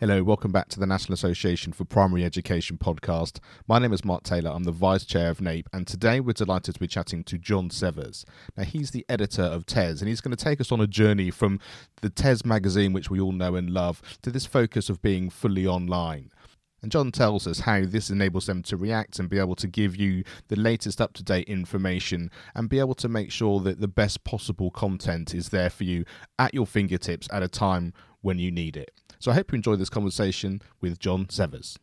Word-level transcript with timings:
Hello, 0.00 0.22
welcome 0.22 0.52
back 0.52 0.68
to 0.68 0.78
the 0.78 0.86
National 0.86 1.14
Association 1.14 1.72
for 1.72 1.84
Primary 1.84 2.24
Education 2.24 2.78
podcast. 2.78 3.40
My 3.66 3.80
name 3.80 3.92
is 3.92 4.04
Mark 4.04 4.22
Taylor. 4.22 4.52
I'm 4.52 4.62
the 4.62 4.70
Vice 4.70 5.04
Chair 5.04 5.28
of 5.28 5.40
NAPE, 5.40 5.68
and 5.72 5.88
today 5.88 6.20
we're 6.20 6.34
delighted 6.34 6.74
to 6.74 6.80
be 6.80 6.86
chatting 6.86 7.24
to 7.24 7.36
Jon 7.36 7.68
Severs. 7.68 8.24
Now, 8.56 8.62
he's 8.62 8.92
the 8.92 9.04
editor 9.08 9.42
of 9.42 9.66
TES, 9.66 10.00
and 10.00 10.08
he's 10.08 10.20
going 10.20 10.36
to 10.36 10.44
take 10.44 10.60
us 10.60 10.70
on 10.70 10.80
a 10.80 10.86
journey 10.86 11.32
from 11.32 11.58
the 12.00 12.10
TES 12.10 12.44
magazine, 12.44 12.92
which 12.92 13.10
we 13.10 13.18
all 13.18 13.32
know 13.32 13.56
and 13.56 13.70
love, 13.70 14.00
to 14.22 14.30
this 14.30 14.46
focus 14.46 14.88
of 14.88 15.02
being 15.02 15.30
fully 15.30 15.66
online. 15.66 16.30
And 16.80 16.92
Jon 16.92 17.10
tells 17.10 17.48
us 17.48 17.58
how 17.58 17.82
this 17.84 18.08
enables 18.08 18.46
them 18.46 18.62
to 18.62 18.76
react 18.76 19.18
and 19.18 19.28
be 19.28 19.40
able 19.40 19.56
to 19.56 19.66
give 19.66 19.96
you 19.96 20.22
the 20.46 20.54
latest 20.54 21.00
up 21.00 21.12
to 21.14 21.24
date 21.24 21.48
information 21.48 22.30
and 22.54 22.68
be 22.68 22.78
able 22.78 22.94
to 22.94 23.08
make 23.08 23.32
sure 23.32 23.58
that 23.62 23.80
the 23.80 23.88
best 23.88 24.22
possible 24.22 24.70
content 24.70 25.34
is 25.34 25.48
there 25.48 25.70
for 25.70 25.82
you 25.82 26.04
at 26.38 26.54
your 26.54 26.68
fingertips 26.68 27.28
at 27.32 27.42
a 27.42 27.48
time 27.48 27.92
when 28.20 28.38
you 28.38 28.52
need 28.52 28.76
it. 28.76 28.92
So 29.18 29.30
I 29.30 29.34
hope 29.34 29.52
you 29.52 29.56
enjoyed 29.56 29.80
this 29.80 29.90
conversation 29.90 30.62
with 30.80 30.98
Jon 30.98 31.28
Severs. 31.28 31.78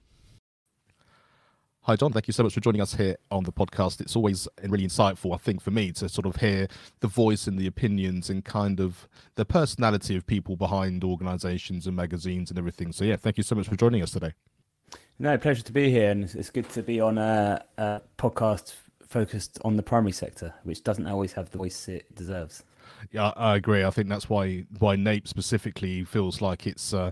Hi, 1.82 1.96
Jon. 1.96 2.12
Thank 2.14 2.28
you 2.28 2.34
so 2.34 2.42
much 2.42 2.54
for 2.54 2.62
joining 2.62 2.82
us 2.82 2.96
here 2.96 3.18
on 3.30 3.44
the 3.44 3.52
podcast. 3.52 4.02
It's 4.02 4.16
always 4.16 4.48
really 4.64 4.86
insightful, 4.86 5.36
I 5.36 5.38
think, 5.38 5.62
for 5.62 5.70
me 5.70 5.92
to 5.92 6.10
sort 6.10 6.26
of 6.26 6.38
hear 6.38 6.68
the 7.02 7.08
voice 7.08 7.46
and 7.46 7.60
the 7.60 7.68
opinions 7.68 8.30
and 8.30 8.44
kind 8.44 8.80
of 8.80 9.08
the 9.36 9.46
personality 9.46 10.16
of 10.16 10.26
people 10.26 10.56
behind 10.56 11.04
organizations 11.04 11.86
and 11.86 11.96
magazines 11.96 12.50
and 12.50 12.58
everything. 12.58 12.92
So, 12.92 13.04
yeah, 13.04 13.18
thank 13.18 13.38
you 13.38 13.44
so 13.44 13.54
much 13.54 13.68
for 13.68 13.76
joining 13.76 14.02
us 14.02 14.12
today. 14.12 14.32
No, 15.20 15.38
pleasure 15.38 15.62
to 15.62 15.72
be 15.72 15.92
here. 15.92 16.10
And 16.10 16.24
it's 16.24 16.50
good 16.50 16.70
to 16.70 16.82
be 16.82 17.00
on 17.00 17.20
a, 17.20 17.64
a 17.78 18.02
podcast 18.18 18.74
focused 19.06 19.60
on 19.64 19.76
the 19.76 19.84
primary 19.84 20.14
sector, 20.14 20.56
which 20.64 20.84
doesn't 20.84 21.06
always 21.06 21.34
have 21.34 21.52
the 21.52 21.60
voice 21.60 21.88
it 21.88 22.16
deserves. 22.16 22.64
Yeah, 23.12 23.32
I 23.36 23.56
agree. 23.56 23.84
I 23.84 23.90
think 23.90 24.10
that's 24.10 24.30
why 24.30 24.66
why 24.80 24.96
NAPE 24.96 25.28
specifically 25.28 26.04
feels 26.04 26.42
like 26.42 26.68
it's 26.68 26.94
uh, 26.94 27.12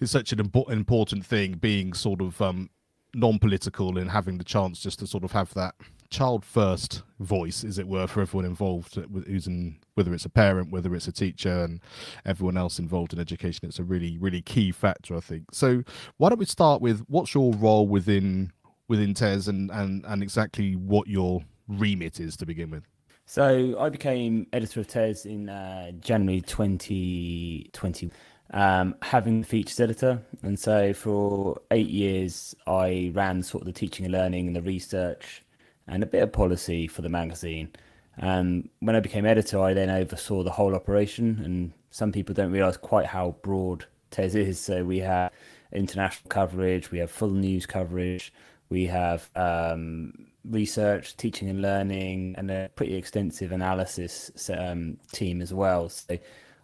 it's 0.00 0.12
such 0.12 0.32
an 0.32 0.38
impo- 0.38 0.70
important 0.70 1.24
thing, 1.24 1.54
being 1.54 1.92
sort 1.92 2.20
of 2.20 2.40
um, 2.40 2.70
non-political 3.14 3.98
and 3.98 4.10
having 4.10 4.38
the 4.38 4.44
chance 4.44 4.80
just 4.80 4.98
to 5.00 5.06
sort 5.06 5.24
of 5.24 5.32
have 5.32 5.52
that 5.54 5.74
child 6.10 6.44
first 6.44 7.02
voice, 7.18 7.64
as 7.64 7.78
it 7.78 7.88
were, 7.88 8.06
for 8.06 8.20
everyone 8.20 8.44
involved, 8.44 8.96
uh, 8.98 9.02
who's 9.26 9.46
in 9.46 9.76
whether 9.94 10.14
it's 10.14 10.24
a 10.24 10.30
parent, 10.30 10.70
whether 10.70 10.94
it's 10.94 11.08
a 11.08 11.12
teacher, 11.12 11.64
and 11.64 11.80
everyone 12.24 12.56
else 12.56 12.78
involved 12.78 13.12
in 13.12 13.18
education. 13.18 13.66
It's 13.66 13.78
a 13.78 13.84
really 13.84 14.18
really 14.18 14.42
key 14.42 14.72
factor, 14.72 15.16
I 15.16 15.20
think. 15.20 15.44
So 15.52 15.82
why 16.16 16.28
don't 16.28 16.38
we 16.38 16.44
start 16.46 16.80
with 16.80 17.04
what's 17.08 17.34
your 17.34 17.52
role 17.54 17.88
within 17.88 18.52
within 18.88 19.14
TES 19.14 19.48
and 19.48 19.70
and 19.70 20.04
and 20.06 20.22
exactly 20.22 20.76
what 20.76 21.08
your 21.08 21.42
remit 21.68 22.20
is 22.20 22.36
to 22.36 22.46
begin 22.46 22.70
with. 22.70 22.84
So 23.28 23.76
I 23.80 23.88
became 23.88 24.46
editor 24.52 24.80
of 24.80 24.86
TES 24.86 25.26
in 25.26 25.48
uh, 25.48 25.90
January 26.00 26.40
2020, 26.40 28.10
um, 28.52 28.94
having 29.02 29.40
the 29.40 29.46
features 29.46 29.80
editor. 29.80 30.22
And 30.42 30.56
so 30.56 30.92
for 30.92 31.60
eight 31.72 31.88
years, 31.88 32.54
I 32.68 33.10
ran 33.14 33.42
sort 33.42 33.62
of 33.62 33.66
the 33.66 33.72
teaching 33.72 34.06
and 34.06 34.12
learning 34.12 34.46
and 34.46 34.54
the 34.54 34.62
research 34.62 35.42
and 35.88 36.04
a 36.04 36.06
bit 36.06 36.22
of 36.22 36.32
policy 36.32 36.86
for 36.86 37.02
the 37.02 37.08
magazine. 37.08 37.70
And 38.16 38.68
when 38.78 38.94
I 38.94 39.00
became 39.00 39.26
editor, 39.26 39.60
I 39.60 39.74
then 39.74 39.90
oversaw 39.90 40.44
the 40.44 40.52
whole 40.52 40.76
operation. 40.76 41.40
And 41.44 41.72
some 41.90 42.12
people 42.12 42.32
don't 42.32 42.52
realize 42.52 42.76
quite 42.76 43.06
how 43.06 43.34
broad 43.42 43.86
TES 44.12 44.36
is. 44.36 44.60
So 44.60 44.84
we 44.84 45.00
have 45.00 45.32
international 45.72 46.28
coverage, 46.28 46.92
we 46.92 46.98
have 46.98 47.10
full 47.10 47.32
news 47.32 47.66
coverage, 47.66 48.32
we 48.70 48.86
have 48.86 49.28
um, 49.34 50.28
research, 50.50 51.16
teaching 51.16 51.48
and 51.48 51.62
learning, 51.62 52.34
and 52.38 52.50
a 52.50 52.70
pretty 52.74 52.94
extensive 52.94 53.52
analysis 53.52 54.50
um, 54.56 54.96
team 55.12 55.40
as 55.40 55.52
well. 55.52 55.88
So 55.88 56.18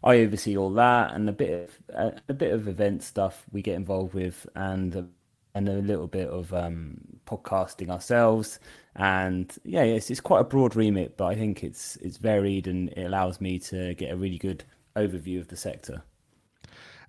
I 0.05 0.19
oversee 0.19 0.57
all 0.57 0.71
that 0.75 1.15
and 1.15 1.29
a 1.29 1.33
bit 1.33 1.71
of 1.95 2.15
a, 2.29 2.35
bit 2.35 2.53
of 2.53 2.69
event 2.69 3.03
stuff 3.03 3.45
we 3.53 3.63
get 3.63 3.77
involved 3.77 4.15
with, 4.15 4.47
and 4.55 5.09
and 5.55 5.69
a 5.69 5.75
little 5.75 6.07
bit 6.07 6.29
of 6.29 6.53
um, 6.55 6.99
podcasting 7.27 7.91
ourselves. 7.91 8.59
And 8.97 9.55
yeah, 9.65 9.83
it's 9.83 10.11
it's 10.11 10.21
quite 10.21 10.41
a 10.41 10.45
broad 10.45 10.77
remit, 10.77 11.17
but 11.17 11.27
I 11.27 11.35
think 11.35 11.65
it's 11.65 11.97
it's 11.97 12.17
varied 12.17 12.67
and 12.67 12.89
it 12.91 13.05
allows 13.05 13.41
me 13.41 13.59
to 13.61 13.95
get 13.95 14.13
a 14.13 14.17
really 14.17 14.39
good 14.39 14.65
overview 14.97 15.41
of 15.41 15.49
the 15.49 15.57
sector 15.57 16.03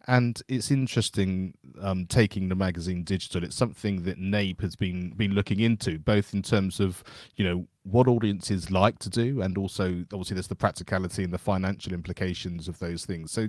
and 0.07 0.41
it's 0.47 0.71
interesting 0.71 1.53
um, 1.81 2.05
taking 2.05 2.49
the 2.49 2.55
magazine 2.55 3.03
digital. 3.03 3.43
It's 3.43 3.55
something 3.55 4.03
that 4.03 4.17
NAPE 4.17 4.61
has 4.61 4.75
been 4.75 5.11
been 5.11 5.33
looking 5.33 5.59
into, 5.59 5.99
both 5.99 6.33
in 6.33 6.41
terms 6.41 6.79
of 6.79 7.03
you 7.35 7.45
know 7.45 7.67
what 7.83 8.07
audiences 8.07 8.71
like 8.71 8.99
to 8.99 9.09
do, 9.09 9.41
and 9.41 9.57
also 9.57 10.05
obviously 10.11 10.35
there's 10.35 10.47
the 10.47 10.55
practicality 10.55 11.23
and 11.23 11.33
the 11.33 11.37
financial 11.37 11.93
implications 11.93 12.67
of 12.67 12.79
those 12.79 13.05
things. 13.05 13.31
So 13.31 13.47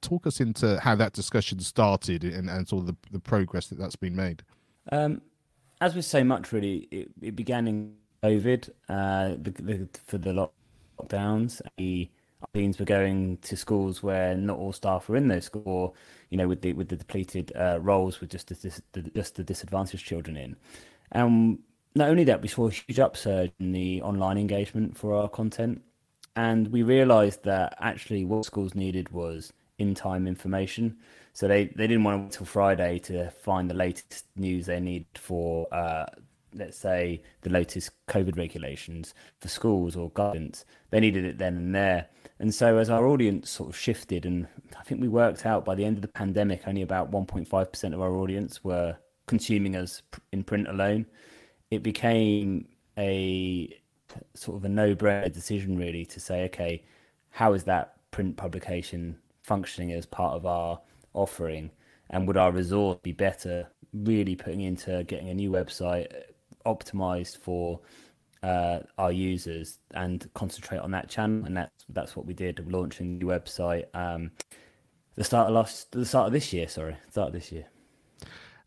talk 0.00 0.26
us 0.26 0.40
into 0.40 0.80
how 0.80 0.94
that 0.94 1.12
discussion 1.12 1.60
started 1.60 2.24
and, 2.24 2.48
and 2.48 2.66
sort 2.66 2.80
of 2.80 2.86
the, 2.86 2.96
the 3.12 3.20
progress 3.20 3.66
that 3.66 3.78
that's 3.78 3.96
been 3.96 4.16
made. 4.16 4.42
Um, 4.90 5.20
as 5.80 5.94
with 5.94 6.04
so 6.04 6.24
much, 6.24 6.52
really, 6.52 6.88
it, 6.90 7.10
it 7.20 7.36
began 7.36 7.68
in 7.68 7.94
COVID 8.22 8.70
uh, 8.88 9.36
the, 9.40 9.50
the, 9.50 9.88
for 10.06 10.18
the 10.18 10.48
lockdowns. 10.98 11.60
The, 11.76 12.08
teams 12.54 12.78
were 12.78 12.84
going 12.84 13.38
to 13.38 13.56
schools 13.56 14.02
where 14.02 14.34
not 14.34 14.58
all 14.58 14.72
staff 14.72 15.08
were 15.08 15.16
in 15.16 15.28
those 15.28 15.44
schools, 15.44 15.64
or, 15.66 15.92
you 16.30 16.38
know, 16.38 16.48
with 16.48 16.62
the 16.62 16.72
with 16.72 16.88
the 16.88 16.96
depleted 16.96 17.52
uh, 17.56 17.78
roles 17.80 18.20
with 18.20 18.30
just 18.30 18.48
the, 18.48 18.82
the, 18.92 19.02
just 19.14 19.34
the 19.36 19.44
disadvantaged 19.44 20.04
children 20.04 20.36
in. 20.36 20.56
And 21.12 21.58
not 21.94 22.08
only 22.08 22.24
that, 22.24 22.42
we 22.42 22.48
saw 22.48 22.68
a 22.68 22.70
huge 22.70 22.98
upsurge 22.98 23.52
in 23.58 23.72
the 23.72 24.02
online 24.02 24.38
engagement 24.38 24.96
for 24.96 25.14
our 25.14 25.28
content, 25.28 25.82
and 26.36 26.68
we 26.68 26.82
realised 26.82 27.44
that 27.44 27.76
actually 27.80 28.24
what 28.24 28.44
schools 28.44 28.74
needed 28.74 29.10
was 29.10 29.52
in-time 29.78 30.26
information. 30.26 30.96
So 31.32 31.48
they, 31.48 31.66
they 31.66 31.86
didn't 31.86 32.04
want 32.04 32.16
to 32.16 32.20
wait 32.20 32.26
until 32.26 32.46
Friday 32.46 32.98
to 33.00 33.30
find 33.30 33.70
the 33.70 33.74
latest 33.74 34.26
news 34.36 34.66
they 34.66 34.80
need 34.80 35.06
for 35.14 35.72
uh, 35.72 36.06
let's 36.54 36.76
say 36.76 37.22
the 37.42 37.50
latest 37.50 37.90
COVID 38.08 38.36
regulations 38.36 39.14
for 39.40 39.48
schools 39.48 39.96
or 39.96 40.10
guidance. 40.14 40.64
They 40.90 41.00
needed 41.00 41.24
it 41.24 41.38
then 41.38 41.56
and 41.56 41.74
there. 41.74 42.08
And 42.38 42.54
so 42.54 42.78
as 42.78 42.90
our 42.90 43.06
audience 43.06 43.50
sort 43.50 43.68
of 43.68 43.76
shifted, 43.76 44.26
and 44.26 44.46
I 44.78 44.82
think 44.82 45.00
we 45.00 45.08
worked 45.08 45.46
out 45.46 45.64
by 45.64 45.74
the 45.74 45.84
end 45.84 45.96
of 45.98 46.02
the 46.02 46.08
pandemic, 46.08 46.62
only 46.66 46.82
about 46.82 47.10
1.5% 47.10 47.94
of 47.94 48.00
our 48.00 48.12
audience 48.14 48.64
were 48.64 48.96
consuming 49.26 49.76
us 49.76 50.02
in 50.32 50.42
print 50.42 50.68
alone. 50.68 51.06
It 51.70 51.82
became 51.82 52.66
a 52.98 53.78
sort 54.34 54.56
of 54.56 54.64
a 54.64 54.68
no-brainer 54.68 55.32
decision 55.32 55.76
really 55.76 56.04
to 56.06 56.18
say, 56.18 56.44
okay, 56.44 56.82
how 57.30 57.52
is 57.52 57.64
that 57.64 57.94
print 58.10 58.36
publication 58.36 59.16
functioning 59.42 59.92
as 59.92 60.06
part 60.06 60.34
of 60.34 60.46
our 60.46 60.80
offering? 61.14 61.70
And 62.08 62.26
would 62.26 62.36
our 62.36 62.50
resource 62.50 62.98
be 63.02 63.12
better 63.12 63.68
really 63.92 64.34
putting 64.34 64.62
into 64.62 65.04
getting 65.04 65.28
a 65.28 65.34
new 65.34 65.50
website 65.50 66.10
optimized 66.66 67.38
for 67.38 67.80
uh, 68.42 68.80
our 68.98 69.12
users 69.12 69.78
and 69.94 70.28
concentrate 70.34 70.78
on 70.78 70.90
that 70.92 71.08
channel. 71.08 71.44
And 71.44 71.56
that's 71.56 71.84
that's 71.88 72.16
what 72.16 72.26
we 72.26 72.34
did, 72.34 72.70
launching 72.70 73.18
the 73.18 73.26
website 73.26 73.84
um, 73.94 74.30
the 75.20 75.24
start 75.24 75.48
of 75.48 75.54
last, 75.54 75.92
the 75.92 76.06
start 76.06 76.28
of 76.28 76.32
this 76.32 76.52
year. 76.52 76.66
Sorry, 76.68 76.96
start 77.10 77.28
of 77.28 77.34
this 77.34 77.52
year. 77.52 77.66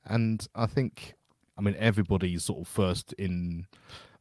And 0.05 0.45
I 0.53 0.65
think, 0.65 1.15
I 1.57 1.61
mean, 1.61 1.75
everybody's 1.79 2.43
sort 2.43 2.59
of 2.61 2.67
first 2.67 3.13
in 3.13 3.65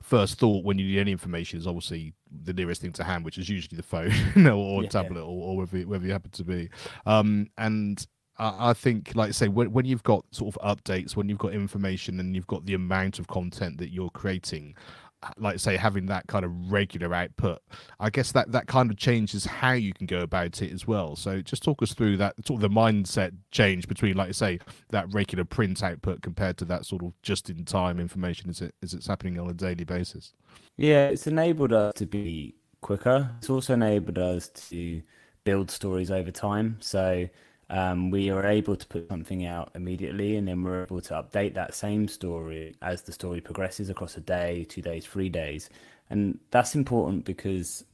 first 0.00 0.38
thought 0.38 0.64
when 0.64 0.78
you 0.78 0.86
need 0.86 0.98
any 0.98 1.12
information 1.12 1.58
is 1.58 1.66
obviously 1.66 2.14
the 2.44 2.52
nearest 2.52 2.80
thing 2.80 2.92
to 2.92 3.04
hand, 3.04 3.24
which 3.24 3.38
is 3.38 3.48
usually 3.48 3.76
the 3.76 3.82
phone 3.82 4.12
or 4.46 4.82
yeah, 4.82 4.88
tablet 4.88 5.20
yeah. 5.20 5.26
or, 5.26 5.50
or 5.50 5.56
wherever, 5.56 5.76
wherever 5.86 6.06
you 6.06 6.12
happen 6.12 6.30
to 6.30 6.44
be. 6.44 6.70
Um, 7.06 7.48
and 7.58 8.04
I 8.38 8.72
think, 8.72 9.14
like 9.14 9.28
I 9.28 9.32
say, 9.32 9.48
when, 9.48 9.72
when 9.72 9.84
you've 9.84 10.02
got 10.02 10.24
sort 10.30 10.56
of 10.56 10.78
updates, 10.78 11.14
when 11.14 11.28
you've 11.28 11.38
got 11.38 11.52
information 11.52 12.18
and 12.18 12.34
you've 12.34 12.46
got 12.46 12.64
the 12.66 12.74
amount 12.74 13.18
of 13.18 13.28
content 13.28 13.78
that 13.78 13.90
you're 13.90 14.10
creating, 14.10 14.74
uh, 15.22 15.30
like 15.38 15.60
say 15.60 15.76
having 15.76 16.06
that 16.06 16.26
kind 16.26 16.44
of 16.44 16.50
regular 16.72 17.14
output 17.14 17.60
i 18.00 18.10
guess 18.10 18.32
that 18.32 18.50
that 18.50 18.66
kind 18.66 18.90
of 18.90 18.96
changes 18.96 19.44
how 19.44 19.70
you 19.70 19.92
can 19.92 20.04
go 20.04 20.20
about 20.20 20.60
it 20.60 20.72
as 20.72 20.84
well. 20.84 21.14
So 21.14 21.40
just 21.40 21.62
talk 21.62 21.80
us 21.80 21.94
through 21.94 22.16
that 22.16 22.34
sort 22.44 22.62
of 22.62 22.72
the 22.72 22.74
mindset 22.74 23.32
change 23.52 23.86
between 23.86 24.16
like 24.16 24.34
say 24.34 24.58
that 24.90 25.12
regular 25.12 25.44
print 25.44 25.82
output 25.82 26.22
compared 26.22 26.56
to 26.58 26.64
that 26.64 26.86
sort 26.86 27.04
of 27.04 27.12
just 27.22 27.50
in 27.50 27.64
time 27.64 28.00
information 28.00 28.50
as 28.50 28.62
it 28.62 28.74
as 28.82 28.94
it's 28.94 29.06
happening 29.06 29.38
on 29.38 29.48
a 29.48 29.54
daily 29.54 29.84
basis. 29.84 30.32
Yeah 30.76 31.06
it's 31.06 31.28
enabled 31.28 31.72
us 31.72 31.94
to 31.94 32.06
be 32.06 32.56
quicker. 32.80 33.30
It's 33.38 33.50
also 33.50 33.74
enabled 33.74 34.18
us 34.18 34.48
to 34.48 35.02
build 35.44 35.70
stories 35.70 36.10
over 36.10 36.32
time. 36.32 36.78
So 36.80 37.28
um, 37.72 38.10
we 38.10 38.28
are 38.28 38.44
able 38.44 38.76
to 38.76 38.86
put 38.86 39.08
something 39.08 39.46
out 39.46 39.70
immediately 39.74 40.36
and 40.36 40.46
then 40.46 40.62
we're 40.62 40.82
able 40.82 41.00
to 41.00 41.14
update 41.14 41.54
that 41.54 41.74
same 41.74 42.06
story 42.06 42.76
as 42.82 43.00
the 43.00 43.12
story 43.12 43.40
progresses 43.40 43.88
across 43.88 44.14
a 44.18 44.20
day, 44.20 44.64
two 44.68 44.82
days, 44.82 45.06
three 45.06 45.30
days. 45.30 45.70
And 46.10 46.38
that's 46.50 46.74
important 46.74 47.24
because 47.24 47.84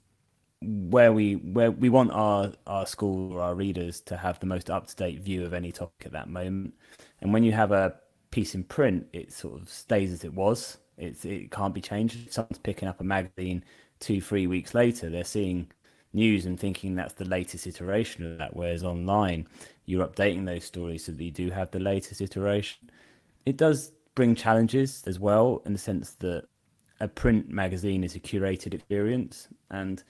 where 0.60 1.12
we 1.12 1.34
where 1.34 1.70
we 1.70 1.88
want 1.88 2.10
our 2.10 2.52
our 2.66 2.84
school 2.86 3.32
or 3.32 3.40
our 3.40 3.54
readers 3.54 4.00
to 4.00 4.16
have 4.16 4.40
the 4.40 4.46
most 4.46 4.68
up 4.68 4.88
to 4.88 4.96
date 4.96 5.20
view 5.20 5.46
of 5.46 5.54
any 5.54 5.70
topic 5.70 6.06
at 6.06 6.12
that 6.12 6.28
moment. 6.28 6.74
And 7.20 7.32
when 7.32 7.44
you 7.44 7.52
have 7.52 7.70
a 7.70 7.94
piece 8.32 8.56
in 8.56 8.64
print, 8.64 9.06
it 9.12 9.32
sort 9.32 9.62
of 9.62 9.70
stays 9.70 10.10
as 10.12 10.24
it 10.24 10.34
was. 10.34 10.78
It's 10.96 11.24
it 11.24 11.52
can't 11.52 11.72
be 11.72 11.80
changed. 11.80 12.26
If 12.26 12.32
someone's 12.32 12.58
picking 12.58 12.88
up 12.88 13.00
a 13.00 13.04
magazine 13.04 13.62
two, 14.00 14.20
three 14.20 14.48
weeks 14.48 14.74
later, 14.74 15.08
they're 15.08 15.22
seeing 15.22 15.70
news 16.12 16.46
and 16.46 16.58
thinking 16.58 16.94
that's 16.94 17.14
the 17.14 17.24
latest 17.24 17.66
iteration 17.66 18.24
of 18.24 18.38
that. 18.38 18.56
Whereas 18.56 18.84
online, 18.84 19.46
you're 19.84 20.06
updating 20.06 20.46
those 20.46 20.64
stories 20.64 21.04
so 21.04 21.12
that 21.12 21.22
you 21.22 21.30
do 21.30 21.50
have 21.50 21.70
the 21.70 21.78
latest 21.78 22.20
iteration. 22.20 22.90
It 23.46 23.56
does 23.56 23.92
bring 24.14 24.34
challenges 24.34 25.04
as 25.06 25.18
well 25.18 25.62
in 25.64 25.72
the 25.72 25.78
sense 25.78 26.12
that 26.20 26.44
a 27.00 27.08
print 27.08 27.48
magazine 27.48 28.02
is 28.02 28.16
a 28.16 28.20
curated 28.20 28.74
experience, 28.74 29.48
and 29.70 30.02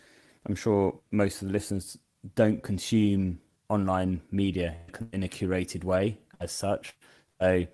I'm 0.46 0.54
sure 0.54 0.98
most 1.10 1.42
of 1.42 1.48
the 1.48 1.52
listeners 1.52 1.98
don't 2.34 2.62
consume 2.62 3.40
online 3.68 4.22
media 4.30 4.76
in 5.12 5.22
a 5.22 5.28
curated 5.28 5.84
way 5.84 6.18
as 6.40 6.50
such. 6.50 6.94
So 7.40 7.66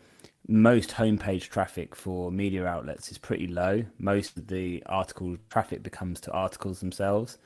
most 0.49 0.91
homepage 0.91 1.49
traffic 1.49 1.95
for 1.95 2.31
media 2.31 2.67
outlets 2.67 3.11
is 3.11 3.19
pretty 3.19 3.47
low. 3.47 3.85
Most 3.99 4.37
of 4.37 4.49
the 4.49 4.83
article 4.87 5.37
traffic 5.49 5.83
becomes 5.83 6.21
to 6.23 6.33
articles 6.33 6.81
themselves. 6.81 7.39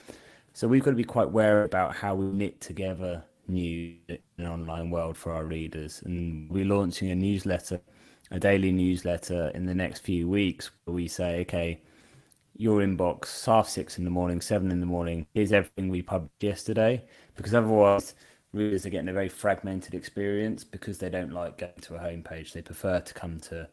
So 0.59 0.67
we've 0.67 0.83
got 0.83 0.91
to 0.91 0.97
be 0.97 1.05
quite 1.05 1.31
wary 1.31 1.65
about 1.65 1.95
how 1.95 2.17
we 2.17 2.27
knit 2.27 2.61
together 2.61 3.23
news 3.47 3.95
in 4.09 4.19
an 4.39 4.47
online 4.47 4.91
world 4.91 5.17
for 5.17 5.33
our 5.33 5.45
readers. 5.45 6.03
And 6.05 6.51
we're 6.51 6.65
launching 6.65 7.13
a 7.13 7.15
newsletter, 7.15 7.81
a 8.33 8.41
daily 8.41 8.73
newsletter 8.73 9.53
in 9.55 9.67
the 9.67 9.75
next 9.77 10.01
few 10.01 10.29
weeks 10.29 10.73
where 10.83 10.97
we 10.97 11.07
say, 11.07 11.43
okay, 11.43 11.81
your 12.57 12.81
inbox 12.81 13.47
half 13.47 13.69
six 13.69 13.99
in 13.99 14.05
the 14.05 14.11
morning, 14.11 14.41
seven 14.41 14.73
in 14.73 14.81
the 14.81 14.87
morning. 14.87 15.29
Here's 15.33 15.53
everything 15.53 15.91
we 15.91 16.03
published 16.03 16.43
yesterday, 16.43 17.05
because 17.37 17.55
otherwise 17.55 18.17
readers 18.53 18.85
are 18.85 18.91
getting 18.91 19.11
a 19.11 19.13
very 19.13 19.29
fragmented 19.29 19.95
experience 19.95 20.65
because 20.65 20.99
they 20.99 21.09
don't 21.09 21.33
like 21.33 21.59
going 21.59 21.81
to 21.83 21.95
a 21.95 22.01
homepage. 22.01 22.53
They 22.53 22.63
prefer 22.63 22.99
to 22.99 23.15
come 23.15 23.39
to 23.43 23.69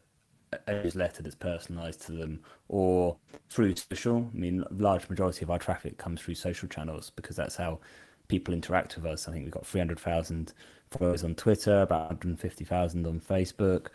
a 0.67 0.83
newsletter 0.83 1.23
that's 1.23 1.35
personalised 1.35 2.05
to 2.05 2.13
them 2.13 2.39
or 2.67 3.17
through 3.49 3.75
social. 3.75 4.29
I 4.33 4.37
mean, 4.37 4.63
large 4.71 5.07
majority 5.09 5.43
of 5.43 5.51
our 5.51 5.59
traffic 5.59 5.97
comes 5.97 6.21
through 6.21 6.35
social 6.35 6.67
channels 6.67 7.11
because 7.15 7.35
that's 7.35 7.55
how 7.55 7.79
people 8.27 8.53
interact 8.53 8.95
with 8.95 9.05
us. 9.05 9.27
I 9.27 9.31
think 9.31 9.45
we've 9.45 9.53
got 9.53 9.65
300,000 9.65 10.53
followers 10.91 11.23
on 11.23 11.35
Twitter, 11.35 11.81
about 11.81 12.09
150,000 12.09 13.07
on 13.07 13.19
Facebook, 13.19 13.87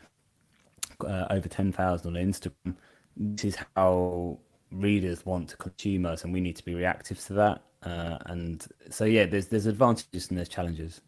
uh, 1.07 1.27
over 1.31 1.49
10,000 1.49 2.17
on 2.17 2.23
Instagram. 2.23 2.77
This 3.17 3.45
is 3.45 3.59
how 3.77 4.39
readers 4.71 5.27
want 5.27 5.49
to 5.51 5.57
consume 5.57 6.07
us, 6.07 6.25
and 6.25 6.33
we 6.33 6.41
need 6.41 6.57
to 6.57 6.65
be 6.65 6.75
reactive 6.75 7.19
to 7.27 7.33
that. 7.35 7.62
Uh, 7.83 8.19
and 8.27 8.67
so, 8.91 9.05
yeah, 9.05 9.27
there's 9.27 9.47
there's 9.47 9.67
advantages 9.67 10.29
and 10.29 10.39
there's 10.39 10.49
challenges. 10.49 11.01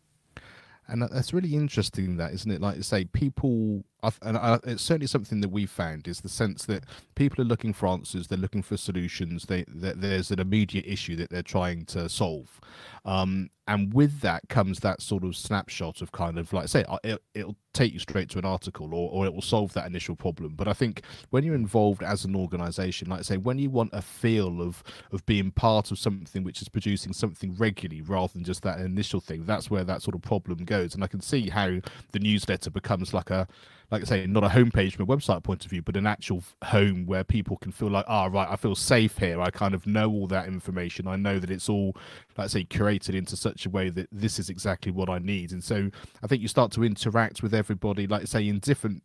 And 0.89 1.03
that's 1.03 1.33
really 1.33 1.55
interesting, 1.55 2.17
that 2.17 2.33
isn't 2.33 2.51
it? 2.51 2.61
Like 2.61 2.77
you 2.77 2.83
say, 2.83 3.05
people, 3.05 3.85
and 4.23 4.61
it's 4.65 4.83
certainly 4.83 5.07
something 5.07 5.41
that 5.41 5.51
we've 5.51 5.71
found 5.71 6.09
is 6.09 6.21
the 6.21 6.29
sense 6.29 6.65
that 6.67 6.85
people 7.15 7.43
are 7.43 7.47
looking 7.47 7.73
for 7.73 7.87
answers, 7.87 8.29
they're 8.29 8.39
looking 8.39 8.63
for 8.63 8.77
solutions. 8.77 9.47
They, 9.47 9.65
there's 9.69 10.31
an 10.31 10.41
immediate 10.41 10.87
issue 10.87 11.17
that 11.17 11.31
they're 11.31 11.43
trying 11.43 11.85
to 11.87 12.09
solve, 12.09 12.61
um, 13.05 13.51
and 13.69 13.95
with 13.95 14.21
that 14.21 14.49
comes 14.49 14.81
that 14.81 15.01
sort 15.01 15.23
of 15.23 15.37
snapshot 15.37 16.03
of 16.03 16.11
kind 16.11 16.39
of 16.39 16.53
like 16.53 16.69
say 16.69 16.85
it, 17.05 17.23
it'll 17.35 17.57
take 17.73 17.93
you 17.93 17.99
straight 17.99 18.29
to 18.29 18.39
an 18.39 18.45
article 18.45 18.93
or, 18.93 19.11
or 19.11 19.25
it 19.25 19.33
will 19.33 19.41
solve 19.41 19.73
that 19.73 19.87
initial 19.87 20.17
problem 20.17 20.55
but 20.57 20.67
i 20.67 20.73
think 20.73 21.03
when 21.31 21.45
you're 21.45 21.55
involved 21.55 22.03
as 22.03 22.25
an 22.25 22.35
organization 22.35 23.09
like 23.09 23.21
I 23.21 23.23
say 23.23 23.37
when 23.37 23.59
you 23.59 23.71
want 23.71 23.91
a 23.93 24.03
feel 24.03 24.61
of 24.61 24.83
of 25.13 25.25
being 25.27 25.53
part 25.53 25.91
of 25.91 25.99
something 25.99 26.43
which 26.43 26.61
is 26.61 26.69
producing 26.69 27.13
something 27.13 27.55
regularly 27.57 28.03
rather 28.03 28.33
than 28.33 28.45
just 28.45 28.63
that 28.63 28.81
initial 28.81 29.21
thing 29.21 29.47
that's 29.47 29.71
where 29.71 29.85
that 29.85 30.03
sort 30.03 30.17
of 30.17 30.23
problem 30.23 30.65
goes 30.65 30.95
and 30.95 31.05
i 31.05 31.07
can 31.07 31.21
see 31.21 31.49
how 31.49 31.79
the 32.11 32.19
newsletter 32.19 32.71
becomes 32.71 33.15
like 33.15 33.31
a 33.31 33.47
like 33.93 34.01
I 34.01 34.05
say, 34.07 34.27
not 34.27 34.43
a 34.43 34.49
homepage 34.49 34.95
from 34.95 35.09
a 35.09 35.17
website 35.17 35.43
point 35.43 35.67
of 35.67 35.71
view, 35.71 35.83
but 35.83 35.99
an 35.99 36.07
actual 36.07 36.43
home 36.65 37.05
where 37.05 37.25
people 37.25 37.59
can 37.59 37.73
feel 37.73 37.91
like, 37.91 38.07
ah, 38.09 38.25
oh, 38.25 38.31
right, 38.31 38.49
I 38.51 38.57
feel 38.57 38.75
safe 38.75 39.19
here. 39.19 39.39
I 39.39 39.51
kind 39.51 39.75
of 39.75 39.87
know 39.87 40.11
all 40.11 40.27
that 40.29 40.49
information. 40.49 41.07
I 41.07 41.17
know 41.17 41.39
that 41.39 41.51
it's 41.51 41.69
all, 41.69 41.95
like 42.39 42.47
I 42.47 42.49
say, 42.49 42.65
curated 42.65 43.15
into 43.15 43.37
such 43.37 43.67
a 43.67 43.71
way 43.71 43.91
that 43.91 44.09
this 44.11 44.39
is 44.39 44.49
exactly 44.49 44.91
what 44.91 45.11
I 45.11 45.19
need. 45.19 45.53
And 45.53 45.63
so 45.63 45.91
I 46.23 46.27
think 46.27 46.41
you 46.41 46.49
start 46.49 46.73
to 46.73 46.85
interact 46.85 47.43
with 47.43 47.53
everybody, 47.53 48.07
like 48.07 48.23
I 48.23 48.25
say, 48.25 48.49
in 48.49 48.61
different 48.61 49.03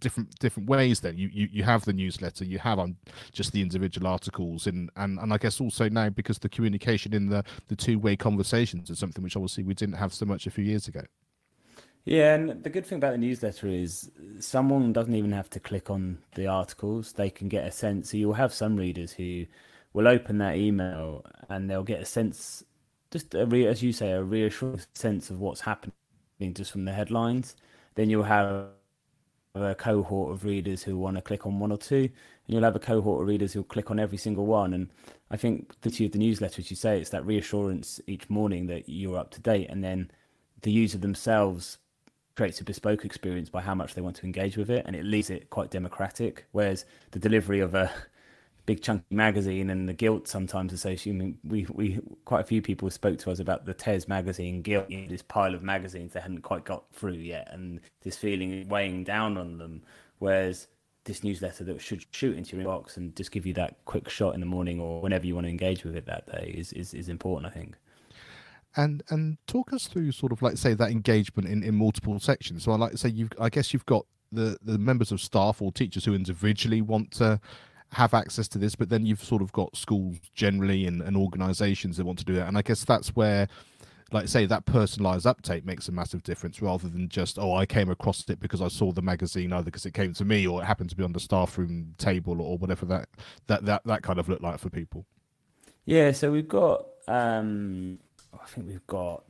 different 0.00 0.34
different 0.38 0.66
ways 0.66 1.00
then 1.00 1.14
you, 1.18 1.28
you 1.30 1.46
you 1.52 1.62
have 1.62 1.84
the 1.84 1.92
newsletter 1.92 2.42
you 2.42 2.58
have 2.58 2.78
on 2.78 2.96
just 3.32 3.52
the 3.52 3.60
individual 3.60 4.06
articles 4.06 4.66
and 4.66 4.88
and 4.96 5.18
and 5.18 5.30
i 5.30 5.36
guess 5.36 5.60
also 5.60 5.90
now 5.90 6.08
because 6.08 6.38
the 6.38 6.48
communication 6.48 7.12
in 7.12 7.28
the 7.28 7.44
the 7.68 7.76
two-way 7.76 8.16
conversations 8.16 8.88
is 8.88 8.98
something 8.98 9.22
which 9.22 9.36
obviously 9.36 9.62
we 9.62 9.74
didn't 9.74 9.96
have 9.96 10.14
so 10.14 10.24
much 10.24 10.46
a 10.46 10.50
few 10.50 10.64
years 10.64 10.88
ago 10.88 11.02
yeah, 12.04 12.34
and 12.34 12.62
the 12.62 12.70
good 12.70 12.86
thing 12.86 12.96
about 12.96 13.12
the 13.12 13.18
newsletter 13.18 13.68
is 13.68 14.10
someone 14.38 14.92
doesn't 14.92 15.14
even 15.14 15.32
have 15.32 15.50
to 15.50 15.60
click 15.60 15.90
on 15.90 16.18
the 16.34 16.46
articles. 16.46 17.12
They 17.12 17.30
can 17.30 17.48
get 17.48 17.66
a 17.66 17.70
sense. 17.70 18.10
So 18.10 18.16
you'll 18.16 18.32
have 18.34 18.54
some 18.54 18.76
readers 18.76 19.12
who 19.12 19.46
will 19.92 20.08
open 20.08 20.38
that 20.38 20.56
email 20.56 21.24
and 21.48 21.68
they'll 21.68 21.82
get 21.82 22.00
a 22.00 22.06
sense, 22.06 22.64
just 23.10 23.34
a 23.34 23.46
re- 23.46 23.66
as 23.66 23.82
you 23.82 23.92
say, 23.92 24.12
a 24.12 24.22
reassuring 24.22 24.80
sense 24.94 25.30
of 25.30 25.40
what's 25.40 25.60
happening 25.60 25.92
just 26.52 26.72
from 26.72 26.84
the 26.84 26.92
headlines. 26.92 27.56
Then 27.96 28.08
you'll 28.08 28.22
have 28.22 28.68
a 29.54 29.74
cohort 29.74 30.32
of 30.32 30.44
readers 30.44 30.82
who 30.82 30.96
want 30.96 31.16
to 31.16 31.22
click 31.22 31.44
on 31.44 31.58
one 31.58 31.72
or 31.72 31.78
two, 31.78 31.96
and 31.96 32.10
you'll 32.46 32.62
have 32.62 32.76
a 32.76 32.80
cohort 32.80 33.22
of 33.22 33.28
readers 33.28 33.52
who'll 33.52 33.64
click 33.64 33.90
on 33.90 33.98
every 33.98 34.18
single 34.18 34.46
one. 34.46 34.72
And 34.72 34.90
I 35.30 35.36
think 35.36 35.78
the 35.82 35.90
two 35.90 36.06
of 36.06 36.12
the 36.12 36.18
newsletter, 36.18 36.60
as 36.60 36.70
you 36.70 36.76
say, 36.76 37.00
it's 37.00 37.10
that 37.10 37.26
reassurance 37.26 38.00
each 38.06 38.30
morning 38.30 38.66
that 38.68 38.88
you're 38.88 39.18
up 39.18 39.30
to 39.32 39.40
date, 39.40 39.68
and 39.68 39.82
then 39.84 40.10
the 40.62 40.70
user 40.70 40.98
themselves 40.98 41.78
creates 42.40 42.58
a 42.58 42.64
bespoke 42.64 43.04
experience 43.04 43.50
by 43.50 43.60
how 43.60 43.74
much 43.74 43.92
they 43.92 44.00
want 44.00 44.16
to 44.16 44.24
engage 44.24 44.56
with 44.56 44.70
it, 44.70 44.82
and 44.86 44.96
it 44.96 45.04
leaves 45.04 45.28
it 45.28 45.50
quite 45.50 45.70
democratic. 45.70 46.46
Whereas 46.52 46.86
the 47.10 47.18
delivery 47.18 47.60
of 47.60 47.74
a 47.74 47.92
big 48.64 48.80
chunky 48.80 49.04
magazine 49.10 49.68
and 49.68 49.86
the 49.86 49.92
guilt 49.92 50.26
sometimes 50.26 50.72
associated. 50.72 51.36
we 51.44 51.66
we 51.70 52.00
quite 52.24 52.40
a 52.40 52.44
few 52.44 52.62
people 52.62 52.88
spoke 52.88 53.18
to 53.18 53.30
us 53.30 53.40
about 53.40 53.66
the 53.66 53.74
Tes 53.74 54.08
magazine 54.08 54.62
guilt, 54.62 54.88
you 54.88 55.02
know, 55.02 55.08
this 55.08 55.20
pile 55.20 55.54
of 55.54 55.62
magazines 55.62 56.14
they 56.14 56.20
hadn't 56.20 56.40
quite 56.40 56.64
got 56.64 56.84
through 56.94 57.12
yet, 57.12 57.46
and 57.52 57.78
this 58.00 58.16
feeling 58.16 58.66
weighing 58.70 59.04
down 59.04 59.36
on 59.36 59.58
them. 59.58 59.82
Whereas 60.18 60.68
this 61.04 61.22
newsletter 61.22 61.62
that 61.64 61.82
should 61.82 62.06
shoot 62.10 62.38
into 62.38 62.56
your 62.56 62.64
inbox 62.64 62.96
and 62.96 63.14
just 63.14 63.32
give 63.32 63.44
you 63.44 63.52
that 63.52 63.76
quick 63.84 64.08
shot 64.08 64.32
in 64.32 64.40
the 64.40 64.46
morning 64.46 64.80
or 64.80 65.02
whenever 65.02 65.26
you 65.26 65.34
want 65.34 65.44
to 65.44 65.50
engage 65.50 65.84
with 65.84 65.94
it 65.94 66.06
that 66.06 66.24
day 66.24 66.54
is 66.56 66.72
is, 66.72 66.94
is 66.94 67.10
important, 67.10 67.52
I 67.52 67.54
think 67.54 67.76
and 68.76 69.02
and 69.08 69.38
talk 69.46 69.72
us 69.72 69.86
through 69.86 70.12
sort 70.12 70.32
of 70.32 70.42
like 70.42 70.56
say 70.56 70.74
that 70.74 70.90
engagement 70.90 71.48
in, 71.48 71.62
in 71.62 71.74
multiple 71.74 72.18
sections. 72.20 72.64
So 72.64 72.72
i 72.72 72.76
like 72.76 72.92
to 72.92 72.98
say 72.98 73.08
you've 73.08 73.30
i 73.40 73.48
guess 73.48 73.72
you've 73.72 73.86
got 73.86 74.06
the 74.32 74.56
the 74.62 74.78
members 74.78 75.12
of 75.12 75.20
staff 75.20 75.60
or 75.60 75.72
teachers 75.72 76.04
who 76.04 76.14
individually 76.14 76.80
want 76.82 77.10
to 77.12 77.40
have 77.92 78.14
access 78.14 78.46
to 78.46 78.58
this 78.58 78.76
but 78.76 78.88
then 78.88 79.04
you've 79.04 79.22
sort 79.22 79.42
of 79.42 79.52
got 79.52 79.76
schools 79.76 80.16
generally 80.32 80.86
and, 80.86 81.02
and 81.02 81.16
organizations 81.16 81.96
that 81.96 82.06
want 82.06 82.18
to 82.18 82.24
do 82.24 82.34
that. 82.34 82.46
And 82.46 82.56
i 82.56 82.62
guess 82.62 82.84
that's 82.84 83.16
where 83.16 83.48
like 84.12 84.28
say 84.28 84.46
that 84.46 84.64
personalized 84.64 85.26
uptake 85.26 85.64
makes 85.64 85.88
a 85.88 85.92
massive 85.92 86.22
difference 86.22 86.62
rather 86.62 86.88
than 86.88 87.08
just 87.08 87.38
oh 87.38 87.54
i 87.54 87.66
came 87.66 87.90
across 87.90 88.28
it 88.28 88.38
because 88.38 88.60
i 88.60 88.68
saw 88.68 88.92
the 88.92 89.02
magazine 89.02 89.52
either 89.52 89.64
because 89.64 89.86
it 89.86 89.94
came 89.94 90.12
to 90.14 90.24
me 90.24 90.46
or 90.46 90.62
it 90.62 90.64
happened 90.64 90.90
to 90.90 90.96
be 90.96 91.02
on 91.02 91.12
the 91.12 91.20
staff 91.20 91.58
room 91.58 91.94
table 91.98 92.40
or 92.40 92.58
whatever 92.58 92.86
that 92.86 93.08
that 93.48 93.64
that, 93.64 93.82
that 93.84 94.02
kind 94.02 94.18
of 94.18 94.28
looked 94.28 94.42
like 94.42 94.58
for 94.58 94.70
people. 94.70 95.04
Yeah 95.84 96.12
so 96.12 96.30
we've 96.30 96.48
got 96.48 96.86
um 97.08 97.98
I 98.32 98.46
think 98.46 98.68
we've 98.68 98.86
got 98.86 99.24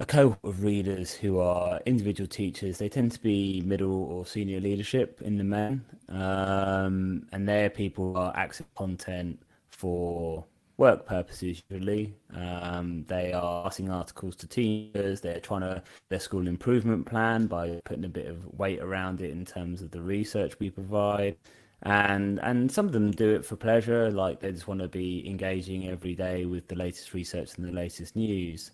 a 0.00 0.06
cohort 0.06 0.38
of 0.42 0.64
readers 0.64 1.12
who 1.12 1.38
are 1.38 1.80
individual 1.86 2.26
teachers. 2.28 2.78
They 2.78 2.88
tend 2.88 3.12
to 3.12 3.20
be 3.20 3.62
middle 3.64 4.04
or 4.04 4.26
senior 4.26 4.60
leadership 4.60 5.20
in 5.22 5.38
the 5.38 5.44
men, 5.44 5.84
um, 6.08 7.26
and 7.32 7.48
they're 7.48 7.70
people 7.70 8.16
are 8.16 8.36
access 8.36 8.66
content 8.76 9.40
for 9.70 10.44
work 10.76 11.06
purposes 11.06 11.62
usually. 11.68 12.14
Um, 12.34 13.04
they 13.06 13.32
are 13.32 13.62
passing 13.64 13.90
articles 13.90 14.34
to 14.36 14.46
teachers. 14.46 15.20
They're 15.20 15.40
trying 15.40 15.60
to 15.60 15.82
their 16.08 16.20
school 16.20 16.48
improvement 16.48 17.06
plan 17.06 17.46
by 17.46 17.80
putting 17.84 18.04
a 18.04 18.08
bit 18.08 18.26
of 18.26 18.58
weight 18.58 18.80
around 18.80 19.20
it 19.20 19.30
in 19.30 19.44
terms 19.44 19.82
of 19.82 19.90
the 19.90 20.00
research 20.00 20.58
we 20.58 20.70
provide 20.70 21.36
and 21.82 22.38
and 22.42 22.70
some 22.70 22.86
of 22.86 22.92
them 22.92 23.10
do 23.10 23.34
it 23.34 23.44
for 23.44 23.56
pleasure 23.56 24.10
like 24.10 24.40
they 24.40 24.52
just 24.52 24.68
want 24.68 24.80
to 24.80 24.88
be 24.88 25.28
engaging 25.28 25.88
every 25.88 26.14
day 26.14 26.44
with 26.44 26.68
the 26.68 26.76
latest 26.76 27.12
research 27.12 27.56
and 27.56 27.66
the 27.66 27.72
latest 27.72 28.14
news. 28.14 28.70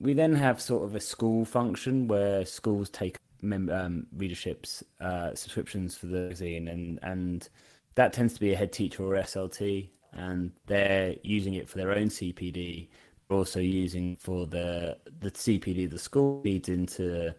We 0.00 0.12
then 0.12 0.34
have 0.34 0.60
sort 0.60 0.84
of 0.84 0.94
a 0.94 1.00
school 1.00 1.44
function 1.44 2.08
where 2.08 2.44
schools 2.44 2.90
take 2.90 3.16
mem- 3.42 3.70
um, 3.70 4.06
readerships 4.16 4.82
uh, 5.00 5.34
subscriptions 5.34 5.96
for 5.96 6.06
the 6.06 6.18
magazine 6.18 6.68
and 6.68 6.98
and 7.02 7.48
that 7.94 8.12
tends 8.12 8.34
to 8.34 8.40
be 8.40 8.52
a 8.52 8.56
head 8.56 8.72
teacher 8.72 9.04
or 9.04 9.14
slt 9.22 9.88
and 10.12 10.52
they're 10.66 11.14
using 11.22 11.54
it 11.54 11.68
for 11.68 11.78
their 11.78 11.92
own 11.92 12.08
cpd 12.08 12.88
but 13.28 13.36
also 13.36 13.60
using 13.60 14.16
for 14.16 14.46
the 14.46 14.96
the 15.20 15.30
cpd 15.30 15.88
the 15.88 15.98
school 15.98 16.40
feeds 16.42 16.68
into 16.68 17.34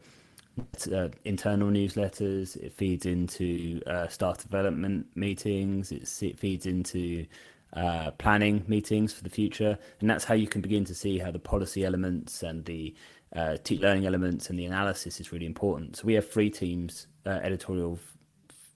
uh, 0.91 1.09
internal 1.25 1.69
newsletters. 1.69 2.55
It 2.57 2.73
feeds 2.73 3.05
into 3.05 3.81
uh, 3.87 4.07
staff 4.07 4.37
development 4.37 5.07
meetings. 5.15 5.91
It, 5.91 6.09
it 6.21 6.39
feeds 6.39 6.65
into 6.65 7.25
uh, 7.73 8.11
planning 8.11 8.63
meetings 8.67 9.13
for 9.13 9.23
the 9.23 9.29
future, 9.29 9.77
and 9.99 10.09
that's 10.09 10.23
how 10.23 10.35
you 10.35 10.47
can 10.47 10.61
begin 10.61 10.85
to 10.85 10.95
see 10.95 11.19
how 11.19 11.31
the 11.31 11.39
policy 11.39 11.83
elements 11.85 12.43
and 12.43 12.63
the 12.65 12.95
uh, 13.35 13.57
learning 13.71 14.05
elements 14.05 14.49
and 14.49 14.57
the 14.57 14.65
analysis 14.65 15.19
is 15.19 15.31
really 15.31 15.45
important. 15.45 15.97
So 15.97 16.05
we 16.05 16.13
have 16.13 16.29
three 16.29 16.49
teams, 16.49 17.07
uh, 17.25 17.39
editorial 17.43 17.99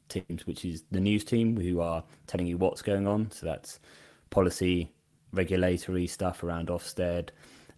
teams, 0.10 0.46
which 0.46 0.66
is 0.66 0.84
the 0.92 1.00
news 1.00 1.24
team, 1.24 1.58
who 1.58 1.80
are 1.82 2.04
telling 2.28 2.48
you 2.48 2.58
what's 2.58 2.82
going 2.82 3.08
on. 3.08 3.32
So 3.32 3.46
that's 3.46 3.80
policy, 4.30 4.92
regulatory 5.32 6.08
stuff 6.08 6.44
around 6.44 6.68
Ofsted, 6.68 7.30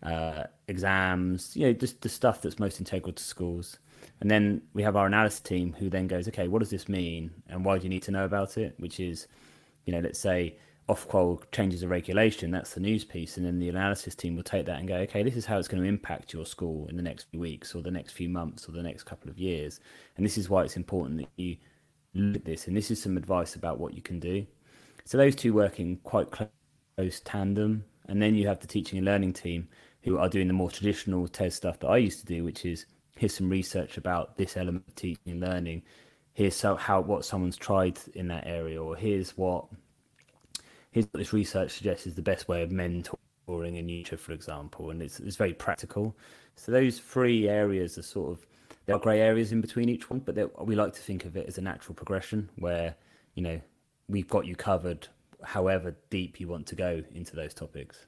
uh, 0.01 0.43
exams, 0.67 1.55
you 1.55 1.67
know, 1.67 1.73
just 1.73 2.01
the 2.01 2.09
stuff 2.09 2.41
that's 2.41 2.59
most 2.59 2.79
integral 2.79 3.13
to 3.13 3.23
schools. 3.23 3.77
And 4.23 4.31
then 4.31 4.61
we 4.73 4.83
have 4.83 4.95
our 4.95 5.05
analysis 5.05 5.41
team 5.41 5.75
who 5.77 5.89
then 5.89 6.07
goes, 6.07 6.29
okay, 6.29 6.47
what 6.47 6.59
does 6.59 6.69
this 6.69 6.87
mean 6.87 7.29
and 7.49 7.65
why 7.65 7.77
do 7.77 7.83
you 7.83 7.89
need 7.89 8.03
to 8.03 8.11
know 8.11 8.23
about 8.23 8.57
it? 8.57 8.73
Which 8.77 9.01
is, 9.01 9.27
you 9.83 9.91
know, 9.91 9.99
let's 9.99 10.17
say 10.17 10.55
Ofqual 10.87 11.43
changes 11.51 11.83
a 11.83 11.89
regulation, 11.89 12.49
that's 12.49 12.73
the 12.73 12.79
news 12.79 13.03
piece. 13.03 13.35
And 13.35 13.45
then 13.45 13.59
the 13.59 13.67
analysis 13.67 14.15
team 14.15 14.37
will 14.37 14.43
take 14.43 14.65
that 14.67 14.79
and 14.79 14.87
go, 14.87 14.95
okay, 14.95 15.23
this 15.23 15.35
is 15.35 15.45
how 15.45 15.59
it's 15.59 15.67
going 15.67 15.83
to 15.83 15.89
impact 15.89 16.31
your 16.31 16.45
school 16.45 16.87
in 16.87 16.95
the 16.95 17.03
next 17.03 17.23
few 17.31 17.41
weeks 17.41 17.75
or 17.75 17.81
the 17.81 17.91
next 17.91 18.13
few 18.13 18.29
months 18.29 18.69
or 18.69 18.71
the 18.71 18.81
next 18.81 19.03
couple 19.03 19.29
of 19.29 19.37
years. 19.37 19.81
And 20.15 20.25
this 20.25 20.37
is 20.37 20.49
why 20.49 20.63
it's 20.63 20.77
important 20.77 21.17
that 21.17 21.27
you 21.35 21.57
look 22.13 22.37
at 22.37 22.45
this. 22.45 22.67
And 22.67 22.77
this 22.77 22.91
is 22.91 23.01
some 23.01 23.17
advice 23.17 23.55
about 23.55 23.77
what 23.77 23.93
you 23.93 24.01
can 24.01 24.21
do. 24.21 24.47
So 25.03 25.17
those 25.17 25.35
two 25.35 25.53
work 25.53 25.81
in 25.81 25.97
quite 25.97 26.31
close 26.31 27.19
tandem. 27.25 27.83
And 28.07 28.21
then 28.21 28.35
you 28.35 28.47
have 28.47 28.61
the 28.61 28.67
teaching 28.67 28.99
and 28.99 29.05
learning 29.05 29.33
team 29.33 29.67
who 30.03 30.17
are 30.17 30.29
doing 30.29 30.47
the 30.47 30.53
more 30.53 30.71
traditional 30.71 31.27
TES 31.27 31.55
stuff 31.55 31.79
that 31.79 31.89
I 31.89 31.97
used 31.97 32.21
to 32.21 32.25
do, 32.25 32.45
which 32.45 32.63
is 32.63 32.85
here's 33.15 33.35
some 33.35 33.49
research 33.49 33.97
about 33.97 34.37
this 34.37 34.57
element 34.57 34.85
of 34.87 34.95
teaching 34.95 35.33
and 35.33 35.41
learning. 35.41 35.83
Here's 36.33 36.55
so, 36.55 36.75
how 36.75 37.01
what 37.01 37.25
someone's 37.25 37.57
tried 37.57 37.99
in 38.15 38.27
that 38.29 38.47
area, 38.47 38.81
or 38.81 38.95
here's 38.95 39.37
what 39.37 39.65
here's 40.91 41.05
what 41.05 41.19
this 41.19 41.33
research 41.33 41.71
suggests 41.71 42.07
is 42.07 42.15
the 42.15 42.21
best 42.21 42.47
way 42.47 42.61
of 42.63 42.69
mentoring 42.69 43.77
in 43.77 43.87
future, 43.87 44.17
for 44.17 44.31
example, 44.31 44.89
and 44.89 45.01
it's 45.01 45.19
it's 45.19 45.35
very 45.35 45.53
practical. 45.53 46.15
So 46.55 46.71
those 46.71 46.99
three 46.99 47.49
areas 47.49 47.97
are 47.97 48.03
sort 48.03 48.31
of 48.31 48.45
there 48.85 48.95
are 48.95 48.99
grey 48.99 49.21
areas 49.21 49.51
in 49.51 49.61
between 49.61 49.89
each 49.89 50.09
one, 50.09 50.19
but 50.19 50.65
we 50.65 50.75
like 50.75 50.93
to 50.93 51.01
think 51.01 51.25
of 51.25 51.37
it 51.37 51.47
as 51.47 51.57
a 51.57 51.61
natural 51.61 51.95
progression 51.95 52.49
where 52.57 52.95
you 53.35 53.43
know 53.43 53.61
we've 54.07 54.27
got 54.27 54.45
you 54.45 54.55
covered, 54.55 55.07
however 55.43 55.95
deep 56.09 56.39
you 56.39 56.47
want 56.47 56.67
to 56.67 56.75
go 56.75 57.03
into 57.13 57.35
those 57.35 57.53
topics. 57.53 58.07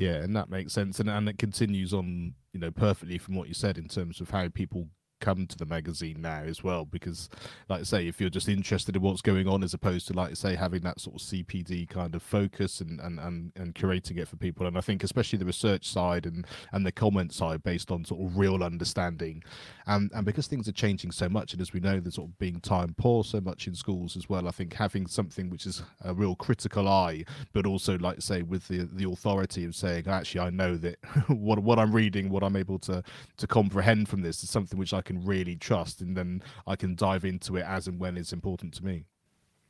Yeah, 0.00 0.22
and 0.22 0.34
that 0.34 0.48
makes 0.48 0.72
sense, 0.72 0.98
and 0.98 1.10
and 1.10 1.28
it 1.28 1.36
continues 1.36 1.92
on, 1.92 2.32
you 2.54 2.60
know, 2.60 2.70
perfectly 2.70 3.18
from 3.18 3.34
what 3.34 3.48
you 3.48 3.54
said 3.54 3.76
in 3.76 3.86
terms 3.86 4.18
of 4.22 4.30
how 4.30 4.48
people 4.48 4.88
come 5.20 5.46
to 5.46 5.56
the 5.56 5.66
magazine 5.66 6.20
now 6.20 6.42
as 6.42 6.64
well 6.64 6.84
because 6.84 7.28
like 7.68 7.80
I 7.80 7.84
say 7.84 8.08
if 8.08 8.20
you're 8.20 8.30
just 8.30 8.48
interested 8.48 8.96
in 8.96 9.02
what's 9.02 9.22
going 9.22 9.46
on 9.46 9.62
as 9.62 9.74
opposed 9.74 10.06
to 10.08 10.14
like 10.14 10.36
say 10.36 10.56
having 10.56 10.82
that 10.82 11.00
sort 11.00 11.16
of 11.16 11.22
CPD 11.22 11.88
kind 11.88 12.14
of 12.14 12.22
focus 12.22 12.80
and 12.80 13.00
and, 13.00 13.18
and, 13.18 13.52
and 13.56 13.74
curating 13.74 14.18
it 14.18 14.28
for 14.28 14.36
people. 14.36 14.66
And 14.66 14.76
I 14.76 14.80
think 14.80 15.04
especially 15.04 15.38
the 15.38 15.44
research 15.44 15.86
side 15.88 16.26
and 16.26 16.46
and 16.72 16.84
the 16.84 16.92
comment 16.92 17.32
side 17.32 17.62
based 17.62 17.90
on 17.90 18.04
sort 18.04 18.20
of 18.22 18.36
real 18.36 18.62
understanding. 18.62 19.42
And 19.86 20.10
and 20.14 20.24
because 20.24 20.46
things 20.46 20.68
are 20.68 20.72
changing 20.72 21.12
so 21.12 21.28
much 21.28 21.52
and 21.52 21.60
as 21.60 21.72
we 21.72 21.80
know 21.80 22.00
there's 22.00 22.14
sort 22.14 22.28
of 22.28 22.38
being 22.38 22.60
time 22.60 22.94
poor 22.96 23.24
so 23.24 23.40
much 23.40 23.66
in 23.66 23.74
schools 23.74 24.16
as 24.16 24.28
well 24.28 24.48
I 24.48 24.50
think 24.50 24.74
having 24.74 25.06
something 25.06 25.50
which 25.50 25.66
is 25.66 25.82
a 26.04 26.14
real 26.14 26.34
critical 26.34 26.88
eye 26.88 27.24
but 27.52 27.66
also 27.66 27.98
like 27.98 28.22
say 28.22 28.42
with 28.42 28.68
the 28.68 28.88
the 28.92 29.10
authority 29.10 29.64
of 29.64 29.74
saying 29.74 30.06
actually 30.06 30.40
I 30.40 30.50
know 30.50 30.76
that 30.76 30.96
what 31.28 31.58
what 31.60 31.78
I'm 31.78 31.92
reading 31.92 32.30
what 32.30 32.42
I'm 32.42 32.56
able 32.56 32.78
to 32.80 33.02
to 33.36 33.46
comprehend 33.46 34.08
from 34.08 34.22
this 34.22 34.42
is 34.42 34.50
something 34.50 34.78
which 34.78 34.92
I 34.92 35.02
can 35.10 35.24
really 35.24 35.56
trust, 35.56 36.00
and 36.00 36.16
then 36.16 36.42
I 36.66 36.76
can 36.76 36.94
dive 36.94 37.24
into 37.24 37.56
it 37.56 37.64
as 37.66 37.88
and 37.88 37.98
when 37.98 38.16
it's 38.16 38.32
important 38.32 38.74
to 38.74 38.84
me. 38.84 39.04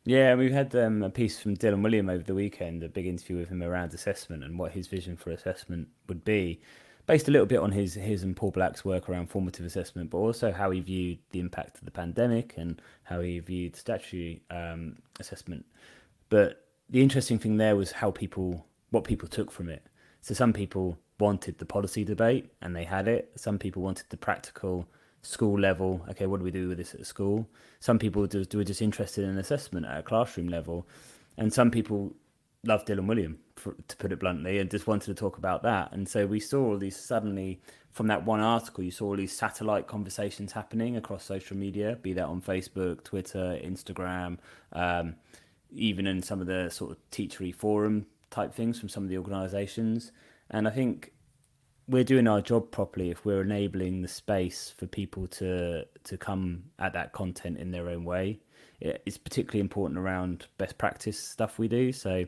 Yeah, 0.05 0.35
we 0.35 0.51
had 0.51 0.75
um, 0.77 1.03
a 1.03 1.11
piece 1.11 1.39
from 1.39 1.57
Dylan 1.57 1.83
Wiliam 1.83 2.11
over 2.11 2.23
the 2.23 2.35
weekend, 2.35 2.83
a 2.83 2.89
big 2.89 3.07
interview 3.07 3.37
with 3.39 3.49
him 3.49 3.63
around 3.63 3.95
assessment 3.95 4.45
and 4.45 4.59
what 4.59 4.73
his 4.73 4.87
vision 4.87 5.17
for 5.17 5.31
assessment 5.31 5.89
would 6.09 6.25
be, 6.25 6.61
based 7.07 7.29
a 7.29 7.31
little 7.31 7.47
bit 7.47 7.59
on 7.59 7.73
his 7.73 7.95
his 7.95 8.23
and 8.23 8.37
Paul 8.37 8.51
Black's 8.51 8.85
work 8.85 9.09
around 9.09 9.29
formative 9.31 9.67
assessment, 9.67 10.11
but 10.11 10.19
also 10.19 10.53
how 10.53 10.71
he 10.71 10.81
viewed 10.81 11.19
the 11.31 11.41
impact 11.41 11.79
of 11.79 11.85
the 11.85 11.91
pandemic 11.91 12.55
and 12.57 12.81
how 13.05 13.21
he 13.21 13.39
viewed 13.41 13.77
statutory 13.77 14.43
um, 14.51 14.97
assessment. 15.19 15.65
But 16.29 16.67
the 16.89 17.03
interesting 17.03 17.39
thing 17.39 17.57
there 17.57 17.77
was 17.77 17.93
how 17.93 18.11
people, 18.11 18.67
what 18.91 19.05
people 19.05 19.29
took 19.29 19.51
from 19.51 19.69
it. 19.69 19.83
So 20.23 20.35
some 20.35 20.53
people 20.53 20.99
wanted 21.19 21.59
the 21.59 21.67
policy 21.67 22.05
debate 22.05 22.51
and 22.63 22.75
they 22.75 22.85
had 22.85 23.07
it. 23.09 23.33
Some 23.37 23.59
people 23.59 23.83
wanted 23.83 24.07
the 24.09 24.17
practical 24.17 24.87
school 25.23 25.59
level. 25.59 26.05
Okay, 26.11 26.27
what 26.27 26.39
do 26.39 26.45
we 26.45 26.51
do 26.51 26.69
with 26.69 26.79
this 26.79 26.95
at 26.95 27.07
school? 27.07 27.49
Some 27.81 27.99
people 27.99 28.27
do 28.27 28.41
are 28.61 28.65
just 28.65 28.83
interested 28.83 29.25
in 29.25 29.39
assessment 29.39 29.87
at 29.87 29.99
a 29.99 30.03
classroom 30.03 30.49
level, 30.49 30.87
and 31.37 31.53
some 31.53 31.71
people 31.71 32.15
love 32.65 32.85
Dylan 32.85 33.07
Wiliam, 33.07 33.37
for, 33.57 33.75
to 33.89 33.97
put 33.97 34.13
it 34.13 34.21
bluntly, 34.21 34.59
and 34.59 34.71
just 34.71 34.87
wanted 34.87 35.07
to 35.07 35.15
talk 35.15 35.39
about 35.39 35.63
that. 35.63 35.93
And 35.93 36.09
so 36.09 36.27
we 36.27 36.41
saw 36.41 36.65
all 36.67 36.79
these 36.79 36.97
suddenly 36.97 37.61
from 37.93 38.07
that 38.07 38.25
one 38.25 38.41
article, 38.41 38.85
you 38.85 38.91
saw 38.91 39.07
all 39.07 39.17
these 39.17 39.37
satellite 39.37 39.87
conversations 39.87 40.53
happening 40.53 40.97
across 40.97 41.25
social 41.25 41.57
media, 41.57 41.99
be 42.01 42.13
that 42.13 42.27
on 42.27 42.41
Facebook, 42.41 43.03
Twitter, 43.03 43.59
Instagram, 43.65 44.39
um, 44.73 45.17
even 45.73 46.07
in 46.07 46.23
some 46.23 46.41
of 46.41 46.47
the 46.47 46.71
sort 46.71 46.93
of 46.93 46.99
teachery 47.11 47.55
forum 47.55 48.07
type 48.31 48.55
things 48.55 48.79
from 48.79 48.89
some 48.89 49.03
of 49.03 49.09
the 49.09 49.19
organisations. 49.19 50.13
And 50.51 50.69
I 50.69 50.71
think 50.71 51.13
we're 51.91 52.05
doing 52.05 52.29
our 52.29 52.41
job 52.41 52.71
properly 52.71 53.11
if 53.11 53.25
we're 53.25 53.43
enabling 53.43 54.03
the 54.03 54.09
space 54.09 54.73
for 54.77 54.87
people 54.87 55.27
to 55.27 55.85
to 56.05 56.17
come 56.17 56.63
at 56.79 56.93
that 56.93 57.13
content 57.13 57.59
in 57.59 57.73
their 57.73 57.89
own 57.89 58.05
way. 58.05 58.39
It's 58.81 59.19
particularly 59.19 59.61
important 59.61 59.99
around 59.99 60.47
best 60.57 60.79
practice 60.79 61.19
stuff 61.19 61.59
we 61.59 61.69
do. 61.69 61.93
So 61.93 62.25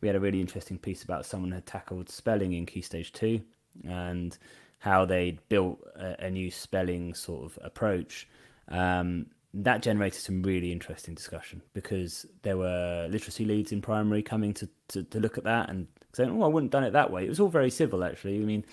we 0.00 0.08
had 0.08 0.16
a 0.16 0.20
really 0.20 0.40
interesting 0.40 0.78
piece 0.78 1.04
about 1.04 1.24
someone 1.24 1.52
had 1.52 1.66
tackled 1.66 2.08
spelling 2.08 2.54
in 2.54 2.66
Key 2.66 2.80
Stage 2.80 3.12
Two 3.12 3.42
and 3.86 4.36
how 4.78 5.04
they'd 5.04 5.38
built 5.48 5.80
a, 5.94 6.26
a 6.26 6.30
new 6.30 6.50
spelling 6.50 7.14
sort 7.14 7.44
of 7.44 7.58
approach. 7.62 8.26
Um, 8.68 9.26
that 9.56 9.82
generated 9.82 10.20
some 10.20 10.42
really 10.42 10.72
interesting 10.72 11.14
discussion 11.14 11.62
because 11.74 12.26
there 12.42 12.56
were 12.56 13.06
literacy 13.08 13.44
leads 13.44 13.70
in 13.70 13.80
primary 13.80 14.22
coming 14.22 14.52
to, 14.54 14.68
to, 14.88 15.04
to 15.04 15.20
look 15.20 15.38
at 15.38 15.44
that 15.44 15.70
and 15.70 15.86
saying, 16.12 16.30
"Oh, 16.30 16.42
I 16.42 16.48
wouldn't 16.48 16.72
have 16.72 16.80
done 16.80 16.88
it 16.88 16.92
that 16.94 17.12
way." 17.12 17.24
It 17.24 17.28
was 17.28 17.38
all 17.38 17.48
very 17.48 17.70
civil, 17.70 18.02
actually. 18.02 18.36
I 18.36 18.44
mean, 18.44 18.64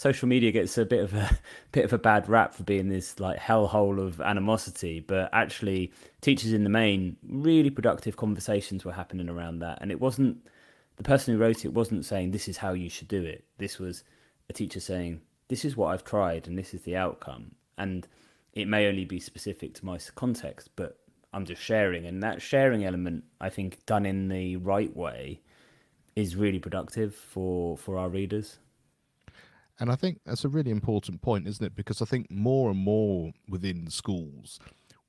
social 0.00 0.26
media 0.26 0.50
gets 0.50 0.78
a 0.78 0.86
bit 0.86 1.04
of 1.04 1.12
a 1.12 1.38
bit 1.72 1.84
of 1.84 1.92
a 1.92 1.98
bad 1.98 2.26
rap 2.26 2.54
for 2.54 2.62
being 2.62 2.88
this 2.88 3.20
like 3.20 3.38
hellhole 3.38 4.00
of 4.00 4.18
animosity, 4.22 4.98
but 4.98 5.28
actually, 5.34 5.92
teachers 6.22 6.54
in 6.54 6.64
the 6.64 6.70
main 6.70 7.18
really 7.28 7.68
productive 7.68 8.16
conversations 8.16 8.82
were 8.82 8.94
happening 8.94 9.28
around 9.28 9.58
that, 9.58 9.78
and 9.82 9.90
it 9.90 10.00
wasn't 10.00 10.38
the 10.96 11.02
person 11.02 11.34
who 11.34 11.40
wrote 11.40 11.66
it 11.66 11.74
wasn't 11.74 12.06
saying 12.06 12.30
this 12.30 12.48
is 12.48 12.56
how 12.56 12.72
you 12.72 12.88
should 12.88 13.08
do 13.08 13.22
it. 13.22 13.44
This 13.58 13.78
was 13.78 14.02
a 14.48 14.54
teacher 14.54 14.80
saying 14.80 15.20
this 15.48 15.66
is 15.66 15.76
what 15.76 15.88
I've 15.88 16.04
tried 16.04 16.48
and 16.48 16.56
this 16.56 16.72
is 16.72 16.80
the 16.82 16.96
outcome, 16.96 17.50
and 17.76 18.08
it 18.54 18.68
may 18.68 18.88
only 18.88 19.04
be 19.04 19.20
specific 19.20 19.74
to 19.74 19.84
my 19.84 19.98
context, 20.14 20.70
but 20.76 20.96
I'm 21.34 21.44
just 21.44 21.60
sharing, 21.60 22.06
and 22.06 22.22
that 22.22 22.40
sharing 22.40 22.86
element, 22.86 23.24
I 23.38 23.50
think, 23.50 23.84
done 23.84 24.06
in 24.06 24.28
the 24.28 24.56
right 24.56 24.96
way, 24.96 25.42
is 26.16 26.36
really 26.36 26.58
productive 26.58 27.14
for 27.14 27.76
for 27.76 27.98
our 27.98 28.08
readers. 28.08 28.60
And 29.80 29.90
I 29.90 29.96
think 29.96 30.20
that's 30.26 30.44
a 30.44 30.48
really 30.48 30.70
important 30.70 31.22
point, 31.22 31.48
isn't 31.48 31.64
it? 31.64 31.74
Because 31.74 32.02
I 32.02 32.04
think 32.04 32.30
more 32.30 32.70
and 32.70 32.78
more 32.78 33.32
within 33.48 33.88
schools, 33.90 34.60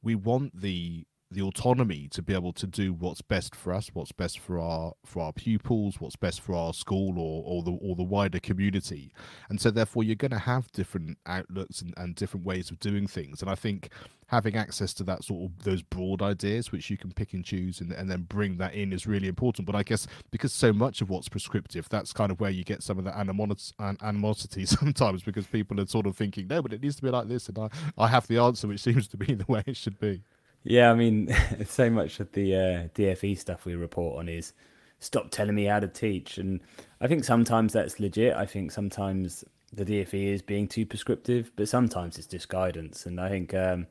we 0.01 0.15
want 0.15 0.59
the 0.61 1.05
the 1.31 1.41
autonomy 1.41 2.07
to 2.09 2.21
be 2.21 2.33
able 2.33 2.51
to 2.53 2.67
do 2.67 2.91
what's 2.93 3.21
best 3.21 3.55
for 3.55 3.73
us, 3.73 3.89
what's 3.93 4.11
best 4.11 4.37
for 4.39 4.59
our 4.59 4.93
for 5.05 5.23
our 5.23 5.31
pupils, 5.31 5.99
what's 5.99 6.17
best 6.17 6.41
for 6.41 6.53
our 6.53 6.73
school 6.73 7.17
or, 7.17 7.43
or 7.45 7.63
the 7.63 7.71
or 7.71 7.95
the 7.95 8.03
wider 8.03 8.39
community. 8.39 9.13
And 9.49 9.59
so 9.59 9.71
therefore 9.71 10.03
you're 10.03 10.15
going 10.15 10.31
to 10.31 10.39
have 10.39 10.71
different 10.71 11.17
outlooks 11.25 11.81
and, 11.81 11.93
and 11.95 12.15
different 12.15 12.45
ways 12.45 12.69
of 12.69 12.79
doing 12.79 13.07
things. 13.07 13.41
And 13.41 13.49
I 13.49 13.55
think 13.55 13.89
having 14.27 14.55
access 14.55 14.93
to 14.93 15.03
that 15.03 15.23
sort 15.23 15.43
of 15.43 15.63
those 15.63 15.81
broad 15.81 16.21
ideas 16.21 16.71
which 16.71 16.89
you 16.89 16.97
can 16.97 17.11
pick 17.11 17.33
and 17.33 17.43
choose 17.43 17.81
and, 17.81 17.91
and 17.91 18.09
then 18.09 18.21
bring 18.21 18.57
that 18.57 18.73
in 18.73 18.93
is 18.93 19.07
really 19.07 19.27
important. 19.27 19.65
But 19.65 19.75
I 19.75 19.83
guess 19.83 20.07
because 20.31 20.53
so 20.53 20.73
much 20.73 21.01
of 21.01 21.09
what's 21.09 21.29
prescriptive, 21.29 21.87
that's 21.89 22.13
kind 22.13 22.31
of 22.31 22.39
where 22.39 22.49
you 22.49 22.63
get 22.63 22.83
some 22.83 22.97
of 22.97 23.05
the 23.05 23.17
animosity 23.17 24.65
sometimes 24.65 25.23
because 25.23 25.47
people 25.47 25.79
are 25.79 25.85
sort 25.85 26.07
of 26.07 26.15
thinking, 26.15 26.47
no, 26.47 26.61
but 26.61 26.73
it 26.73 26.81
needs 26.81 26.97
to 26.97 27.01
be 27.01 27.09
like 27.09 27.27
this, 27.27 27.47
and 27.47 27.57
I, 27.57 27.69
I 27.97 28.07
have 28.07 28.27
the 28.27 28.37
answer, 28.37 28.67
which 28.67 28.81
seems 28.81 29.07
to 29.09 29.17
be 29.17 29.33
the 29.33 29.45
way 29.47 29.63
it 29.65 29.77
should 29.77 29.99
be. 29.99 30.23
Yeah, 30.63 30.91
I 30.91 30.93
mean, 30.93 31.35
so 31.65 31.89
much 31.89 32.19
of 32.19 32.31
the 32.33 32.55
uh, 32.55 32.87
DFE 32.95 33.37
stuff 33.37 33.65
we 33.65 33.75
report 33.75 34.19
on 34.19 34.29
is 34.29 34.53
stop 34.99 35.31
telling 35.31 35.55
me 35.55 35.65
how 35.65 35.79
to 35.79 35.87
teach, 35.87 36.37
and 36.37 36.61
I 36.99 37.07
think 37.07 37.23
sometimes 37.23 37.73
that's 37.73 37.99
legit. 37.99 38.35
I 38.35 38.45
think 38.45 38.71
sometimes 38.71 39.43
the 39.73 39.85
DFE 39.85 40.33
is 40.33 40.41
being 40.41 40.67
too 40.67 40.85
prescriptive, 40.85 41.51
but 41.55 41.67
sometimes 41.67 42.17
it's 42.17 42.27
just 42.27 42.49
guidance. 42.49 43.05
And 43.05 43.19
I 43.19 43.29
think 43.29 43.53
um, 43.53 43.87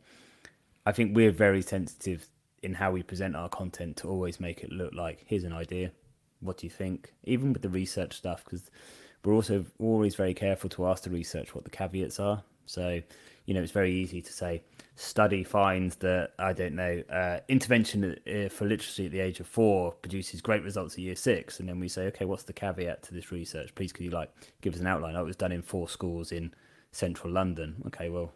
I 0.86 0.92
think 0.92 1.16
we're 1.16 1.32
very 1.32 1.62
sensitive 1.62 2.28
in 2.62 2.74
how 2.74 2.90
we 2.90 3.02
present 3.02 3.34
our 3.34 3.48
content 3.48 3.96
to 3.96 4.08
always 4.08 4.38
make 4.38 4.62
it 4.62 4.70
look 4.70 4.94
like 4.94 5.24
here's 5.26 5.44
an 5.44 5.52
idea. 5.52 5.90
What 6.40 6.58
do 6.58 6.66
you 6.66 6.70
think? 6.70 7.12
Even 7.24 7.52
with 7.52 7.62
the 7.62 7.68
research 7.68 8.16
stuff, 8.16 8.44
because 8.44 8.70
we're 9.24 9.34
also 9.34 9.64
always 9.78 10.14
very 10.14 10.34
careful 10.34 10.70
to 10.70 10.86
ask 10.86 11.02
the 11.02 11.10
research 11.10 11.54
what 11.54 11.64
the 11.64 11.70
caveats 11.70 12.20
are. 12.20 12.42
So, 12.66 13.02
you 13.50 13.54
know, 13.54 13.62
it's 13.62 13.72
very 13.72 13.92
easy 13.92 14.22
to 14.22 14.32
say 14.32 14.62
study 14.94 15.42
finds 15.42 15.96
that 15.96 16.30
I 16.38 16.52
don't 16.52 16.76
know 16.76 17.02
uh, 17.12 17.40
intervention 17.48 18.04
uh, 18.04 18.48
for 18.48 18.64
literacy 18.64 19.06
at 19.06 19.10
the 19.10 19.18
age 19.18 19.40
of 19.40 19.48
four 19.48 19.90
produces 19.90 20.40
great 20.40 20.62
results 20.62 20.94
at 20.94 21.00
year 21.00 21.16
six, 21.16 21.58
and 21.58 21.68
then 21.68 21.80
we 21.80 21.88
say, 21.88 22.06
okay, 22.06 22.26
what's 22.26 22.44
the 22.44 22.52
caveat 22.52 23.02
to 23.02 23.12
this 23.12 23.32
research? 23.32 23.74
Please, 23.74 23.92
could 23.92 24.04
you 24.04 24.12
like 24.12 24.30
give 24.60 24.74
us 24.74 24.80
an 24.80 24.86
outline? 24.86 25.16
Oh, 25.16 25.22
it 25.22 25.26
was 25.26 25.34
done 25.34 25.50
in 25.50 25.62
four 25.62 25.88
schools 25.88 26.30
in 26.30 26.54
central 26.92 27.32
London. 27.32 27.82
Okay, 27.88 28.08
well, 28.08 28.32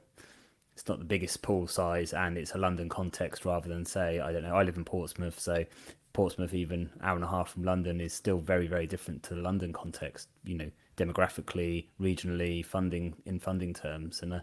it's 0.72 0.88
not 0.88 0.98
the 0.98 1.04
biggest 1.04 1.42
pool 1.42 1.68
size, 1.68 2.12
and 2.12 2.36
it's 2.36 2.56
a 2.56 2.58
London 2.58 2.88
context 2.88 3.44
rather 3.44 3.68
than 3.68 3.84
say 3.84 4.18
I 4.18 4.32
don't 4.32 4.42
know. 4.42 4.56
I 4.56 4.64
live 4.64 4.76
in 4.76 4.84
Portsmouth, 4.84 5.38
so 5.38 5.64
Portsmouth, 6.12 6.54
even 6.54 6.90
hour 7.04 7.14
and 7.14 7.24
a 7.24 7.28
half 7.28 7.50
from 7.50 7.62
London, 7.62 8.00
is 8.00 8.12
still 8.12 8.38
very 8.38 8.66
very 8.66 8.88
different 8.88 9.22
to 9.22 9.36
the 9.36 9.42
London 9.42 9.72
context. 9.72 10.26
You 10.42 10.56
know, 10.56 10.70
demographically, 10.96 11.84
regionally, 12.00 12.66
funding 12.66 13.14
in 13.26 13.38
funding 13.38 13.74
terms, 13.74 14.20
and. 14.20 14.34
Uh, 14.34 14.40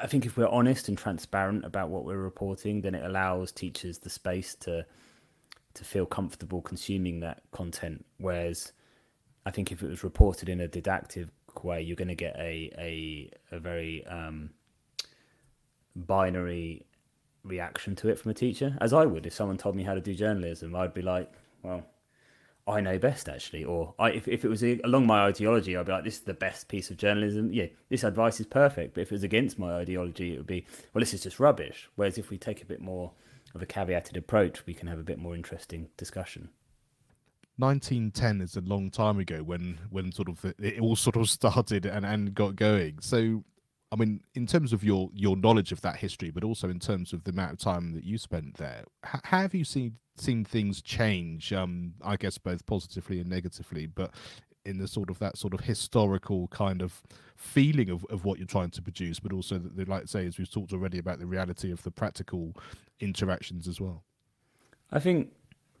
I 0.00 0.06
think 0.06 0.26
if 0.26 0.36
we're 0.36 0.46
honest 0.48 0.88
and 0.88 0.96
transparent 0.96 1.64
about 1.64 1.90
what 1.90 2.04
we're 2.04 2.16
reporting, 2.16 2.80
then 2.80 2.94
it 2.94 3.04
allows 3.04 3.52
teachers 3.52 3.98
the 3.98 4.10
space 4.10 4.54
to 4.56 4.86
to 5.72 5.84
feel 5.84 6.04
comfortable 6.04 6.60
consuming 6.60 7.20
that 7.20 7.42
content. 7.52 8.04
Whereas 8.18 8.72
I 9.46 9.50
think 9.50 9.70
if 9.70 9.82
it 9.82 9.88
was 9.88 10.02
reported 10.02 10.48
in 10.48 10.60
a 10.60 10.68
didactic 10.68 11.28
way, 11.62 11.80
you're 11.82 11.96
going 11.96 12.08
to 12.08 12.14
get 12.14 12.36
a 12.36 12.70
a, 12.78 13.30
a 13.52 13.58
very 13.58 14.06
um, 14.06 14.50
binary 15.96 16.86
reaction 17.42 17.96
to 17.96 18.08
it 18.08 18.18
from 18.18 18.30
a 18.30 18.34
teacher, 18.34 18.76
as 18.80 18.92
I 18.92 19.06
would 19.06 19.26
if 19.26 19.34
someone 19.34 19.58
told 19.58 19.76
me 19.76 19.82
how 19.82 19.94
to 19.94 20.00
do 20.00 20.14
journalism. 20.14 20.74
I'd 20.76 20.94
be 20.94 21.02
like, 21.02 21.32
well, 21.62 21.84
I 22.70 22.80
know 22.80 22.98
best 22.98 23.28
actually, 23.28 23.64
or 23.64 23.94
I, 23.98 24.10
if 24.10 24.28
if 24.28 24.44
it 24.44 24.48
was 24.48 24.62
along 24.62 25.06
my 25.06 25.20
ideology, 25.22 25.76
I'd 25.76 25.86
be 25.86 25.92
like, 25.92 26.04
this 26.04 26.16
is 26.16 26.20
the 26.20 26.34
best 26.34 26.68
piece 26.68 26.90
of 26.90 26.96
journalism. 26.96 27.52
Yeah, 27.52 27.66
this 27.88 28.04
advice 28.04 28.40
is 28.40 28.46
perfect. 28.46 28.94
But 28.94 29.02
if 29.02 29.12
it 29.12 29.14
was 29.14 29.22
against 29.22 29.58
my 29.58 29.74
ideology, 29.74 30.34
it 30.34 30.38
would 30.38 30.46
be, 30.46 30.66
well, 30.92 31.00
this 31.00 31.14
is 31.14 31.22
just 31.22 31.40
rubbish. 31.40 31.88
Whereas 31.96 32.18
if 32.18 32.30
we 32.30 32.38
take 32.38 32.62
a 32.62 32.66
bit 32.66 32.80
more 32.80 33.12
of 33.54 33.62
a 33.62 33.66
caveated 33.66 34.16
approach, 34.16 34.66
we 34.66 34.74
can 34.74 34.88
have 34.88 34.98
a 34.98 35.02
bit 35.02 35.18
more 35.18 35.34
interesting 35.34 35.88
discussion. 35.96 36.50
1910 37.56 38.40
is 38.40 38.56
a 38.56 38.62
long 38.62 38.90
time 38.90 39.18
ago 39.18 39.42
when 39.42 39.78
when 39.90 40.10
sort 40.12 40.28
of 40.28 40.44
it 40.58 40.80
all 40.80 40.96
sort 40.96 41.16
of 41.16 41.28
started 41.38 41.86
and 41.86 42.06
and 42.06 42.34
got 42.34 42.56
going. 42.56 42.98
So 43.00 43.44
I 43.92 43.96
mean, 43.96 44.20
in 44.34 44.46
terms 44.46 44.72
of 44.72 44.84
your 44.84 45.10
your 45.12 45.36
knowledge 45.36 45.72
of 45.72 45.80
that 45.80 45.96
history, 45.96 46.30
but 46.30 46.44
also 46.44 46.68
in 46.68 46.78
terms 46.78 47.12
of 47.12 47.24
the 47.24 47.32
amount 47.32 47.52
of 47.52 47.58
time 47.58 47.92
that 47.92 48.04
you 48.04 48.18
spent 48.18 48.56
there, 48.56 48.84
how 49.02 49.40
have 49.40 49.54
you 49.54 49.64
seen 49.64 49.96
seen 50.16 50.44
things 50.44 50.80
change? 50.80 51.52
Um, 51.52 51.94
I 52.02 52.16
guess 52.16 52.38
both 52.38 52.64
positively 52.66 53.20
and 53.20 53.28
negatively, 53.28 53.86
but 53.86 54.14
in 54.64 54.78
the 54.78 54.86
sort 54.86 55.10
of 55.10 55.18
that 55.18 55.38
sort 55.38 55.54
of 55.54 55.60
historical 55.60 56.46
kind 56.48 56.82
of 56.82 57.02
feeling 57.36 57.88
of, 57.90 58.04
of 58.10 58.24
what 58.24 58.38
you're 58.38 58.46
trying 58.46 58.70
to 58.70 58.82
produce, 58.82 59.18
but 59.18 59.32
also 59.32 59.58
that 59.58 59.76
they 59.76 59.84
like 59.84 60.06
say, 60.06 60.26
as 60.26 60.38
we've 60.38 60.50
talked 60.50 60.72
already 60.72 60.98
about 60.98 61.18
the 61.18 61.26
reality 61.26 61.72
of 61.72 61.82
the 61.82 61.90
practical 61.90 62.54
interactions 63.00 63.66
as 63.66 63.80
well. 63.80 64.04
I 64.92 65.00
think 65.00 65.32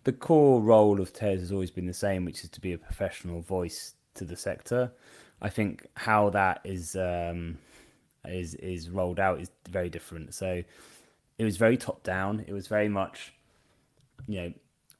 the 0.04 0.12
core 0.12 0.60
role 0.60 1.00
of 1.00 1.12
TES 1.12 1.40
has 1.40 1.52
always 1.52 1.70
been 1.70 1.86
the 1.86 1.92
same, 1.92 2.24
which 2.24 2.42
is 2.42 2.50
to 2.50 2.60
be 2.60 2.72
a 2.72 2.78
professional 2.78 3.42
voice 3.42 3.94
to 4.14 4.24
the 4.24 4.36
sector. 4.36 4.92
I 5.42 5.50
think 5.50 5.86
how 5.94 6.30
that 6.30 6.60
is 6.64 6.96
um, 6.96 7.58
is 8.26 8.54
is 8.54 8.90
rolled 8.90 9.20
out 9.20 9.40
is 9.40 9.50
very 9.68 9.88
different. 9.88 10.34
So 10.34 10.62
it 11.38 11.44
was 11.44 11.56
very 11.56 11.76
top 11.76 12.02
down. 12.02 12.44
It 12.46 12.52
was 12.52 12.66
very 12.66 12.88
much, 12.88 13.32
you 14.26 14.40
know, 14.40 14.52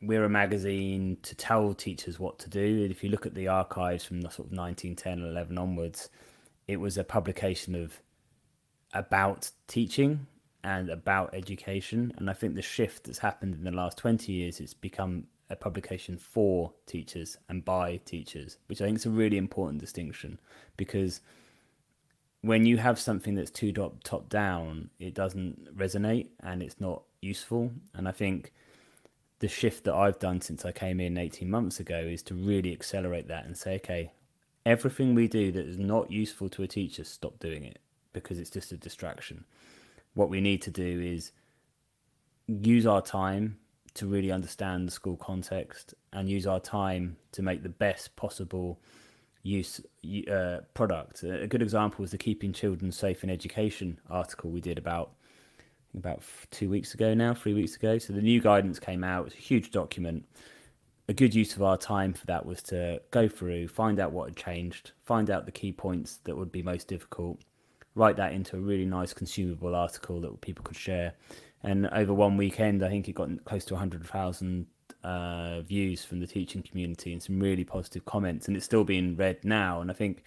we're 0.02 0.24
a 0.24 0.30
magazine 0.30 1.18
to 1.22 1.34
tell 1.34 1.74
teachers 1.74 2.18
what 2.18 2.38
to 2.38 2.48
do. 2.48 2.88
If 2.90 3.04
you 3.04 3.10
look 3.10 3.26
at 3.26 3.34
the 3.34 3.48
archives 3.48 4.04
from 4.04 4.22
the 4.22 4.30
sort 4.30 4.50
of 4.50 4.56
1910 4.56 5.20
and 5.20 5.30
11 5.30 5.58
onwards, 5.58 6.08
it 6.66 6.78
was 6.78 6.96
a 6.96 7.04
publication 7.04 7.74
of 7.74 8.00
about 8.94 9.50
teaching 9.66 10.26
and 10.64 10.88
about 10.88 11.34
education. 11.34 12.12
And 12.16 12.30
I 12.30 12.32
think 12.32 12.54
the 12.54 12.62
shift 12.62 13.04
that's 13.04 13.18
happened 13.18 13.54
in 13.54 13.64
the 13.64 13.70
last 13.70 13.98
20 13.98 14.32
years, 14.32 14.60
it's 14.60 14.74
become 14.74 15.26
a 15.50 15.56
publication 15.56 16.16
for 16.16 16.72
teachers 16.86 17.36
and 17.48 17.64
by 17.64 17.98
teachers, 18.04 18.56
which 18.66 18.80
I 18.80 18.86
think 18.86 18.98
is 18.98 19.06
a 19.06 19.10
really 19.10 19.36
important 19.36 19.80
distinction 19.80 20.38
because 20.76 21.20
when 22.42 22.64
you 22.64 22.78
have 22.78 22.98
something 22.98 23.34
that's 23.34 23.50
too 23.50 23.72
top, 23.72 24.02
top 24.02 24.28
down, 24.28 24.90
it 24.98 25.14
doesn't 25.14 25.76
resonate 25.76 26.28
and 26.42 26.62
it's 26.62 26.80
not 26.80 27.02
useful. 27.20 27.70
And 27.94 28.08
I 28.08 28.12
think 28.12 28.52
the 29.40 29.48
shift 29.48 29.84
that 29.84 29.94
I've 29.94 30.18
done 30.18 30.40
since 30.40 30.64
I 30.64 30.72
came 30.72 31.00
in 31.00 31.18
18 31.18 31.50
months 31.50 31.80
ago 31.80 31.98
is 31.98 32.22
to 32.24 32.34
really 32.34 32.72
accelerate 32.72 33.28
that 33.28 33.44
and 33.44 33.56
say, 33.56 33.76
okay, 33.76 34.12
everything 34.64 35.14
we 35.14 35.28
do 35.28 35.52
that 35.52 35.66
is 35.66 35.78
not 35.78 36.10
useful 36.10 36.48
to 36.50 36.62
a 36.62 36.66
teacher, 36.66 37.04
stop 37.04 37.38
doing 37.38 37.64
it 37.64 37.78
because 38.12 38.38
it's 38.38 38.50
just 38.50 38.72
a 38.72 38.76
distraction. 38.76 39.44
What 40.14 40.30
we 40.30 40.40
need 40.40 40.62
to 40.62 40.70
do 40.70 41.00
is 41.00 41.32
use 42.46 42.86
our 42.86 43.02
time 43.02 43.58
to 43.94 44.06
really 44.06 44.32
understand 44.32 44.86
the 44.86 44.92
school 44.92 45.16
context 45.16 45.94
and 46.12 46.28
use 46.28 46.46
our 46.46 46.60
time 46.60 47.16
to 47.32 47.42
make 47.42 47.62
the 47.62 47.68
best 47.68 48.16
possible 48.16 48.80
use 49.42 49.80
uh, 50.30 50.58
product. 50.74 51.22
A 51.22 51.46
good 51.46 51.62
example 51.62 52.02
was 52.02 52.10
the 52.10 52.18
Keeping 52.18 52.52
Children 52.52 52.92
Safe 52.92 53.24
in 53.24 53.30
Education 53.30 53.98
article 54.08 54.50
we 54.50 54.60
did 54.60 54.78
about 54.78 55.12
about 55.96 56.22
two 56.50 56.70
weeks 56.70 56.94
ago 56.94 57.14
now, 57.14 57.34
three 57.34 57.54
weeks 57.54 57.74
ago. 57.74 57.98
So 57.98 58.12
the 58.12 58.22
new 58.22 58.40
guidance 58.40 58.78
came 58.78 59.02
out. 59.02 59.26
It's 59.26 59.34
a 59.34 59.38
huge 59.38 59.70
document. 59.72 60.24
A 61.08 61.12
good 61.12 61.34
use 61.34 61.56
of 61.56 61.62
our 61.62 61.76
time 61.76 62.12
for 62.12 62.24
that 62.26 62.46
was 62.46 62.62
to 62.64 63.02
go 63.10 63.28
through, 63.28 63.66
find 63.66 63.98
out 63.98 64.12
what 64.12 64.28
had 64.28 64.36
changed, 64.36 64.92
find 65.04 65.28
out 65.28 65.46
the 65.46 65.52
key 65.52 65.72
points 65.72 66.18
that 66.24 66.36
would 66.36 66.52
be 66.52 66.62
most 66.62 66.86
difficult, 66.86 67.40
write 67.96 68.16
that 68.16 68.32
into 68.32 68.56
a 68.56 68.60
really 68.60 68.86
nice 68.86 69.12
consumable 69.12 69.74
article 69.74 70.20
that 70.20 70.40
people 70.40 70.62
could 70.62 70.76
share. 70.76 71.14
And 71.64 71.88
over 71.88 72.14
one 72.14 72.36
weekend, 72.36 72.84
I 72.84 72.88
think 72.88 73.08
it 73.08 73.14
got 73.14 73.44
close 73.44 73.64
to 73.66 73.74
100,000 73.74 74.66
uh, 75.04 75.62
views 75.62 76.04
from 76.04 76.20
the 76.20 76.26
teaching 76.26 76.62
community 76.62 77.12
and 77.12 77.22
some 77.22 77.40
really 77.40 77.64
positive 77.64 78.04
comments. 78.04 78.48
And 78.48 78.56
it's 78.56 78.66
still 78.66 78.84
being 78.84 79.16
read 79.16 79.44
now. 79.44 79.80
And 79.80 79.90
I 79.90 79.94
think 79.94 80.24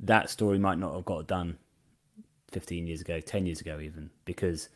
that 0.00 0.30
story 0.30 0.58
might 0.58 0.78
not 0.78 0.94
have 0.94 1.04
got 1.04 1.26
done 1.26 1.58
15 2.52 2.86
years 2.86 3.00
ago, 3.00 3.20
10 3.20 3.46
years 3.46 3.60
ago, 3.60 3.80
even 3.80 4.10
because 4.24 4.68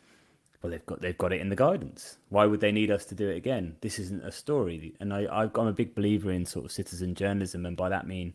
well, 0.63 0.71
they've 0.71 0.87
got 0.87 1.01
they've 1.01 1.19
got 1.19 1.33
it 1.33 1.41
in 1.41 1.49
the 1.49 1.57
guidance. 1.57 2.19
Why 2.29 2.47
would 2.47 2.61
they 2.61 2.73
need 2.73 2.91
us 2.91 3.05
to 3.07 3.15
do 3.15 3.29
it 3.29 3.37
again? 3.37 3.77
This 3.81 3.99
isn't 3.99 4.25
a 4.25 4.31
story, 4.31 4.95
and 5.01 5.13
I, 5.13 5.27
I'm 5.29 5.67
a 5.67 5.73
big 5.73 5.95
believer 5.95 6.31
in 6.31 6.47
sort 6.47 6.65
of 6.65 6.73
citizen 6.73 7.15
journalism, 7.15 7.67
and 7.67 7.77
by 7.77 7.89
that 7.89 8.07
mean 8.07 8.35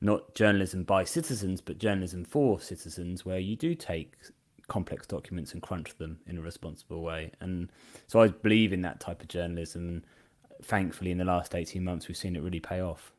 not 0.00 0.34
journalism 0.34 0.84
by 0.84 1.04
citizens, 1.04 1.60
but 1.60 1.78
journalism 1.78 2.24
for 2.24 2.60
citizens, 2.60 3.26
where 3.26 3.38
you 3.38 3.56
do 3.56 3.74
take 3.74 4.14
complex 4.68 5.06
documents 5.06 5.52
and 5.52 5.62
crunch 5.62 5.96
them 5.98 6.20
in 6.26 6.38
a 6.38 6.40
responsible 6.40 7.02
way. 7.02 7.32
And 7.40 7.70
so 8.06 8.20
I 8.20 8.28
believe 8.28 8.72
in 8.72 8.82
that 8.82 9.00
type 9.00 9.20
of 9.20 9.28
journalism. 9.28 10.04
Thankfully, 10.62 11.10
in 11.10 11.18
the 11.18 11.24
last 11.24 11.54
18 11.54 11.82
months, 11.82 12.08
we've 12.08 12.16
seen 12.16 12.36
it 12.36 12.42
really 12.42 12.60
pay 12.60 12.80
off. 12.80 13.12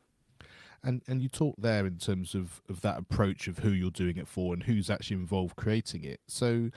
And 0.82 1.02
and 1.06 1.22
you 1.22 1.28
talk 1.28 1.56
there 1.58 1.86
in 1.86 1.98
terms 1.98 2.34
of, 2.34 2.62
of 2.68 2.80
that 2.80 2.98
approach 2.98 3.48
of 3.48 3.58
who 3.58 3.70
you're 3.70 3.90
doing 3.90 4.16
it 4.16 4.26
for 4.26 4.54
and 4.54 4.62
who's 4.62 4.88
actually 4.88 5.16
involved 5.16 5.56
creating 5.56 6.04
it. 6.04 6.20
So 6.26 6.70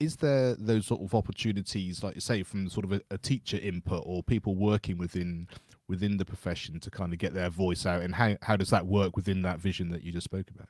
is 0.00 0.16
there 0.16 0.54
those 0.54 0.86
sort 0.86 1.02
of 1.02 1.14
opportunities, 1.14 2.02
like 2.02 2.14
you 2.14 2.20
say, 2.20 2.42
from 2.42 2.68
sort 2.68 2.84
of 2.84 2.92
a, 2.92 3.00
a, 3.10 3.18
teacher 3.18 3.58
input 3.58 4.02
or 4.04 4.22
people 4.22 4.56
working 4.56 4.98
within 4.98 5.48
within 5.88 6.16
the 6.16 6.24
profession 6.24 6.80
to 6.80 6.90
kind 6.90 7.12
of 7.12 7.18
get 7.18 7.32
their 7.32 7.50
voice 7.50 7.86
out, 7.86 8.02
and 8.02 8.14
how 8.14 8.36
how 8.42 8.56
does 8.56 8.70
that 8.70 8.86
work 8.86 9.16
within 9.16 9.42
that 9.42 9.60
vision 9.60 9.90
that 9.90 10.02
you 10.02 10.12
just 10.12 10.24
spoke 10.24 10.50
about? 10.50 10.68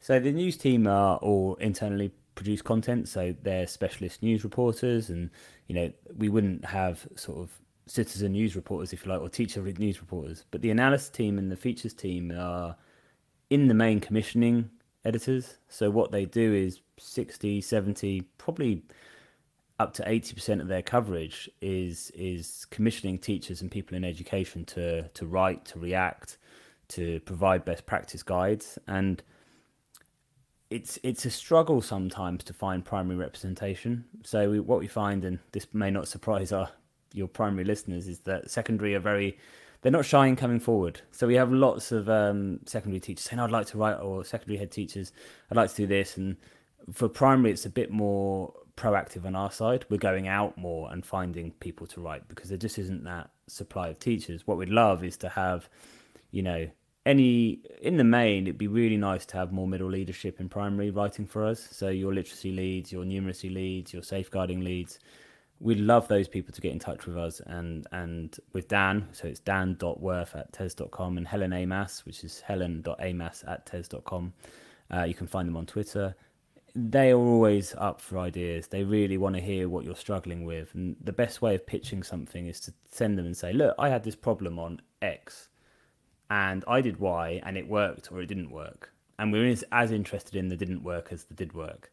So 0.00 0.18
the 0.18 0.32
news 0.32 0.56
team 0.56 0.86
are 0.86 1.16
all 1.18 1.54
internally 1.56 2.12
produced 2.34 2.64
content, 2.64 3.08
so 3.08 3.34
they're 3.42 3.66
specialist 3.66 4.22
news 4.22 4.44
reporters, 4.44 5.10
and 5.10 5.30
you 5.66 5.74
know 5.74 5.92
we 6.16 6.28
wouldn't 6.28 6.64
have 6.64 7.06
sort 7.16 7.38
of 7.38 7.50
citizen 7.88 8.32
news 8.32 8.54
reporters, 8.54 8.92
if 8.92 9.04
you 9.04 9.12
like, 9.12 9.20
or 9.20 9.28
teacher 9.28 9.60
news 9.62 10.00
reporters, 10.00 10.44
but 10.50 10.62
the 10.62 10.70
analysis 10.70 11.08
team 11.08 11.38
and 11.38 11.50
the 11.50 11.56
features 11.56 11.94
team 11.94 12.32
are 12.36 12.76
in 13.50 13.68
the 13.68 13.74
main 13.74 14.00
commissioning 14.00 14.70
editors. 15.04 15.56
So 15.68 15.90
what 15.90 16.10
they 16.10 16.24
do 16.24 16.54
is 16.54 16.80
60, 16.98 17.60
70, 17.60 18.22
probably 18.36 18.82
up 19.78 19.94
to 19.94 20.02
80% 20.02 20.60
of 20.60 20.66
their 20.66 20.82
coverage 20.82 21.48
is 21.60 22.10
is 22.10 22.66
commissioning 22.70 23.16
teachers 23.16 23.62
and 23.62 23.70
people 23.70 23.96
in 23.96 24.04
education 24.04 24.64
to 24.66 25.08
to 25.08 25.26
write, 25.26 25.64
to 25.66 25.78
react, 25.78 26.36
to 26.88 27.20
provide 27.20 27.64
best 27.64 27.86
practice 27.86 28.22
guides 28.22 28.78
and 28.88 29.22
it's 30.70 30.98
it's 31.02 31.24
a 31.24 31.30
struggle 31.30 31.80
sometimes 31.80 32.44
to 32.44 32.52
find 32.52 32.84
primary 32.84 33.16
representation. 33.16 34.04
So 34.24 34.50
we, 34.50 34.60
what 34.60 34.80
we 34.80 34.86
find, 34.86 35.24
and 35.24 35.38
this 35.52 35.66
may 35.72 35.90
not 35.90 36.08
surprise 36.08 36.52
our 36.52 36.68
your 37.12 37.28
primary 37.28 37.64
listeners, 37.64 38.08
is 38.08 38.20
that 38.20 38.50
secondary 38.50 38.94
are 38.94 39.00
very 39.00 39.38
they're 39.82 39.92
not 39.92 40.04
shy 40.04 40.26
in 40.26 40.36
coming 40.36 40.58
forward. 40.58 41.00
So 41.12 41.26
we 41.26 41.34
have 41.34 41.52
lots 41.52 41.92
of 41.92 42.08
um, 42.08 42.60
secondary 42.66 43.00
teachers 43.00 43.24
saying, 43.24 43.40
"I'd 43.40 43.50
like 43.50 43.66
to 43.68 43.78
write," 43.78 43.94
or 43.94 44.24
secondary 44.24 44.58
head 44.58 44.70
teachers, 44.70 45.12
"I'd 45.50 45.56
like 45.56 45.70
to 45.70 45.76
do 45.76 45.86
this." 45.86 46.16
And 46.16 46.36
for 46.92 47.08
primary, 47.08 47.52
it's 47.52 47.66
a 47.66 47.70
bit 47.70 47.90
more 47.90 48.52
proactive 48.76 49.24
on 49.24 49.36
our 49.36 49.50
side. 49.50 49.84
We're 49.88 49.98
going 49.98 50.28
out 50.28 50.56
more 50.56 50.90
and 50.92 51.04
finding 51.04 51.52
people 51.52 51.86
to 51.88 52.00
write 52.00 52.28
because 52.28 52.48
there 52.48 52.58
just 52.58 52.78
isn't 52.78 53.04
that 53.04 53.30
supply 53.46 53.88
of 53.88 53.98
teachers. 53.98 54.46
What 54.46 54.58
we'd 54.58 54.68
love 54.68 55.04
is 55.04 55.16
to 55.18 55.28
have, 55.28 55.68
you 56.30 56.42
know, 56.42 56.68
any 57.06 57.60
in 57.80 57.98
the 57.98 58.04
main. 58.04 58.46
It'd 58.46 58.58
be 58.58 58.68
really 58.68 58.96
nice 58.96 59.26
to 59.26 59.36
have 59.36 59.52
more 59.52 59.68
middle 59.68 59.90
leadership 59.90 60.40
in 60.40 60.48
primary 60.48 60.90
writing 60.90 61.26
for 61.26 61.46
us. 61.46 61.68
So 61.70 61.88
your 61.88 62.12
literacy 62.12 62.50
leads, 62.50 62.90
your 62.90 63.04
numeracy 63.04 63.52
leads, 63.52 63.92
your 63.92 64.02
safeguarding 64.02 64.62
leads 64.62 64.98
we'd 65.60 65.80
love 65.80 66.08
those 66.08 66.28
people 66.28 66.52
to 66.52 66.60
get 66.60 66.72
in 66.72 66.78
touch 66.78 67.06
with 67.06 67.16
us 67.16 67.40
and 67.46 67.86
and 67.92 68.36
with 68.52 68.68
Dan. 68.68 69.08
So 69.12 69.26
it's 69.26 69.40
dan.worth 69.40 70.36
at 70.36 70.52
tes.com 70.52 71.18
and 71.18 71.26
Helen 71.26 71.52
Amass, 71.52 72.04
which 72.04 72.24
is 72.24 72.40
helen.amass 72.40 73.44
at 73.46 73.66
tes.com. 73.66 74.32
Uh, 74.92 75.02
you 75.02 75.14
can 75.14 75.26
find 75.26 75.48
them 75.48 75.56
on 75.56 75.66
Twitter. 75.66 76.14
they 76.74 77.10
are 77.10 77.18
always 77.18 77.74
up 77.78 78.00
for 78.00 78.18
ideas. 78.18 78.68
They 78.68 78.84
really 78.84 79.18
want 79.18 79.34
to 79.34 79.40
hear 79.40 79.68
what 79.68 79.84
you're 79.84 79.96
struggling 79.96 80.44
with. 80.44 80.74
And 80.74 80.96
the 81.02 81.12
best 81.12 81.42
way 81.42 81.54
of 81.54 81.66
pitching 81.66 82.02
something 82.02 82.46
is 82.46 82.60
to 82.60 82.72
send 82.90 83.18
them 83.18 83.26
and 83.26 83.36
say, 83.36 83.52
Look, 83.52 83.74
I 83.78 83.88
had 83.88 84.04
this 84.04 84.16
problem 84.16 84.58
on 84.58 84.80
X 85.02 85.48
and 86.30 86.64
I 86.68 86.80
did 86.80 86.98
Y 86.98 87.40
and 87.44 87.56
it 87.56 87.66
worked 87.66 88.12
or 88.12 88.20
it 88.20 88.26
didn't 88.26 88.50
work. 88.50 88.92
And 89.18 89.32
we're 89.32 89.56
as 89.72 89.90
interested 89.90 90.36
in 90.36 90.48
the 90.48 90.56
didn't 90.56 90.84
work 90.84 91.08
as 91.10 91.24
the 91.24 91.34
did 91.34 91.52
work. 91.52 91.92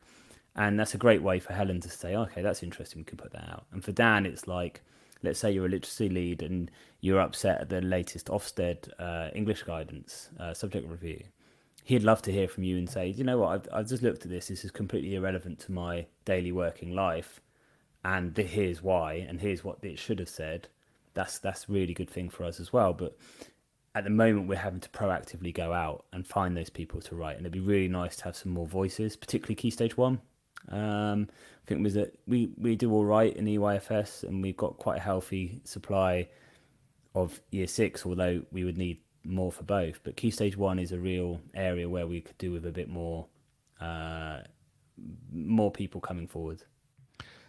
And 0.55 0.79
that's 0.79 0.93
a 0.93 0.97
great 0.97 1.21
way 1.21 1.39
for 1.39 1.53
Helen 1.53 1.81
to 1.81 1.89
say, 1.89 2.15
okay, 2.15 2.41
that's 2.41 2.63
interesting. 2.63 3.01
We 3.01 3.05
can 3.05 3.17
put 3.17 3.33
that 3.33 3.49
out. 3.49 3.65
And 3.71 3.83
for 3.83 3.91
Dan, 3.91 4.25
it's 4.25 4.47
like, 4.47 4.81
let's 5.21 5.39
say 5.39 5.51
you're 5.51 5.65
a 5.65 5.69
literacy 5.69 6.07
lead 6.07 6.41
and 6.41 6.71
you're 7.01 7.19
upset 7.19 7.59
at 7.61 7.69
the 7.69 7.81
latest 7.81 8.27
Ofsted 8.27 8.89
uh, 8.97 9.31
English 9.35 9.63
guidance 9.63 10.29
uh, 10.39 10.53
subject 10.53 10.89
review. 10.89 11.21
He'd 11.83 12.03
love 12.03 12.21
to 12.23 12.31
hear 12.31 12.47
from 12.47 12.63
you 12.63 12.77
and 12.77 12.89
say, 12.89 13.09
you 13.09 13.23
know 13.23 13.37
what, 13.39 13.49
I've, 13.49 13.67
I've 13.71 13.89
just 13.89 14.01
looked 14.01 14.23
at 14.23 14.31
this. 14.31 14.47
This 14.47 14.63
is 14.63 14.71
completely 14.71 15.15
irrelevant 15.15 15.59
to 15.59 15.71
my 15.71 16.07
daily 16.23 16.51
working 16.51 16.95
life. 16.95 17.41
And 18.03 18.35
here's 18.37 18.81
why, 18.81 19.25
and 19.27 19.41
here's 19.41 19.63
what 19.63 19.79
it 19.83 19.99
should 19.99 20.19
have 20.19 20.29
said. 20.29 20.67
That's 21.15 21.39
that's 21.39 21.69
really 21.69 21.93
good 21.93 22.09
thing 22.09 22.29
for 22.29 22.43
us 22.43 22.59
as 22.59 22.71
well. 22.71 22.93
But 22.93 23.17
at 23.95 24.03
the 24.03 24.09
moment 24.09 24.47
we're 24.47 24.57
having 24.57 24.81
to 24.81 24.89
proactively 24.89 25.53
go 25.53 25.73
out 25.73 26.05
and 26.11 26.27
find 26.27 26.55
those 26.55 26.69
people 26.69 26.99
to 26.99 27.15
write 27.15 27.37
and 27.37 27.45
it'd 27.45 27.53
be 27.53 27.59
really 27.61 27.87
nice 27.87 28.17
to 28.17 28.25
have 28.25 28.35
some 28.35 28.51
more 28.51 28.67
voices 28.67 29.15
particularly 29.15 29.55
key 29.55 29.69
stage 29.69 29.95
one 29.95 30.19
um, 30.69 31.27
I 31.31 31.67
think 31.67 31.83
was 31.83 31.93
that 31.95 32.17
we, 32.27 32.51
we 32.57 32.75
do 32.75 32.91
all 32.91 33.05
right 33.05 33.35
in 33.35 33.45
EYFS 33.45 34.23
and 34.23 34.41
we've 34.41 34.57
got 34.57 34.77
quite 34.77 34.97
a 34.97 35.01
healthy 35.01 35.61
supply 35.63 36.27
of 37.13 37.41
year 37.51 37.67
six, 37.67 38.05
although 38.05 38.43
we 38.51 38.63
would 38.63 38.77
need 38.77 38.99
more 39.23 39.51
for 39.51 39.63
both. 39.63 39.99
But 40.03 40.15
key 40.15 40.31
stage 40.31 40.57
one 40.57 40.79
is 40.79 40.91
a 40.91 40.99
real 40.99 41.41
area 41.53 41.89
where 41.89 42.07
we 42.07 42.21
could 42.21 42.37
do 42.37 42.51
with 42.51 42.65
a 42.65 42.71
bit 42.71 42.89
more 42.89 43.25
uh, 43.81 44.39
more 45.33 45.71
people 45.71 45.99
coming 45.99 46.27
forward. 46.27 46.63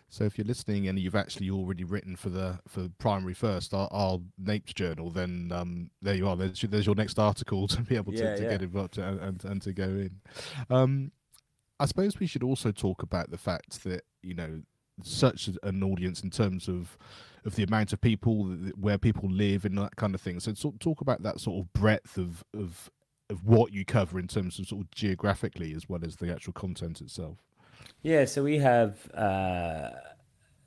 So 0.09 0.25
if 0.25 0.39
you're 0.39 0.47
listening 0.47 0.89
and 0.89 0.99
you've 0.99 1.17
actually 1.17 1.51
already 1.51 1.85
written 1.85 2.17
for 2.17 2.29
the 2.29 2.59
for 2.69 2.89
primary 2.99 3.35
first, 3.35 3.75
our, 3.75 3.89
our 3.91 4.21
NAPE's 4.39 4.73
journal, 4.73 5.11
then 5.11 5.51
um, 5.53 5.91
there 6.01 6.15
you 6.15 6.29
are. 6.29 6.37
There's, 6.37 6.61
there's 6.61 6.87
your 6.87 6.95
next 6.95 7.19
article 7.19 7.67
to 7.69 7.83
be 7.83 7.97
able 7.97 8.13
to, 8.13 8.19
yeah, 8.19 8.37
to 8.37 8.43
yeah. 8.43 8.51
get 8.51 8.63
involved 8.63 8.99
and, 8.99 9.21
and, 9.21 9.45
and 9.45 9.63
to 9.63 9.73
go 9.73 9.85
in. 9.85 10.21
Um, 10.71 11.13
I 11.79 11.87
suppose 11.87 12.19
we 12.19 12.27
should 12.27 12.43
also 12.43 12.73
talk 12.73 13.03
about 13.03 13.31
the 13.31 13.39
fact 13.39 13.85
that 13.85 14.05
you 14.23 14.35
know 14.35 14.63
such 15.03 15.51
an 15.63 15.83
audience 15.83 16.23
in 16.23 16.31
terms 16.31 16.69
of 16.69 16.97
of 17.45 17.55
the 17.55 17.63
amount 17.63 17.93
of 17.93 18.01
people 18.01 18.45
where 18.75 18.99
people 18.99 19.31
live 19.31 19.65
and 19.65 19.79
that 19.79 19.97
kind 19.97 20.15
of 20.15 20.21
thing. 20.21 20.41
So 20.41 20.53
talk 20.81 21.01
about 21.01 21.23
that 21.23 21.41
sort 21.41 21.65
of 21.65 21.73
breadth 21.73 22.17
of 22.17 22.45
of 22.55 22.91
of 23.29 23.45
what 23.45 23.73
you 23.73 23.85
cover 23.85 24.19
in 24.19 24.29
terms 24.29 24.59
of 24.59 24.67
sort 24.67 24.83
of 24.83 24.91
geographically 24.91 25.75
as 25.75 25.89
well 25.89 26.01
as 26.05 26.17
the 26.17 26.33
actual 26.33 26.53
content 26.53 27.01
itself. 27.01 27.39
Yeah, 28.03 28.25
so 28.25 28.43
we 28.43 28.59
have 28.59 29.11
uh, 29.15 29.91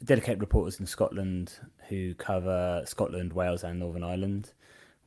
dedicated 0.04 0.42
reporters 0.42 0.80
in 0.80 0.86
Scotland 0.86 1.54
who 1.88 2.14
cover 2.16 2.84
Scotland, 2.86 3.34
Wales, 3.34 3.64
and 3.64 3.80
Northern 3.80 4.04
Ireland. 4.04 4.54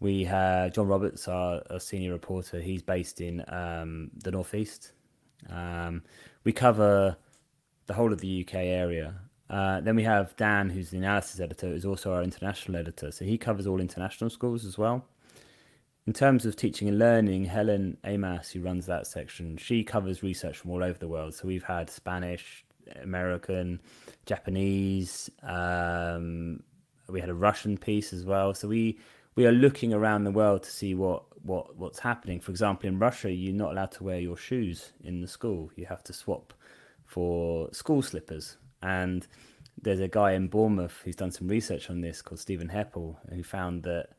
We 0.01 0.25
have 0.25 0.73
John 0.73 0.89
Roberts, 0.89 1.29
our, 1.29 1.63
our 1.71 1.79
senior 1.79 2.13
reporter. 2.13 2.61
He's 2.61 2.83
based 2.83 3.21
in 3.21 3.45
um, 3.49 4.11
the 4.23 4.33
northeast, 4.33 4.93
um, 5.49 6.03
we 6.45 6.53
cover 6.53 7.17
the 7.87 7.95
whole 7.95 8.13
of 8.13 8.21
the 8.21 8.45
UK 8.47 8.55
area. 8.55 9.15
Uh, 9.51 9.81
then 9.81 9.97
we 9.97 10.03
have 10.03 10.35
Dan, 10.37 10.71
who's 10.71 10.91
the 10.91 10.97
analysis 10.97 11.41
editor, 11.41 11.69
who's 11.69 11.85
also 11.85 12.13
our 12.15 12.23
international 12.23 12.79
editor. 12.79 13.11
So 13.11 13.25
he 13.25 13.37
covers 13.37 13.67
all 13.67 13.81
international 13.81 14.31
schools 14.31 14.65
as 14.65 14.79
well. 14.79 15.05
In 16.07 16.13
terms 16.13 16.47
of 16.47 16.57
teaching 16.57 16.89
and 16.89 16.99
learning, 16.99 17.45
Helen 17.45 17.97
Amass, 18.03 18.51
who 18.51 18.61
runs 18.61 18.87
that 18.87 19.07
section, 19.07 19.57
she 19.57 19.85
covers 19.85 20.23
research 20.23 20.57
from 20.57 20.71
all 20.71 20.83
over 20.83 20.99
the 20.99 21.07
world. 21.07 21.35
So 21.35 21.47
we've 21.47 21.63
had 21.63 21.91
Spanish, 21.91 22.65
American, 23.03 23.81
Japanese. 24.27 25.31
Um, 25.43 26.63
we 27.09 27.21
had 27.21 27.29
a 27.29 27.35
Russian 27.35 27.77
piece 27.77 28.13
as 28.13 28.25
well. 28.25 28.55
So 28.55 28.69
we 28.69 28.99
we 29.35 29.47
are 29.47 29.53
looking 29.53 29.93
around 29.93 30.25
the 30.25 30.31
world 30.31 30.63
to 30.65 30.71
see 30.71 30.95
what 30.95 31.25
what 31.43 31.77
what's 31.77 31.99
happening. 31.99 32.41
For 32.41 32.51
example, 32.51 32.89
in 32.89 32.99
Russia, 32.99 33.31
you're 33.31 33.55
not 33.55 33.73
allowed 33.73 33.93
to 33.93 34.05
wear 34.05 34.21
your 34.21 34.37
shoes 34.37 34.93
in 35.03 35.21
the 35.21 35.29
school. 35.29 35.71
You 35.77 35.87
have 35.87 36.05
to 36.05 36.13
swap 36.13 36.53
for 37.07 37.73
school 37.73 38.03
slippers. 38.03 38.57
And 38.83 39.27
there's 39.81 40.01
a 40.01 40.09
guy 40.09 40.33
in 40.33 40.49
Bournemouth 40.49 41.01
who's 41.05 41.17
done 41.17 41.31
some 41.31 41.49
research 41.49 41.91
on 41.91 42.01
this 42.01 42.23
called 42.23 42.41
Stephen 42.41 42.69
Heppell, 42.69 43.17
who 43.31 43.43
found 43.43 43.83
that 43.85 44.11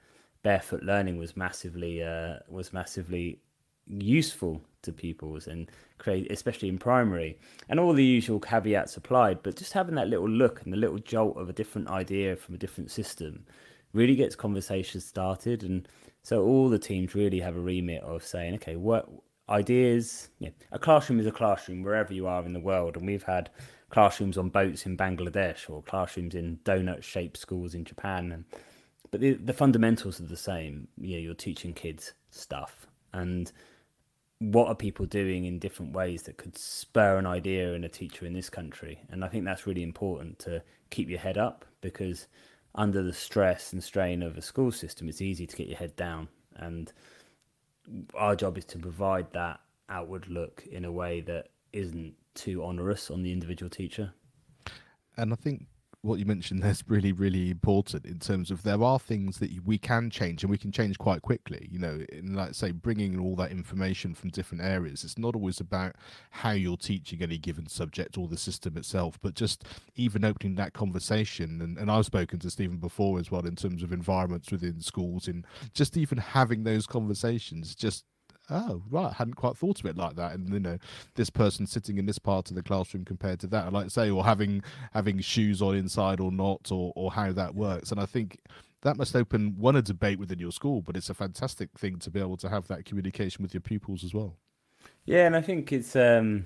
barefoot 0.42 0.84
learning 0.84 1.18
was 1.18 1.38
massively 1.38 2.04
uh, 2.04 2.36
was 2.50 2.74
massively 2.74 3.40
useful 3.88 4.62
to 4.82 4.92
pupils 4.92 5.48
and 5.48 5.70
create 5.98 6.30
especially 6.32 6.70
in 6.70 6.78
primary 6.78 7.38
and 7.68 7.80
all 7.80 7.94
the 7.94 8.04
usual 8.04 8.40
caveats 8.40 8.96
applied 8.96 9.42
but 9.44 9.58
just 9.58 9.74
having 9.74 9.96
that 9.96 10.08
little 10.08 10.30
look 10.30 10.62
and 10.62 10.72
the 10.72 10.78
little 10.78 11.00
jolt 11.00 11.38
of 11.38 11.50
a 11.50 11.54
different 11.54 11.90
idea 11.90 12.36
from 12.36 12.56
a 12.56 12.58
different 12.58 12.90
system 12.90 13.46
really 13.94 14.16
gets 14.16 14.36
conversations 14.36 15.06
started 15.06 15.64
and 15.64 15.88
so 16.24 16.42
all 16.46 16.70
the 16.70 16.80
teams 16.80 17.14
really 17.14 17.42
have 17.42 17.58
a 17.58 17.60
remit 17.60 18.02
of 18.02 18.24
saying, 18.24 18.56
okay, 18.56 18.78
what 18.78 19.10
ideas? 19.50 20.30
Yeah, 20.40 20.52
a 20.72 20.80
classroom 20.80 21.20
is 21.20 21.28
a 21.28 21.32
classroom 21.32 21.84
wherever 21.84 22.14
you 22.14 22.28
are 22.28 22.46
in 22.46 22.54
the 22.54 22.62
world, 22.62 22.96
and 22.96 23.06
we've 23.06 23.24
had 23.24 23.50
classrooms 23.90 24.38
on 24.38 24.50
boats 24.50 24.86
in 24.86 24.98
Bangladesh 24.98 25.70
or 25.70 25.84
classrooms 25.84 26.34
in 26.34 26.60
donut-shaped 26.64 27.38
schools 27.38 27.76
in 27.76 27.84
Japan, 27.84 28.32
and 28.32 28.46
but 29.12 29.20
the, 29.20 29.34
the 29.34 29.54
fundamentals 29.54 30.20
are 30.22 30.26
the 30.26 30.38
same. 30.38 30.88
You're 30.98 31.34
teaching 31.34 31.74
kids 31.74 32.14
stuff, 32.32 32.88
and 33.12 33.52
what 34.40 34.70
are 34.70 34.76
people 34.76 35.06
doing 35.06 35.44
in 35.44 35.60
different 35.60 35.94
ways 35.94 36.24
that 36.24 36.38
could 36.38 36.58
spur 36.58 37.18
an 37.18 37.26
idea 37.26 37.74
in 37.74 37.84
a 37.84 37.90
teacher 37.90 38.26
in 38.26 38.34
this 38.34 38.50
country? 38.50 39.00
And 39.10 39.24
I 39.24 39.28
think 39.28 39.44
that's 39.44 39.68
really 39.68 39.84
important 39.84 40.40
to 40.40 40.64
keep 40.90 41.10
your 41.10 41.20
head 41.20 41.38
up 41.38 41.66
because 41.82 42.28
under 42.76 43.04
the 43.04 43.14
stress 43.14 43.74
and 43.74 43.84
strain 43.84 44.24
of 44.24 44.38
a 44.38 44.42
school 44.42 44.72
system, 44.72 45.08
it's 45.10 45.22
easy 45.22 45.46
to 45.46 45.56
get 45.56 45.68
your 45.68 45.78
head 45.78 45.96
down. 45.96 46.28
And 46.56 46.92
our 48.16 48.36
job 48.36 48.58
is 48.58 48.66
to 48.66 48.80
provide 48.80 49.32
that 49.34 49.60
outward 49.90 50.28
look 50.28 50.64
in 50.72 50.86
a 50.86 50.92
way 50.92 51.22
that 51.22 51.50
isn't 51.72 52.14
too 52.36 52.64
onerous 52.64 53.12
on 53.12 53.24
the 53.24 53.32
individual 53.32 53.70
teacher. 53.70 54.14
And 55.18 55.32
I 55.34 55.36
think 55.36 55.68
what 56.04 56.20
you 56.20 56.26
mentioned 56.26 56.62
there's 56.62 56.84
really 56.88 57.14
really 57.14 57.50
important 57.50 58.06
in 58.06 58.20
terms 58.20 58.52
of 58.52 58.64
there 58.64 58.84
are 58.84 59.00
things 59.00 59.40
that 59.40 59.50
we 59.66 59.78
can 59.78 60.10
change 60.10 60.44
and 60.44 60.52
we 60.52 60.58
can 60.58 60.72
change 60.72 60.98
quite 60.98 61.22
quickly 61.22 61.68
you 61.72 61.80
know 61.80 62.02
in 62.10 62.36
like 62.36 62.54
say 62.54 62.72
bringing 62.72 63.20
all 63.20 63.36
that 63.36 63.52
information 63.52 64.14
from 64.14 64.30
different 64.30 64.64
areas. 64.64 65.04
It's 65.04 65.18
not 65.18 65.36
always 65.36 65.60
about 65.60 65.96
how 66.30 66.52
you're 66.52 66.78
teaching 66.78 67.22
any 67.22 67.38
given 67.38 67.68
subject 67.68 68.18
or 68.18 68.28
the 68.28 68.38
system 68.38 68.78
itself 68.78 69.18
but 69.22 69.34
just 69.34 69.64
even 69.96 70.26
opening 70.26 70.56
that 70.56 70.74
conversation. 70.74 71.62
And, 71.62 71.78
and 71.78 71.90
i've 71.90 72.06
spoken 72.06 72.40
to 72.40 72.50
stephen 72.50 72.78
before 72.78 73.20
as 73.20 73.32
well 73.32 73.46
in 73.46 73.56
terms 73.56 73.84
of 73.84 73.92
environments 73.92 74.52
within 74.52 74.82
schools 74.82 75.28
and 75.28 75.46
just 75.74 75.98
even 75.98 76.18
having 76.18 76.64
those 76.64 76.86
conversations 76.86 77.76
just 77.76 78.06
oh 78.50 78.82
right 78.90 79.12
I 79.12 79.14
hadn't 79.14 79.36
quite 79.36 79.58
thought 79.58 79.80
of 79.80 79.86
it 79.86 79.98
like 79.98 80.16
that. 80.16 80.34
And 80.34 80.52
you 80.52 80.60
know 80.60 80.78
this 81.16 81.30
person 81.30 81.66
sitting 81.66 81.98
in 81.98 82.06
this 82.06 82.20
part 82.20 82.50
of 82.50 82.56
the 82.56 82.64
classroom 82.64 83.06
compared 83.06 83.40
to 83.42 83.48
that 83.48 83.72
like 83.72 83.90
say 83.90 84.10
or 84.10 84.24
having 84.24 84.64
having 84.94 85.20
shoes 85.20 85.62
on 85.62 85.76
inside 85.76 86.20
or 86.20 86.32
not 86.32 86.72
or 86.72 86.92
or 86.96 87.12
how 87.12 87.32
that 87.32 87.56
works. 87.56 87.92
And 87.92 88.00
i 88.00 88.06
think 88.06 88.40
that 88.82 88.98
must 88.98 89.16
open 89.16 89.56
one 89.58 89.78
a 89.78 89.82
debate 89.82 90.20
within 90.20 90.40
your 90.40 90.52
school 90.52 90.82
but 90.82 90.98
it's 90.98 91.10
a 91.10 91.14
fantastic 91.14 91.70
thing 91.78 92.00
to 92.00 92.10
be 92.10 92.20
able 92.20 92.38
to 92.38 92.50
have 92.50 92.68
that 92.68 92.84
communication 92.86 93.42
with 93.42 93.54
your 93.54 93.62
pupils 93.62 94.04
as 94.04 94.14
well. 94.14 94.36
Yeah 95.06 95.26
and 95.26 95.36
i 95.36 95.42
think 95.42 95.72
it's 95.72 95.96
um 95.96 96.46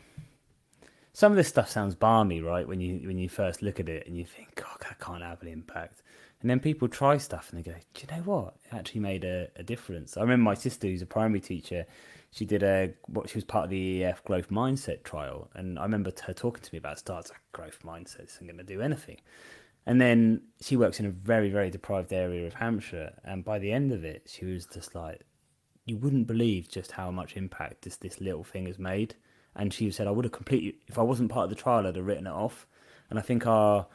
some 1.13 1.31
of 1.31 1.35
this 1.35 1.47
stuff 1.47 1.67
sounds 1.69 1.95
barmy 1.95 2.41
right 2.41 2.67
when 2.67 2.79
you 2.79 3.07
when 3.07 3.17
you 3.17 3.27
first 3.27 3.63
look 3.63 3.79
at 3.79 3.89
it 3.89 4.05
and 4.05 4.15
you 4.15 4.23
think 4.23 4.53
god 4.55 4.77
that 4.81 4.99
can't 4.99 5.23
have 5.23 5.41
an 5.41 5.47
impact 5.47 6.03
and 6.41 6.49
then 6.49 6.59
people 6.59 6.87
try 6.87 7.17
stuff 7.17 7.49
and 7.49 7.59
they 7.59 7.71
go, 7.71 7.75
do 7.93 8.01
you 8.01 8.15
know 8.15 8.23
what? 8.23 8.55
It 8.65 8.75
actually 8.75 9.01
made 9.01 9.23
a, 9.23 9.47
a 9.55 9.63
difference. 9.63 10.17
I 10.17 10.21
remember 10.21 10.43
my 10.43 10.53
sister, 10.53 10.87
who's 10.87 11.01
a 11.01 11.07
primary 11.07 11.39
teacher, 11.39 11.85
she 12.31 12.45
did 12.45 12.61
a 12.63 12.93
what 13.07 13.29
she 13.29 13.37
was 13.37 13.43
part 13.43 13.65
of 13.65 13.69
the 13.69 14.01
EEF 14.01 14.23
growth 14.23 14.49
mindset 14.49 15.03
trial, 15.03 15.49
and 15.55 15.79
I 15.79 15.83
remember 15.83 16.11
her 16.25 16.33
talking 16.33 16.61
to 16.61 16.73
me 16.73 16.77
about 16.77 16.99
starts 16.99 17.29
like 17.29 17.39
growth 17.51 17.79
mindset 17.83 18.25
isn't 18.25 18.45
going 18.45 18.57
to 18.57 18.63
do 18.63 18.81
anything. 18.81 19.17
And 19.85 20.01
then 20.01 20.41
she 20.61 20.75
works 20.75 20.99
in 20.99 21.05
a 21.05 21.09
very 21.09 21.49
very 21.49 21.71
deprived 21.71 22.13
area 22.13 22.45
of 22.45 22.53
Hampshire, 22.53 23.13
and 23.23 23.43
by 23.43 23.59
the 23.59 23.71
end 23.71 23.91
of 23.91 24.03
it, 24.03 24.27
she 24.27 24.45
was 24.45 24.65
just 24.65 24.93
like, 24.93 25.21
you 25.85 25.97
wouldn't 25.97 26.27
believe 26.27 26.69
just 26.69 26.91
how 26.91 27.09
much 27.09 27.37
impact 27.37 27.83
this 27.83 27.97
this 27.97 28.21
little 28.21 28.43
thing 28.43 28.67
has 28.67 28.77
made. 28.77 29.15
And 29.55 29.73
she 29.73 29.89
said, 29.89 30.05
I 30.05 30.11
would 30.11 30.25
have 30.25 30.33
completely 30.33 30.75
if 30.87 30.99
I 30.99 31.03
wasn't 31.03 31.31
part 31.31 31.45
of 31.45 31.49
the 31.49 31.55
trial, 31.55 31.87
I'd 31.87 31.95
have 31.95 32.05
written 32.05 32.27
it 32.27 32.31
off. 32.31 32.67
And 33.09 33.17
I 33.17 33.21
think 33.21 33.47
our 33.47 33.87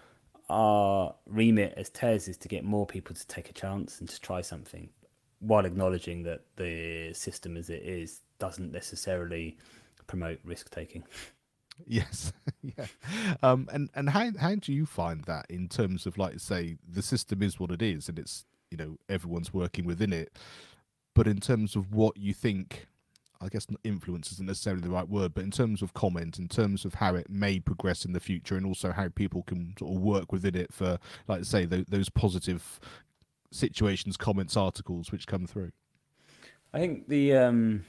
our 0.52 1.14
remit 1.26 1.74
as 1.76 1.88
TES 1.88 2.28
is 2.28 2.36
to 2.38 2.48
get 2.48 2.64
more 2.64 2.86
people 2.86 3.14
to 3.14 3.26
take 3.26 3.48
a 3.50 3.52
chance 3.52 3.98
and 4.00 4.08
to 4.08 4.20
try 4.20 4.42
something 4.42 4.90
while 5.40 5.64
acknowledging 5.64 6.22
that 6.22 6.42
the 6.56 7.12
system 7.14 7.56
as 7.56 7.68
it 7.68 7.82
is 7.82 8.20
doesn't 8.38 8.70
necessarily 8.70 9.56
promote 10.06 10.38
risk 10.44 10.70
taking. 10.70 11.04
Yes, 11.86 12.34
yeah, 12.62 12.86
um, 13.42 13.66
and 13.72 13.88
and 13.94 14.10
how 14.10 14.30
how 14.38 14.54
do 14.54 14.74
you 14.74 14.84
find 14.84 15.24
that 15.24 15.46
in 15.48 15.68
terms 15.68 16.04
of 16.06 16.18
like 16.18 16.38
say 16.38 16.76
the 16.86 17.02
system 17.02 17.42
is 17.42 17.58
what 17.58 17.70
it 17.72 17.80
is 17.80 18.10
and 18.10 18.18
it's 18.18 18.44
you 18.70 18.76
know 18.76 18.98
everyone's 19.08 19.54
working 19.54 19.86
within 19.86 20.12
it, 20.12 20.36
but 21.14 21.26
in 21.26 21.40
terms 21.40 21.74
of 21.74 21.92
what 21.92 22.18
you 22.18 22.34
think 22.34 22.86
I 23.42 23.48
guess 23.48 23.66
influence 23.82 24.30
isn't 24.32 24.46
necessarily 24.46 24.82
the 24.82 24.90
right 24.90 25.08
word, 25.08 25.34
but 25.34 25.42
in 25.42 25.50
terms 25.50 25.82
of 25.82 25.94
comment, 25.94 26.38
in 26.38 26.48
terms 26.48 26.84
of 26.84 26.94
how 26.94 27.16
it 27.16 27.28
may 27.28 27.58
progress 27.58 28.04
in 28.04 28.12
the 28.12 28.20
future, 28.20 28.56
and 28.56 28.64
also 28.64 28.92
how 28.92 29.08
people 29.08 29.42
can 29.42 29.74
sort 29.78 29.96
of 29.96 30.00
work 30.00 30.30
within 30.32 30.54
it 30.54 30.72
for, 30.72 30.98
like 31.26 31.44
say, 31.44 31.64
those 31.64 32.08
positive 32.08 32.78
situations, 33.50 34.16
comments, 34.16 34.56
articles 34.56 35.10
which 35.10 35.26
come 35.26 35.46
through. 35.46 35.72
I 36.72 36.78
think 36.78 37.08
the 37.08 37.34
um, 37.34 37.84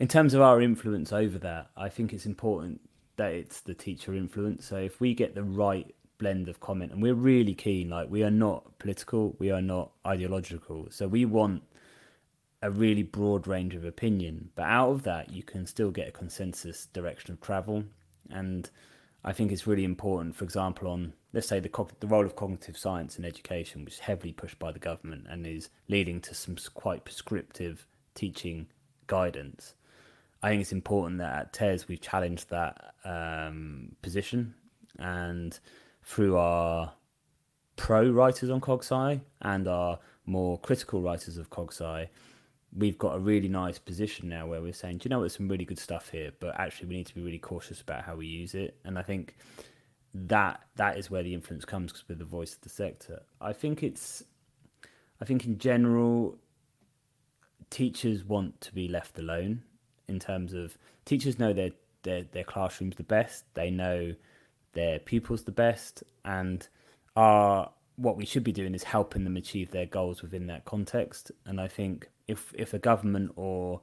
in 0.00 0.08
terms 0.08 0.34
of 0.34 0.40
our 0.40 0.60
influence 0.60 1.12
over 1.12 1.38
that, 1.38 1.70
I 1.76 1.88
think 1.88 2.12
it's 2.12 2.26
important 2.26 2.80
that 3.16 3.32
it's 3.32 3.60
the 3.60 3.74
teacher 3.74 4.14
influence. 4.14 4.66
So 4.66 4.76
if 4.76 5.00
we 5.00 5.14
get 5.14 5.34
the 5.34 5.44
right 5.44 5.94
blend 6.18 6.48
of 6.48 6.60
comment, 6.60 6.92
and 6.92 7.00
we're 7.00 7.14
really 7.14 7.54
keen, 7.54 7.90
like 7.90 8.10
we 8.10 8.22
are 8.24 8.30
not 8.30 8.78
political, 8.78 9.36
we 9.38 9.50
are 9.50 9.62
not 9.62 9.92
ideological, 10.06 10.88
so 10.90 11.06
we 11.06 11.24
want 11.24 11.62
a 12.62 12.70
really 12.70 13.02
broad 13.02 13.46
range 13.46 13.74
of 13.74 13.84
opinion. 13.84 14.50
But 14.54 14.64
out 14.64 14.90
of 14.90 15.02
that, 15.02 15.32
you 15.32 15.42
can 15.42 15.66
still 15.66 15.90
get 15.90 16.08
a 16.08 16.12
consensus 16.12 16.86
direction 16.86 17.32
of 17.32 17.40
travel. 17.40 17.84
And 18.30 18.70
I 19.24 19.32
think 19.32 19.52
it's 19.52 19.66
really 19.66 19.84
important, 19.84 20.36
for 20.36 20.44
example, 20.44 20.88
on 20.88 21.12
let's 21.32 21.48
say 21.48 21.60
the 21.60 21.70
the 22.00 22.06
role 22.06 22.24
of 22.24 22.36
cognitive 22.36 22.76
science 22.76 23.18
in 23.18 23.24
education, 23.24 23.84
which 23.84 23.94
is 23.94 24.00
heavily 24.00 24.32
pushed 24.32 24.58
by 24.58 24.72
the 24.72 24.78
government 24.78 25.26
and 25.28 25.46
is 25.46 25.70
leading 25.88 26.20
to 26.20 26.34
some 26.34 26.56
quite 26.74 27.04
prescriptive 27.04 27.86
teaching 28.14 28.66
guidance. 29.06 29.74
I 30.42 30.50
think 30.50 30.62
it's 30.62 30.72
important 30.72 31.18
that 31.18 31.38
at 31.38 31.52
TES 31.52 31.88
we've 31.88 32.00
challenged 32.00 32.50
that 32.50 32.94
um, 33.04 33.96
position, 34.02 34.54
and 34.98 35.58
through 36.04 36.36
our 36.36 36.92
pro 37.76 38.10
writers 38.10 38.50
on 38.50 38.60
CogSci 38.60 39.20
and 39.40 39.68
our 39.68 39.98
more 40.26 40.58
critical 40.58 41.00
writers 41.00 41.36
of 41.38 41.50
CogSci, 41.50 42.08
we've 42.76 42.98
got 42.98 43.14
a 43.14 43.18
really 43.18 43.48
nice 43.48 43.78
position 43.78 44.28
now 44.28 44.46
where 44.46 44.62
we're 44.62 44.72
saying, 44.72 44.98
do 44.98 45.06
you 45.06 45.10
know, 45.10 45.20
there's 45.20 45.36
some 45.36 45.48
really 45.48 45.64
good 45.64 45.78
stuff 45.78 46.08
here, 46.10 46.32
but 46.40 46.58
actually 46.58 46.88
we 46.88 46.96
need 46.96 47.06
to 47.06 47.14
be 47.14 47.20
really 47.20 47.38
cautious 47.38 47.80
about 47.80 48.02
how 48.04 48.16
we 48.16 48.26
use 48.26 48.54
it. 48.54 48.76
And 48.84 48.98
I 48.98 49.02
think 49.02 49.36
that 50.14 50.60
that 50.76 50.96
is 50.96 51.10
where 51.10 51.22
the 51.22 51.34
influence 51.34 51.64
comes 51.64 51.92
because 51.92 52.08
we're 52.08 52.14
the 52.14 52.24
voice 52.24 52.54
of 52.54 52.62
the 52.62 52.68
sector. 52.68 53.22
I 53.40 53.52
think 53.52 53.82
it's, 53.82 54.22
I 55.20 55.24
think 55.24 55.44
in 55.44 55.58
general, 55.58 56.38
teachers 57.70 58.24
want 58.24 58.60
to 58.60 58.74
be 58.74 58.88
left 58.88 59.18
alone 59.18 59.62
in 60.08 60.18
terms 60.18 60.52
of 60.52 60.76
teachers 61.04 61.38
know 61.38 61.52
their 61.52 61.70
their 62.02 62.24
their 62.24 62.44
classrooms 62.44 62.96
the 62.96 63.02
best. 63.02 63.44
They 63.54 63.70
know 63.70 64.14
their 64.72 64.98
pupils 64.98 65.44
the 65.44 65.52
best, 65.52 66.02
and 66.24 66.66
are 67.16 67.70
what 67.96 68.16
we 68.16 68.24
should 68.24 68.44
be 68.44 68.52
doing 68.52 68.74
is 68.74 68.82
helping 68.84 69.24
them 69.24 69.36
achieve 69.36 69.70
their 69.70 69.86
goals 69.86 70.22
within 70.22 70.46
that 70.46 70.64
context. 70.64 71.30
And 71.46 71.60
I 71.60 71.68
think 71.68 72.08
if 72.26 72.52
if 72.56 72.74
a 72.74 72.78
government 72.78 73.32
or 73.36 73.80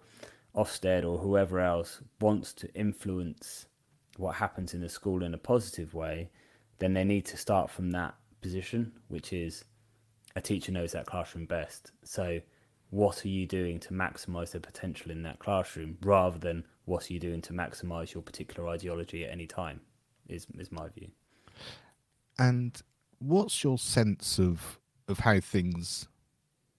Ofsted 0.55 1.05
or 1.05 1.19
whoever 1.19 1.59
else 1.59 2.01
wants 2.19 2.53
to 2.53 2.73
influence 2.73 3.67
what 4.17 4.35
happens 4.35 4.73
in 4.73 4.81
the 4.81 4.89
school 4.89 5.23
in 5.23 5.33
a 5.33 5.37
positive 5.37 5.93
way, 5.93 6.29
then 6.79 6.93
they 6.93 7.03
need 7.03 7.25
to 7.25 7.37
start 7.37 7.69
from 7.69 7.91
that 7.91 8.15
position, 8.41 8.91
which 9.07 9.31
is 9.31 9.63
a 10.35 10.41
teacher 10.41 10.71
knows 10.71 10.91
that 10.93 11.05
classroom 11.05 11.45
best. 11.45 11.91
So, 12.03 12.41
what 12.89 13.23
are 13.23 13.29
you 13.29 13.45
doing 13.45 13.79
to 13.81 13.93
maximize 13.93 14.51
the 14.51 14.59
potential 14.59 15.11
in 15.11 15.21
that 15.23 15.39
classroom 15.39 15.97
rather 16.01 16.39
than 16.39 16.65
what 16.85 17.09
are 17.09 17.13
you 17.13 17.19
doing 17.19 17.41
to 17.41 17.53
maximize 17.53 18.13
your 18.13 18.23
particular 18.23 18.67
ideology 18.69 19.23
at 19.25 19.31
any 19.31 19.45
time? 19.45 19.81
Is 20.27 20.47
is 20.57 20.71
my 20.71 20.87
view. 20.89 21.09
And 22.37 22.81
what's 23.19 23.63
your 23.63 23.77
sense 23.77 24.39
of 24.39 24.79
of 25.07 25.19
how 25.19 25.39
things 25.39 26.07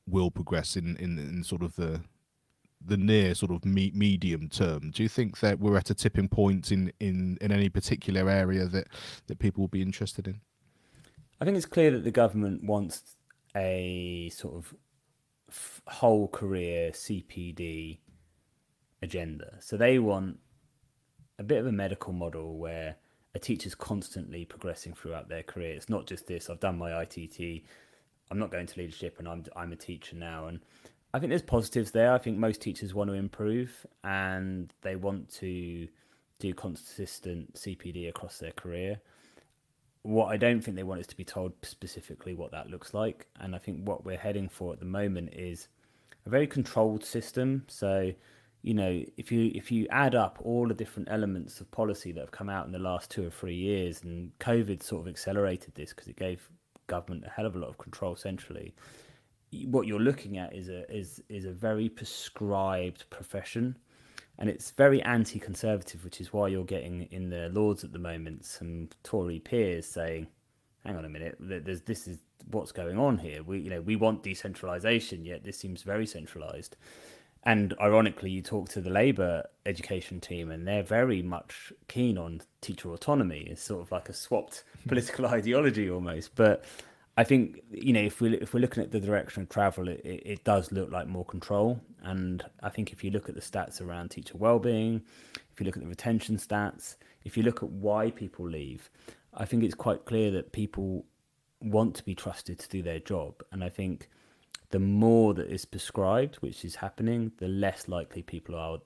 will 0.07 0.31
progress 0.31 0.77
in, 0.77 0.97
in, 0.97 1.19
in 1.19 1.45
sort 1.45 1.63
of 1.63 1.77
the 1.77 2.01
the 2.85 2.97
near 2.97 3.35
sort 3.35 3.53
of 3.53 3.65
me- 3.65 3.93
medium 3.95 4.49
term. 4.49 4.91
Do 4.91 5.03
you 5.03 5.09
think 5.09 5.41
that 5.41 5.59
we're 5.59 5.77
at 5.77 5.91
a 5.91 5.95
tipping 5.95 6.29
point 6.29 6.73
in, 6.73 6.91
in, 6.99 7.37
in 7.41 7.53
any 7.53 7.69
particular 7.69 8.31
area 8.31 8.65
that, 8.67 8.89
that 9.27 9.39
people 9.39 9.61
will 9.61 9.69
be 9.69 9.83
interested 9.83 10.27
in? 10.27 10.41
I 11.41 11.45
think 11.45 11.59
it's 11.59 11.67
clear 11.67 11.91
that 11.91 12.05
the 12.05 12.11
government 12.11 12.65
wants 12.65 13.17
a 13.55 14.31
sort 14.35 14.55
of 14.55 14.75
f- 15.51 15.83
whole 15.89 16.29
career 16.29 16.93
CPD 16.93 17.99
agenda. 19.03 19.57
So 19.61 19.77
they 19.77 19.99
want 19.99 20.39
a 21.39 21.43
bit 21.43 21.59
of 21.59 21.67
a 21.67 21.73
medical 21.73 22.15
model 22.15 22.59
where 22.59 22.97
a 23.35 23.39
teacher's 23.39 23.75
constantly 23.75 24.45
progressing 24.45 24.95
throughout 24.95 25.29
their 25.29 25.43
career. 25.43 25.75
It's 25.75 25.89
not 25.89 26.07
just 26.07 26.27
this, 26.27 26.51
I've 26.51 26.61
done 26.61 26.79
my 26.79 27.03
ITT, 27.03 27.63
I'm 28.31 28.39
not 28.39 28.51
going 28.51 28.67
to 28.67 28.79
leadership 28.79 29.19
and 29.19 29.29
I'm 29.29 29.45
I'm 29.57 29.73
a 29.73 29.77
teacher 29.77 30.17
now 30.17 30.47
and 30.47 30.61
I 31.13 31.19
think 31.19 31.31
there's 31.31 31.43
positives 31.43 31.91
there. 31.91 32.13
I 32.13 32.19
think 32.19 32.39
most 32.39 32.61
teachers 32.61 32.95
want 32.95 33.11
to 33.11 33.15
improve 33.15 33.85
and 34.05 34.73
they 34.83 34.95
want 34.95 35.29
to 35.37 35.89
do 36.39 36.55
consistent 36.55 37.55
CPD 37.55 38.09
across 38.09 38.39
their 38.39 38.53
career. 38.53 39.01
What 40.03 40.27
I 40.27 40.37
don't 40.37 40.61
think 40.61 40.77
they 40.77 40.85
want 40.85 41.01
is 41.01 41.07
to 41.09 41.17
be 41.17 41.25
told 41.25 41.53
specifically 41.63 42.35
what 42.35 42.53
that 42.53 42.71
looks 42.71 42.95
like. 42.95 43.27
And 43.41 43.55
I 43.55 43.59
think 43.59 43.87
what 43.87 44.05
we're 44.05 44.17
heading 44.17 44.49
for 44.49 44.73
at 44.73 44.79
the 44.79 44.87
moment 44.87 45.35
is 45.35 45.69
a 46.27 46.31
very 46.31 46.47
controlled 46.47 47.05
system. 47.05 47.65
So, 47.67 48.13
you 48.63 48.75
know, 48.75 49.03
if 49.17 49.33
you 49.33 49.51
if 49.55 49.73
you 49.73 49.87
add 49.91 50.15
up 50.15 50.39
all 50.43 50.69
the 50.69 50.75
different 50.75 51.09
elements 51.11 51.61
of 51.61 51.71
policy 51.71 52.13
that 52.13 52.21
have 52.21 52.31
come 52.31 52.51
out 52.51 52.67
in 52.67 52.73
the 52.73 52.79
last 52.79 53.11
two 53.11 53.27
or 53.27 53.31
three 53.31 53.55
years, 53.55 54.03
and 54.03 54.33
COVID 54.39 54.83
sort 54.83 55.03
of 55.03 55.09
accelerated 55.09 55.75
this 55.75 55.91
because 55.91 56.09
it 56.09 56.17
gave 56.17 56.49
government 56.87 57.25
a 57.27 57.31
hell 57.31 57.47
of 57.47 57.57
a 57.57 57.59
lot 57.59 57.71
of 57.71 57.79
control 57.79 58.17
centrally. 58.17 58.75
What 59.65 59.87
you're 59.87 60.01
looking 60.01 60.37
at 60.37 60.55
is 60.55 60.69
a 60.69 60.91
is 60.95 61.23
is 61.31 61.47
a 61.47 61.53
very 61.53 61.89
prescribed 61.89 63.09
profession, 63.09 63.79
and 64.39 64.51
it's 64.51 64.73
very 64.73 65.03
anti-conservative, 65.03 66.05
which 66.05 66.21
is 66.21 66.33
why 66.33 66.49
you're 66.49 66.65
getting 66.65 67.09
in 67.11 67.31
the 67.31 67.49
Lords 67.49 67.83
at 67.83 67.93
the 67.93 67.99
moment 67.99 68.45
some 68.45 68.91
Tory 69.03 69.39
peers 69.39 69.87
saying, 69.87 70.27
"Hang 70.85 70.97
on 70.97 71.07
a 71.07 71.09
minute, 71.09 71.37
there's 71.41 71.81
this 71.81 72.07
is 72.07 72.19
what's 72.51 72.73
going 72.73 72.99
on 72.99 73.17
here. 73.17 73.43
We 73.43 73.61
you 73.61 73.71
know 73.71 73.81
we 73.81 73.97
want 73.97 74.23
decentralization, 74.23 75.25
yet 75.25 75.45
this 75.45 75.57
seems 75.57 75.83
very 75.83 76.07
centralized." 76.07 76.77
And 77.43 77.75
ironically, 77.81 78.31
you 78.31 78.43
talk 78.43 78.69
to 78.71 78.81
the 78.83 78.91
Labour 78.91 79.45
education 79.65 80.21
team, 80.21 80.51
and 80.51 80.67
they're 80.67 80.83
very 80.83 81.23
much 81.23 81.73
keen 81.89 82.19
on 82.19 82.43
teacher 82.61 82.93
autonomy. 82.93 83.47
It's 83.51 83.63
sort 83.63 83.81
of 83.81 83.91
like 83.91 84.09
a 84.09 84.13
swapped 84.13 84.65
political 84.89 85.27
ideology 85.27 85.91
almost. 85.91 86.35
But 86.35 86.65
I 87.17 87.25
think 87.25 87.61
you 87.71 87.93
know 87.93 88.03
if 88.03 88.21
we 88.21 88.37
if 88.37 88.53
we're 88.53 88.61
looking 88.61 88.83
at 88.83 88.91
the 88.91 89.01
direction 89.01 89.43
of 89.43 89.49
travel, 89.49 89.89
it, 89.89 90.01
it 90.05 90.45
does 90.45 90.71
look 90.71 90.91
like 90.91 91.07
more 91.07 91.25
control. 91.25 91.81
And 92.03 92.45
I 92.63 92.69
think 92.69 92.93
if 92.93 93.03
you 93.03 93.11
look 93.11 93.29
at 93.29 93.35
the 93.35 93.41
stats 93.41 93.81
around 93.81 94.11
teacher 94.11 94.37
well-being, 94.37 95.03
if 95.53 95.61
you 95.61 95.67
look 95.67 95.77
at 95.77 95.83
the 95.83 95.89
retention 95.89 96.37
stats, 96.37 96.97
if 97.25 97.37
you 97.37 97.43
look 97.43 97.63
at 97.63 97.71
why 97.71 98.11
people 98.11 98.49
leave, 98.49 98.91
I 99.35 99.45
think 99.47 99.65
it's 99.65 99.75
quite 99.75 100.05
clear 100.05 100.31
that 100.33 100.53
people 100.53 101.05
want 101.61 101.95
to 101.97 102.05
be 102.05 102.15
trusted 102.15 102.59
to 102.59 102.69
do 102.69 102.83
their 102.83 102.99
job. 102.99 103.43
And 103.53 103.63
I 103.63 103.69
think 103.69 104.09
the 104.71 104.79
more 104.79 105.35
that 105.35 105.49
is 105.49 105.65
prescribed, 105.65 106.37
which 106.37 106.65
is 106.65 106.77
happening, 106.77 107.33
the 107.39 107.49
less 107.49 107.89
likely 107.89 108.23
people 108.23 108.55
are 108.55 108.79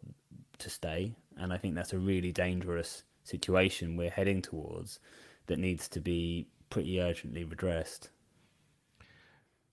to 0.58 0.70
stay. 0.70 1.14
And 1.36 1.52
I 1.52 1.58
think 1.58 1.74
that's 1.74 1.92
a 1.92 1.98
really 1.98 2.32
dangerous 2.32 3.04
situation 3.22 3.96
we're 3.96 4.10
heading 4.10 4.42
towards 4.42 4.98
that 5.46 5.58
needs 5.58 5.88
to 5.88 6.00
be 6.00 6.46
pretty 6.70 7.00
urgently 7.00 7.44
redressed. 7.44 8.10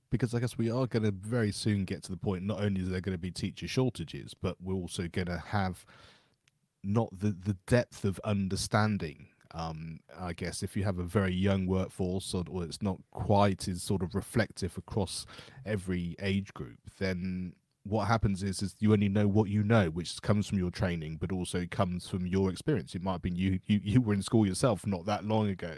Because 0.09 0.33
I 0.33 0.39
guess 0.39 0.57
we 0.57 0.69
are 0.69 0.87
going 0.87 1.03
to 1.03 1.11
very 1.11 1.53
soon 1.53 1.85
get 1.85 2.03
to 2.03 2.11
the 2.11 2.17
point, 2.17 2.43
not 2.43 2.61
only 2.61 2.81
is 2.81 2.89
there 2.89 2.99
going 2.99 3.15
to 3.15 3.21
be 3.21 3.31
teacher 3.31 3.67
shortages, 3.67 4.33
but 4.33 4.57
we're 4.61 4.73
also 4.73 5.07
going 5.07 5.27
to 5.27 5.37
have 5.47 5.85
not 6.83 7.17
the, 7.17 7.29
the 7.29 7.55
depth 7.67 8.03
of 8.03 8.19
understanding 8.25 9.27
um, 9.53 9.99
I 10.19 10.33
guess 10.33 10.63
if 10.63 10.75
you 10.75 10.83
have 10.83 10.99
a 10.99 11.03
very 11.03 11.33
young 11.33 11.67
workforce 11.67 12.33
or, 12.33 12.43
or, 12.49 12.63
it's 12.63 12.81
not 12.81 12.97
quite 13.11 13.67
as 13.67 13.83
sort 13.83 14.01
of 14.01 14.15
reflective 14.15 14.77
across 14.77 15.25
every 15.65 16.15
age 16.19 16.53
group, 16.53 16.79
then 16.99 17.53
what 17.83 18.07
happens 18.07 18.43
is 18.43 18.61
is 18.61 18.75
you 18.79 18.93
only 18.93 19.09
know 19.09 19.27
what 19.27 19.49
you 19.49 19.63
know, 19.63 19.89
which 19.89 20.21
comes 20.21 20.47
from 20.47 20.59
your 20.59 20.69
training, 20.69 21.17
but 21.19 21.31
also 21.31 21.65
comes 21.69 22.07
from 22.07 22.27
your 22.27 22.49
experience. 22.51 22.93
It 22.93 23.01
might 23.01 23.13
have 23.13 23.21
been 23.21 23.35
you 23.35 23.59
you, 23.65 23.79
you 23.83 24.01
were 24.01 24.13
in 24.13 24.21
school 24.21 24.45
yourself 24.45 24.85
not 24.85 25.05
that 25.05 25.25
long 25.25 25.49
ago, 25.49 25.77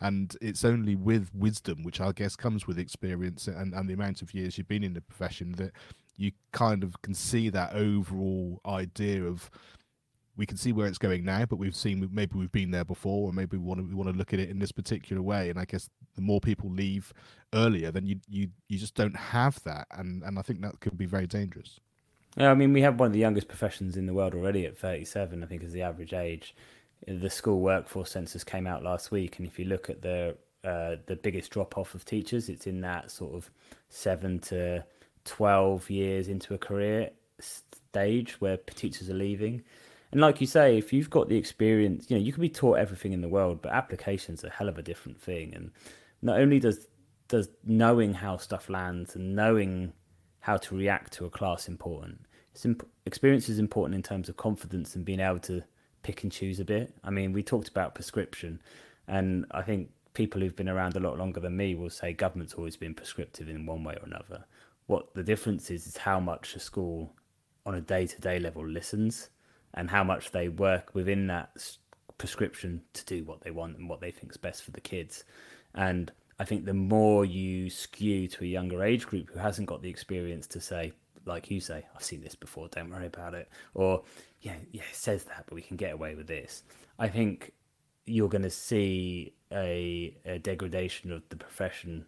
and 0.00 0.34
it's 0.40 0.64
only 0.64 0.94
with 0.94 1.30
wisdom, 1.34 1.82
which 1.82 2.00
I 2.00 2.12
guess 2.12 2.36
comes 2.36 2.66
with 2.66 2.78
experience 2.78 3.46
and, 3.46 3.74
and 3.74 3.88
the 3.88 3.94
amount 3.94 4.22
of 4.22 4.34
years 4.34 4.56
you've 4.56 4.68
been 4.68 4.84
in 4.84 4.94
the 4.94 5.02
profession, 5.02 5.52
that 5.52 5.72
you 6.16 6.32
kind 6.52 6.82
of 6.82 7.00
can 7.02 7.14
see 7.14 7.48
that 7.50 7.74
overall 7.74 8.60
idea 8.66 9.24
of 9.24 9.50
we 10.36 10.46
can 10.46 10.56
see 10.56 10.72
where 10.72 10.86
it's 10.86 10.98
going 10.98 11.24
now, 11.24 11.44
but 11.44 11.56
we've 11.56 11.76
seen 11.76 12.08
maybe 12.12 12.38
we've 12.38 12.52
been 12.52 12.70
there 12.70 12.84
before, 12.84 13.28
or 13.28 13.32
maybe 13.32 13.56
we 13.56 13.64
want 13.64 13.80
to 13.80 13.86
we 13.86 13.94
want 13.94 14.10
to 14.10 14.16
look 14.16 14.32
at 14.32 14.40
it 14.40 14.48
in 14.48 14.58
this 14.58 14.72
particular 14.72 15.20
way. 15.20 15.50
And 15.50 15.58
I 15.58 15.64
guess 15.64 15.90
the 16.14 16.22
more 16.22 16.40
people 16.40 16.70
leave 16.70 17.12
earlier, 17.52 17.90
then 17.90 18.06
you 18.06 18.20
you 18.28 18.48
you 18.68 18.78
just 18.78 18.94
don't 18.94 19.16
have 19.16 19.62
that, 19.64 19.86
and 19.90 20.22
and 20.22 20.38
I 20.38 20.42
think 20.42 20.62
that 20.62 20.80
could 20.80 20.96
be 20.96 21.06
very 21.06 21.26
dangerous. 21.26 21.80
Yeah, 22.36 22.50
I 22.50 22.54
mean, 22.54 22.72
we 22.72 22.80
have 22.80 22.98
one 22.98 23.08
of 23.08 23.12
the 23.12 23.18
youngest 23.18 23.48
professions 23.48 23.98
in 23.98 24.06
the 24.06 24.14
world 24.14 24.34
already 24.34 24.64
at 24.64 24.78
37. 24.78 25.42
I 25.42 25.46
think 25.46 25.62
is 25.62 25.72
the 25.72 25.82
average 25.82 26.14
age. 26.14 26.54
The 27.06 27.28
school 27.28 27.60
workforce 27.60 28.10
census 28.10 28.42
came 28.42 28.66
out 28.66 28.82
last 28.82 29.10
week, 29.10 29.38
and 29.38 29.46
if 29.46 29.58
you 29.58 29.66
look 29.66 29.90
at 29.90 30.00
the 30.00 30.36
uh, 30.64 30.96
the 31.06 31.16
biggest 31.16 31.50
drop 31.50 31.76
off 31.76 31.94
of 31.94 32.04
teachers, 32.04 32.48
it's 32.48 32.66
in 32.66 32.80
that 32.80 33.10
sort 33.10 33.34
of 33.34 33.50
seven 33.90 34.38
to 34.38 34.82
twelve 35.24 35.90
years 35.90 36.28
into 36.28 36.54
a 36.54 36.58
career 36.58 37.10
stage 37.38 38.40
where 38.40 38.56
teachers 38.56 39.10
are 39.10 39.14
leaving. 39.14 39.62
And 40.12 40.20
like 40.20 40.40
you 40.42 40.46
say, 40.46 40.76
if 40.76 40.92
you've 40.92 41.10
got 41.10 41.30
the 41.30 41.36
experience, 41.36 42.10
you 42.10 42.16
know, 42.16 42.22
you 42.22 42.32
can 42.32 42.42
be 42.42 42.50
taught 42.50 42.78
everything 42.78 43.12
in 43.12 43.22
the 43.22 43.28
world, 43.28 43.62
but 43.62 43.72
application's 43.72 44.44
a 44.44 44.50
hell 44.50 44.68
of 44.68 44.78
a 44.78 44.82
different 44.82 45.20
thing. 45.20 45.54
And 45.54 45.70
not 46.20 46.38
only 46.38 46.60
does 46.60 46.86
does 47.28 47.48
knowing 47.64 48.12
how 48.12 48.36
stuff 48.36 48.68
lands 48.68 49.16
and 49.16 49.34
knowing 49.34 49.90
how 50.40 50.58
to 50.58 50.76
react 50.76 51.14
to 51.14 51.24
a 51.24 51.30
class 51.30 51.66
important, 51.66 52.20
imp- 52.62 52.86
experience 53.06 53.48
is 53.48 53.58
important 53.58 53.94
in 53.94 54.02
terms 54.02 54.28
of 54.28 54.36
confidence 54.36 54.94
and 54.94 55.04
being 55.04 55.20
able 55.20 55.38
to 55.38 55.62
pick 56.02 56.24
and 56.24 56.30
choose 56.30 56.60
a 56.60 56.64
bit. 56.64 56.92
I 57.02 57.08
mean, 57.08 57.32
we 57.32 57.42
talked 57.42 57.68
about 57.68 57.94
prescription, 57.94 58.60
and 59.08 59.46
I 59.52 59.62
think 59.62 59.88
people 60.12 60.42
who've 60.42 60.54
been 60.54 60.68
around 60.68 60.94
a 60.96 61.00
lot 61.00 61.16
longer 61.16 61.40
than 61.40 61.56
me 61.56 61.74
will 61.74 61.88
say 61.88 62.12
government's 62.12 62.52
always 62.52 62.76
been 62.76 62.92
prescriptive 62.92 63.48
in 63.48 63.64
one 63.64 63.82
way 63.82 63.94
or 63.94 64.04
another. 64.04 64.44
What 64.88 65.14
the 65.14 65.22
difference 65.22 65.70
is 65.70 65.86
is 65.86 65.96
how 65.96 66.20
much 66.20 66.54
a 66.54 66.60
school 66.60 67.14
on 67.64 67.76
a 67.76 67.80
day 67.80 68.06
to 68.06 68.20
day 68.20 68.38
level 68.38 68.66
listens 68.68 69.30
and 69.74 69.90
how 69.90 70.04
much 70.04 70.30
they 70.30 70.48
work 70.48 70.94
within 70.94 71.26
that 71.28 71.50
prescription 72.18 72.82
to 72.92 73.04
do 73.04 73.24
what 73.24 73.40
they 73.40 73.50
want 73.50 73.76
and 73.76 73.88
what 73.88 74.00
they 74.00 74.10
think 74.10 74.30
is 74.30 74.36
best 74.36 74.62
for 74.62 74.70
the 74.70 74.80
kids. 74.80 75.24
And 75.74 76.12
I 76.38 76.44
think 76.44 76.64
the 76.64 76.74
more 76.74 77.24
you 77.24 77.70
skew 77.70 78.28
to 78.28 78.44
a 78.44 78.46
younger 78.46 78.82
age 78.82 79.06
group 79.06 79.30
who 79.30 79.38
hasn't 79.38 79.68
got 79.68 79.82
the 79.82 79.90
experience 79.90 80.46
to 80.48 80.60
say, 80.60 80.92
like 81.24 81.50
you 81.50 81.60
say, 81.60 81.84
I've 81.94 82.02
seen 82.02 82.20
this 82.20 82.34
before, 82.34 82.68
don't 82.68 82.90
worry 82.90 83.06
about 83.06 83.34
it, 83.34 83.48
or 83.74 84.02
yeah, 84.40 84.56
yeah, 84.72 84.82
it 84.82 84.96
says 84.96 85.24
that, 85.24 85.44
but 85.46 85.54
we 85.54 85.62
can 85.62 85.76
get 85.76 85.92
away 85.92 86.14
with 86.14 86.26
this. 86.26 86.64
I 86.98 87.08
think 87.08 87.52
you're 88.06 88.28
going 88.28 88.42
to 88.42 88.50
see 88.50 89.34
a, 89.52 90.16
a 90.24 90.38
degradation 90.38 91.12
of 91.12 91.22
the 91.28 91.36
profession, 91.36 92.06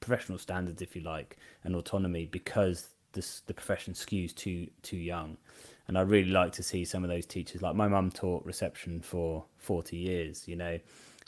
professional 0.00 0.38
standards, 0.38 0.82
if 0.82 0.94
you 0.94 1.02
like, 1.02 1.38
and 1.64 1.74
autonomy 1.74 2.26
because 2.26 2.90
this, 3.12 3.40
the 3.46 3.54
profession 3.54 3.94
skews 3.94 4.34
too 4.34 4.68
too 4.82 4.96
young. 4.96 5.36
And 5.88 5.98
I'd 5.98 6.08
really 6.08 6.30
like 6.30 6.52
to 6.52 6.62
see 6.62 6.84
some 6.84 7.04
of 7.04 7.10
those 7.10 7.26
teachers. 7.26 7.62
Like 7.62 7.74
my 7.74 7.88
mum 7.88 8.10
taught 8.10 8.44
reception 8.44 9.00
for 9.00 9.44
forty 9.58 9.96
years. 9.96 10.46
You 10.46 10.56
know, 10.56 10.78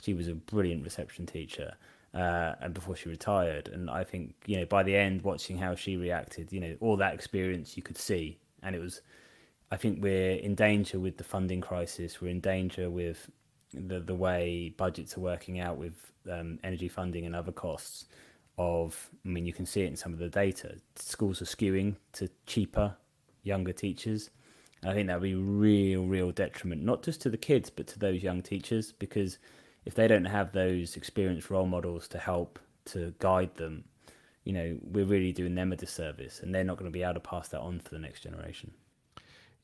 she 0.02 0.14
was 0.14 0.28
a 0.28 0.34
brilliant 0.34 0.84
reception 0.84 1.26
teacher. 1.26 1.74
Uh, 2.14 2.54
and 2.60 2.74
before 2.74 2.94
she 2.94 3.08
retired, 3.08 3.68
and 3.68 3.88
I 3.88 4.04
think 4.04 4.34
you 4.44 4.58
know 4.58 4.66
by 4.66 4.82
the 4.82 4.94
end, 4.94 5.22
watching 5.22 5.56
how 5.56 5.74
she 5.74 5.96
reacted, 5.96 6.52
you 6.52 6.60
know, 6.60 6.76
all 6.80 6.96
that 6.98 7.14
experience 7.14 7.76
you 7.76 7.82
could 7.82 7.98
see, 7.98 8.38
and 8.62 8.76
it 8.76 8.80
was. 8.80 9.00
I 9.70 9.78
think 9.78 10.02
we're 10.02 10.32
in 10.32 10.54
danger 10.54 11.00
with 11.00 11.16
the 11.16 11.24
funding 11.24 11.62
crisis. 11.62 12.20
We're 12.20 12.28
in 12.28 12.40
danger 12.40 12.90
with 12.90 13.30
the 13.72 14.00
the 14.00 14.14
way 14.14 14.74
budgets 14.76 15.16
are 15.16 15.20
working 15.20 15.60
out 15.60 15.78
with 15.78 16.12
um, 16.30 16.58
energy 16.62 16.88
funding 16.88 17.26
and 17.26 17.34
other 17.34 17.52
costs 17.52 18.06
of 18.58 19.10
I 19.24 19.28
mean 19.28 19.46
you 19.46 19.52
can 19.52 19.66
see 19.66 19.82
it 19.82 19.86
in 19.86 19.96
some 19.96 20.12
of 20.12 20.18
the 20.18 20.28
data 20.28 20.76
schools 20.96 21.40
are 21.40 21.46
skewing 21.46 21.96
to 22.12 22.28
cheaper 22.46 22.94
younger 23.42 23.72
teachers 23.72 24.30
and 24.82 24.90
I 24.90 24.94
think 24.94 25.08
that 25.08 25.20
would 25.20 25.26
be 25.26 25.34
real 25.34 26.06
real 26.06 26.30
detriment 26.30 26.82
not 26.82 27.02
just 27.02 27.20
to 27.22 27.30
the 27.30 27.36
kids 27.36 27.70
but 27.70 27.86
to 27.88 27.98
those 27.98 28.22
young 28.22 28.42
teachers 28.42 28.92
because 28.92 29.38
if 29.84 29.94
they 29.94 30.08
don't 30.08 30.24
have 30.24 30.52
those 30.52 30.96
experienced 30.96 31.50
role 31.50 31.66
models 31.66 32.08
to 32.08 32.18
help 32.18 32.58
to 32.86 33.14
guide 33.18 33.54
them 33.56 33.84
you 34.44 34.52
know 34.52 34.78
we're 34.82 35.04
really 35.04 35.32
doing 35.32 35.54
them 35.54 35.72
a 35.72 35.76
disservice 35.76 36.40
and 36.40 36.54
they're 36.54 36.64
not 36.64 36.76
going 36.76 36.90
to 36.90 36.96
be 36.96 37.02
able 37.02 37.14
to 37.14 37.20
pass 37.20 37.48
that 37.48 37.60
on 37.60 37.80
for 37.80 37.90
the 37.90 37.98
next 37.98 38.20
generation 38.20 38.72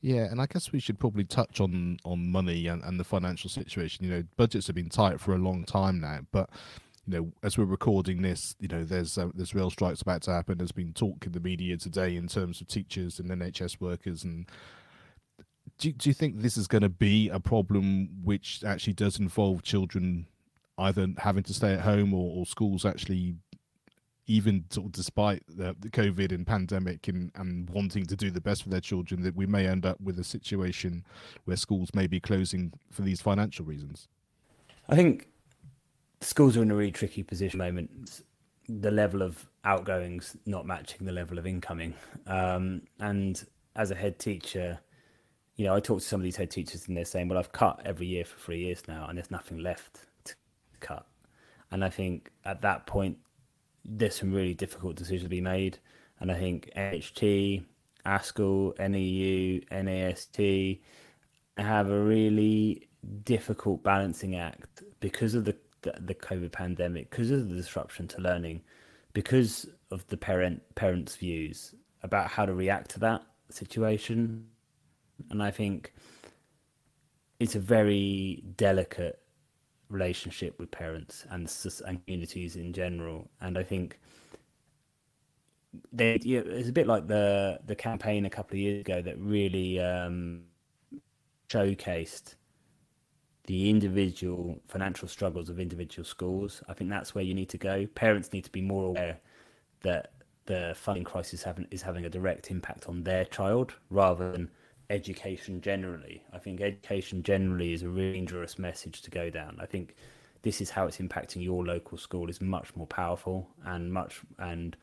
yeah, 0.01 0.31
and 0.31 0.41
I 0.41 0.45
guess 0.45 0.71
we 0.71 0.79
should 0.79 0.97
probably 0.97 1.25
touch 1.25 1.59
on 1.59 1.97
on 2.05 2.31
money 2.31 2.67
and, 2.67 2.81
and 2.83 2.97
the 2.97 3.03
financial 3.03 3.49
situation. 3.49 4.05
You 4.05 4.11
know, 4.11 4.23
budgets 4.37 4.67
have 4.67 4.75
been 4.75 4.89
tight 4.89 5.19
for 5.19 5.33
a 5.33 5.37
long 5.37 5.65
time 5.65 5.99
now, 5.99 6.19
but 6.31 6.49
you 7.05 7.13
know, 7.13 7.31
as 7.43 7.57
we're 7.57 7.65
recording 7.65 8.21
this, 8.21 8.55
you 8.59 8.69
know, 8.69 8.83
there's 8.83 9.17
uh, 9.17 9.29
there's 9.33 9.53
real 9.53 9.69
strikes 9.69 10.01
about 10.01 10.21
to 10.23 10.31
happen. 10.31 10.57
There's 10.57 10.71
been 10.71 10.93
talk 10.93 11.25
in 11.25 11.33
the 11.33 11.39
media 11.39 11.75
today 11.75 12.15
in 12.15 12.27
terms 12.27 12.61
of 12.61 12.67
teachers 12.67 13.19
and 13.19 13.29
NHS 13.29 13.81
workers. 13.81 14.23
And 14.23 14.45
do 15.77 15.91
do 15.91 16.09
you 16.09 16.13
think 16.13 16.41
this 16.41 16.57
is 16.57 16.67
going 16.67 16.81
to 16.81 16.89
be 16.89 17.29
a 17.29 17.39
problem 17.39 18.09
which 18.23 18.63
actually 18.65 18.93
does 18.93 19.19
involve 19.19 19.63
children 19.63 20.27
either 20.77 21.07
having 21.17 21.43
to 21.43 21.53
stay 21.53 21.73
at 21.73 21.81
home 21.81 22.13
or, 22.13 22.39
or 22.39 22.45
schools 22.45 22.85
actually 22.85 23.35
even 24.29 24.63
sort 24.69 24.85
of 24.85 24.91
despite 24.91 25.43
the, 25.47 25.75
the 25.79 25.89
COVID 25.89 26.31
and 26.31 26.45
pandemic 26.45 27.07
and, 27.07 27.31
and 27.33 27.67
wanting 27.71 28.05
to 28.05 28.15
do 28.15 28.29
the 28.29 28.39
best 28.39 28.61
for 28.61 28.69
their 28.69 28.79
children, 28.79 29.23
that 29.23 29.35
we 29.35 29.47
may 29.47 29.67
end 29.67 29.87
up 29.87 29.99
with 29.99 30.19
a 30.19 30.23
situation 30.23 31.03
where 31.45 31.57
schools 31.57 31.89
may 31.95 32.05
be 32.05 32.19
closing 32.19 32.71
for 32.91 33.01
these 33.01 33.19
financial 33.21 33.65
reasons? 33.65 34.07
I 34.87 34.95
think 34.95 35.27
schools 36.21 36.55
are 36.55 36.61
in 36.61 36.69
a 36.69 36.75
really 36.75 36.91
tricky 36.91 37.23
position 37.23 37.59
at 37.59 37.65
the 37.65 37.71
moment. 37.71 38.21
The 38.67 38.91
level 38.91 39.23
of 39.23 39.47
outgoings 39.65 40.37
not 40.45 40.63
matching 40.67 41.07
the 41.07 41.11
level 41.11 41.39
of 41.39 41.47
incoming. 41.47 41.95
Um, 42.27 42.83
and 42.99 43.43
as 43.75 43.89
a 43.89 43.95
head 43.95 44.19
teacher, 44.19 44.79
you 45.59 45.65
know, 45.65 45.75
I 45.75 45.81
talk 45.81 45.99
to 45.99 46.05
some 46.05 46.21
of 46.21 46.23
these 46.23 46.37
head 46.37 46.49
teachers 46.49 46.87
and 46.87 46.95
they're 46.95 47.03
saying, 47.03 47.27
well, 47.27 47.37
I've 47.37 47.51
cut 47.51 47.81
every 47.83 48.07
year 48.07 48.23
for 48.23 48.39
three 48.39 48.59
years 48.59 48.81
now 48.87 49.07
and 49.09 49.17
there's 49.17 49.29
nothing 49.29 49.57
left 49.57 49.99
to 50.23 50.33
cut. 50.79 51.05
And 51.69 51.83
I 51.83 51.89
think 51.89 52.31
at 52.45 52.61
that 52.61 52.87
point, 52.87 53.17
there's 53.83 54.15
some 54.15 54.31
really 54.31 54.53
difficult 54.53 54.95
decisions 54.95 55.23
to 55.23 55.29
be 55.29 55.41
made. 55.41 55.77
And 56.21 56.31
I 56.31 56.35
think 56.35 56.71
NHT, 56.77 57.65
ASCL, 58.05 58.89
NEU, 58.89 59.59
NAST 59.69 60.79
have 61.57 61.89
a 61.89 61.99
really 61.99 62.87
difficult 63.25 63.83
balancing 63.83 64.37
act 64.37 64.83
because 65.01 65.35
of 65.35 65.43
the, 65.43 65.57
the, 65.81 65.93
the 65.99 66.15
COVID 66.15 66.53
pandemic, 66.53 67.09
because 67.09 67.31
of 67.31 67.49
the 67.49 67.55
disruption 67.55 68.07
to 68.07 68.21
learning, 68.21 68.61
because 69.11 69.67
of 69.91 70.07
the 70.07 70.15
parent 70.15 70.61
parents' 70.75 71.17
views 71.17 71.75
about 72.01 72.29
how 72.29 72.45
to 72.45 72.53
react 72.53 72.91
to 72.91 72.99
that 73.01 73.23
situation. 73.49 74.47
And 75.29 75.41
I 75.41 75.51
think 75.51 75.93
it's 77.39 77.55
a 77.55 77.59
very 77.59 78.43
delicate 78.57 79.19
relationship 79.89 80.59
with 80.59 80.69
parents 80.71 81.25
and 81.31 81.51
and 81.85 82.05
communities 82.05 82.55
in 82.55 82.73
general. 82.73 83.29
And 83.41 83.57
I 83.57 83.63
think 83.63 83.99
they 85.91 86.19
you 86.21 86.43
know, 86.43 86.51
it's 86.51 86.69
a 86.69 86.73
bit 86.73 86.87
like 86.87 87.07
the 87.07 87.59
the 87.65 87.75
campaign 87.75 88.25
a 88.25 88.29
couple 88.29 88.55
of 88.55 88.59
years 88.59 88.81
ago 88.81 89.01
that 89.01 89.19
really 89.19 89.79
um, 89.79 90.43
showcased 91.49 92.35
the 93.45 93.69
individual 93.69 94.59
financial 94.67 95.07
struggles 95.07 95.49
of 95.49 95.59
individual 95.59 96.05
schools. 96.05 96.61
I 96.67 96.73
think 96.73 96.89
that's 96.91 97.15
where 97.15 97.23
you 97.23 97.33
need 97.33 97.49
to 97.49 97.57
go. 97.57 97.87
Parents 97.95 98.31
need 98.31 98.43
to 98.45 98.51
be 98.51 98.61
more 98.61 98.85
aware 98.85 99.19
that 99.81 100.13
the 100.45 100.73
funding 100.75 101.03
crisis 101.03 101.41
having, 101.43 101.67
is 101.71 101.81
having 101.81 102.05
a 102.05 102.09
direct 102.09 102.51
impact 102.51 102.87
on 102.87 103.03
their 103.03 103.25
child 103.25 103.73
rather 103.89 104.31
than 104.31 104.51
education 104.89 105.61
generally. 105.61 106.23
I 106.33 106.39
think 106.39 106.61
education 106.61 107.23
generally 107.23 107.73
is 107.73 107.83
a 107.83 107.89
really 107.89 108.13
dangerous 108.13 108.57
message 108.57 109.01
to 109.03 109.11
go 109.11 109.29
down. 109.29 109.57
I 109.59 109.65
think 109.65 109.95
this 110.41 110.61
is 110.61 110.69
how 110.69 110.87
it's 110.87 110.97
impacting 110.97 111.43
your 111.43 111.65
local 111.65 111.97
school 111.97 112.29
is 112.29 112.41
much 112.41 112.75
more 112.75 112.87
powerful 112.87 113.47
and 113.65 113.91
much 113.91 114.21
and 114.37 114.75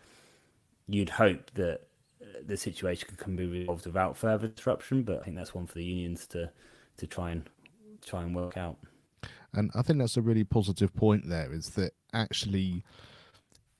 you'd 0.88 1.10
hope 1.10 1.50
that 1.54 1.80
uh, 2.22 2.26
the 2.46 2.56
situation 2.56 3.08
can 3.16 3.36
be 3.36 3.46
resolved 3.46 3.86
without 3.86 4.16
further 4.16 4.48
disruption 4.48 5.02
but 5.02 5.20
i 5.20 5.24
think 5.24 5.36
that's 5.36 5.54
one 5.54 5.66
for 5.66 5.74
the 5.74 5.84
unions 5.84 6.26
to 6.26 6.50
to 6.96 7.06
try 7.06 7.30
and 7.30 7.48
try 8.04 8.22
and 8.22 8.34
work 8.34 8.56
out 8.56 8.76
and 9.54 9.70
i 9.74 9.82
think 9.82 9.98
that's 9.98 10.16
a 10.16 10.22
really 10.22 10.44
positive 10.44 10.94
point 10.94 11.28
there 11.28 11.52
is 11.52 11.70
that 11.70 11.92
actually 12.12 12.84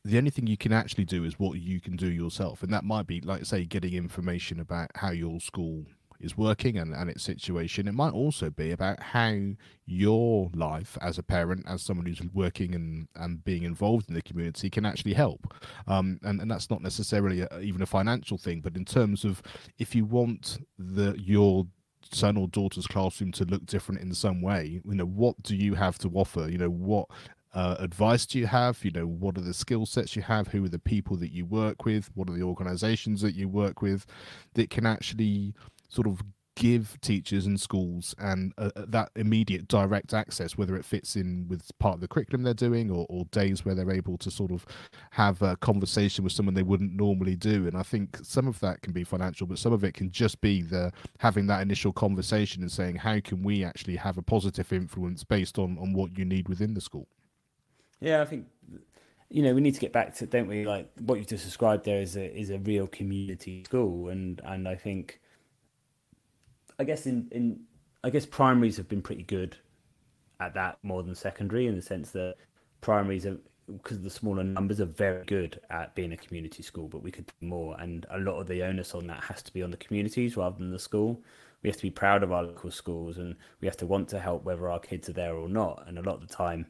the 0.05 0.19
only 0.19 0.31
thing 0.31 0.47
you 0.47 0.57
can 0.57 0.73
actually 0.73 1.05
do 1.05 1.25
is 1.25 1.39
what 1.39 1.59
you 1.59 1.81
can 1.81 1.97
do 1.97 2.11
yourself 2.11 2.63
and 2.63 2.73
that 2.73 2.85
might 2.85 3.07
be 3.07 3.21
like 3.21 3.45
say 3.45 3.65
getting 3.65 3.95
information 3.95 4.61
about 4.61 4.91
how 4.95 5.11
your 5.11 5.41
school 5.41 5.85
is 6.21 6.37
working 6.37 6.79
and, 6.79 6.95
and 6.95 7.11
its 7.11 7.23
situation. 7.23 7.89
It 7.89 7.95
might 7.95 8.13
also 8.13 8.51
be 8.51 8.71
about 8.71 9.01
how 9.01 9.37
your 9.87 10.51
life 10.55 10.99
as 11.01 11.19
a 11.19 11.23
parent, 11.23 11.65
as 11.69 11.83
someone 11.83 12.07
who's 12.07 12.21
working 12.33 12.75
and, 12.75 13.09
and 13.15 13.45
being 13.45 13.63
involved 13.63 14.09
in 14.09 14.15
the 14.15 14.23
community, 14.23 14.71
can 14.71 14.85
actually 14.87 15.15
help. 15.15 15.55
Um, 15.87 16.19
and, 16.23 16.41
and 16.41 16.51
that's 16.51 16.71
not 16.71 16.83
necessarily 16.83 17.43
a, 17.43 17.61
even 17.61 17.83
a 17.83 17.87
financial 17.87 18.39
thing, 18.39 18.61
but 18.61 18.77
in 18.77 18.85
terms 18.85 19.25
of 19.25 19.43
if 19.79 19.95
you 19.95 20.05
want 20.05 20.59
the 20.79 21.15
your 21.19 21.67
son 22.13 22.37
or 22.37 22.47
daughter's 22.49 22.87
classroom 22.87 23.33
to 23.33 23.45
look 23.45 23.67
different 23.67 24.01
in 24.01 24.15
some 24.15 24.41
way, 24.41 24.81
you 24.85 24.95
know, 24.95 25.07
what 25.07 25.41
do 25.43 25.57
you 25.57 25.75
have 25.75 25.99
to 25.99 26.09
offer? 26.15 26.49
You 26.49 26.59
know, 26.59 26.71
what 26.71 27.09
uh, 27.57 27.77
advice 27.79 28.27
do 28.27 28.39
you 28.39 28.47
have? 28.47 28.85
You 28.85 28.91
know, 28.91 29.07
what 29.07 29.39
are 29.39 29.43
the 29.43 29.55
skill 29.55 29.87
sets 29.87 30.15
you 30.15 30.23
have? 30.23 30.49
Who 30.49 30.65
are 30.65 30.69
the 30.69 30.79
people 30.79 31.17
that 31.17 31.33
you 31.33 31.47
work 31.47 31.85
with? 31.85 32.11
What 32.15 32.29
are 32.29 32.35
the 32.35 32.43
organizations 32.43 33.23
that 33.23 33.35
you 33.35 33.49
work 33.49 33.81
with 33.81 34.05
that 34.55 34.69
can 34.69 34.85
actually 34.85 35.55
sort 35.89 36.07
of 36.07 36.23
give 36.57 36.99
teachers 37.03 37.45
and 37.45 37.61
schools 37.61 38.15
and 38.19 38.53
uh, 38.57 38.71
uh, 38.75 38.85
that 38.89 39.11
immediate 39.15 39.69
direct 39.69 40.15
access, 40.15 40.57
whether 40.57 40.75
it 40.75 40.85
fits 40.85 41.15
in 41.15 41.47
with 41.49 41.71
part 41.79 41.95
of 41.95 42.01
the 42.01 42.09
curriculum 42.09 42.43
they're 42.43 42.55
doing 42.55 42.91
or, 42.91 43.07
or 43.11 43.27
days 43.27 43.65
where 43.65 43.75
they're 43.75 43.93
able 43.93 44.17
to 44.17 44.31
sort 44.31 44.51
of 44.51 44.65
have 45.11 45.41
a 45.43 45.57
conversation 45.59 46.25
with 46.25 46.33
someone 46.33 46.55
they 46.55 46.63
wouldn't 46.63 46.95
normally 46.95 47.37
do. 47.37 47.67
And 47.67 47.77
I 47.77 47.83
think 47.83 48.19
some 48.23 48.49
of 48.49 48.59
that 48.61 48.81
can 48.81 48.95
be 48.95 49.05
financial, 49.05 49.47
but 49.47 49.59
some 49.59 49.75
of 49.75 49.85
it 49.85 49.93
can 49.93 50.11
just 50.11 50.41
be 50.41 50.63
the 50.63 50.91
having 51.19 51.47
that 51.49 51.61
initial 51.61 51.93
conversation 51.93 52.63
and 52.63 52.73
saying, 52.73 52.97
how 52.97 53.21
can 53.21 53.43
we 53.43 53.63
actually 53.63 53.97
have 53.97 54.17
a 54.17 54.23
positive 54.23 54.73
influence 54.73 55.25
based 55.25 55.59
on, 55.59 55.77
on 55.79 55.93
what 55.93 56.19
you 56.19 56.25
need 56.25 56.49
within 56.49 56.73
the 56.73 56.81
school? 56.81 57.07
Yeah, 58.01 58.23
I 58.23 58.25
think 58.25 58.47
you 59.29 59.43
know 59.43 59.53
we 59.55 59.61
need 59.61 59.75
to 59.75 59.81
get 59.81 59.93
back 59.93 60.15
to 60.15 60.25
don't 60.25 60.47
we 60.47 60.65
like 60.65 60.89
what 61.01 61.19
you've 61.19 61.27
just 61.27 61.45
described 61.45 61.85
there 61.85 62.01
is 62.01 62.17
a 62.17 62.33
is 62.33 62.51
a 62.51 62.61
real 62.61 62.87
community 62.87 63.65
school 63.65 64.09
and 64.09 64.41
and 64.45 64.69
I 64.69 64.77
think 64.77 65.21
I 66.79 66.85
guess 66.85 67.07
in 67.07 67.29
in 67.31 67.61
I 68.05 68.11
guess 68.11 68.27
primaries 68.27 68.77
have 68.77 68.89
been 68.89 69.03
pretty 69.03 69.23
good 69.23 69.57
at 70.41 70.55
that 70.55 70.79
more 70.83 71.03
than 71.03 71.15
secondary 71.15 71.67
in 71.67 71.75
the 71.75 71.83
sense 71.83 72.11
that 72.13 72.37
primaries 72.81 73.27
are 73.27 73.39
because 73.79 74.01
the 74.01 74.11
smaller 74.11 74.45
numbers 74.45 74.81
are 74.81 74.87
very 74.87 75.25
good 75.25 75.61
at 75.71 75.93
being 75.97 76.13
a 76.13 76.17
community 76.17 76.63
school, 76.63 76.87
but 76.87 77.03
we 77.03 77.11
could 77.11 77.27
do 77.41 77.49
more. 77.49 77.77
And 77.81 78.07
a 78.11 78.19
lot 78.19 78.39
of 78.41 78.47
the 78.47 78.63
onus 78.63 78.95
on 78.95 79.09
that 79.09 79.25
has 79.25 79.43
to 79.43 79.53
be 79.53 79.63
on 79.63 79.73
the 79.73 79.77
communities 79.77 80.37
rather 80.37 80.57
than 80.57 80.71
the 80.71 80.79
school. 80.79 81.21
We 81.63 81.71
have 81.71 81.77
to 81.79 81.83
be 81.83 81.91
proud 81.91 82.23
of 82.23 82.31
our 82.31 82.45
local 82.45 82.71
schools 82.71 83.19
and 83.19 83.35
we 83.61 83.67
have 83.67 83.77
to 83.79 83.87
want 83.87 84.09
to 84.11 84.21
help 84.21 84.45
whether 84.45 84.71
our 84.71 84.79
kids 84.79 85.09
are 85.09 85.15
there 85.15 85.35
or 85.35 85.49
not. 85.49 85.83
And 85.89 85.99
a 85.99 86.03
lot 86.03 86.23
of 86.23 86.29
the 86.29 86.33
time, 86.33 86.67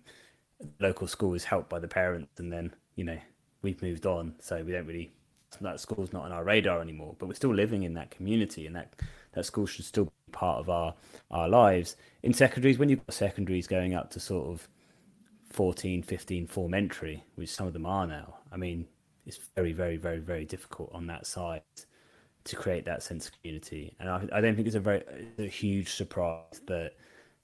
local 0.80 1.06
school 1.06 1.34
is 1.34 1.44
helped 1.44 1.68
by 1.68 1.78
the 1.78 1.88
parents, 1.88 2.40
and 2.40 2.52
then 2.52 2.74
you 2.94 3.04
know 3.04 3.18
we've 3.62 3.82
moved 3.82 4.06
on, 4.06 4.34
so 4.40 4.62
we 4.62 4.72
don't 4.72 4.86
really 4.86 5.12
that 5.60 5.80
school's 5.80 6.12
not 6.12 6.24
on 6.24 6.32
our 6.32 6.44
radar 6.44 6.80
anymore. 6.80 7.14
But 7.18 7.26
we're 7.26 7.34
still 7.34 7.54
living 7.54 7.82
in 7.82 7.94
that 7.94 8.10
community, 8.10 8.66
and 8.66 8.76
that 8.76 8.94
that 9.36 9.44
school 9.44 9.66
should 9.66 9.84
still 9.84 10.06
be 10.06 10.32
part 10.32 10.58
of 10.58 10.68
our 10.68 10.94
our 11.30 11.48
lives. 11.48 11.96
In 12.24 12.32
secondaries, 12.32 12.78
when 12.78 12.88
you've 12.88 13.06
got 13.06 13.14
secondaries 13.14 13.68
going 13.68 13.94
up 13.94 14.10
to 14.10 14.20
sort 14.20 14.48
of 14.48 14.68
14, 15.50 16.02
15 16.02 16.46
form 16.48 16.74
entry, 16.74 17.22
which 17.36 17.50
some 17.50 17.66
of 17.66 17.72
them 17.72 17.86
are 17.86 18.06
now, 18.06 18.38
I 18.50 18.56
mean, 18.56 18.88
it's 19.26 19.38
very, 19.54 19.72
very, 19.72 19.96
very, 19.96 20.18
very 20.18 20.44
difficult 20.44 20.90
on 20.92 21.06
that 21.06 21.26
side 21.26 21.62
to 22.44 22.56
create 22.56 22.84
that 22.86 23.02
sense 23.02 23.26
of 23.26 23.40
community. 23.40 23.94
And 24.00 24.08
I, 24.08 24.26
I 24.32 24.40
don't 24.40 24.56
think 24.56 24.66
it's 24.66 24.76
a 24.76 24.80
very 24.80 25.02
it's 25.08 25.38
a 25.38 25.46
huge 25.46 25.90
surprise 25.90 26.60
that 26.66 26.92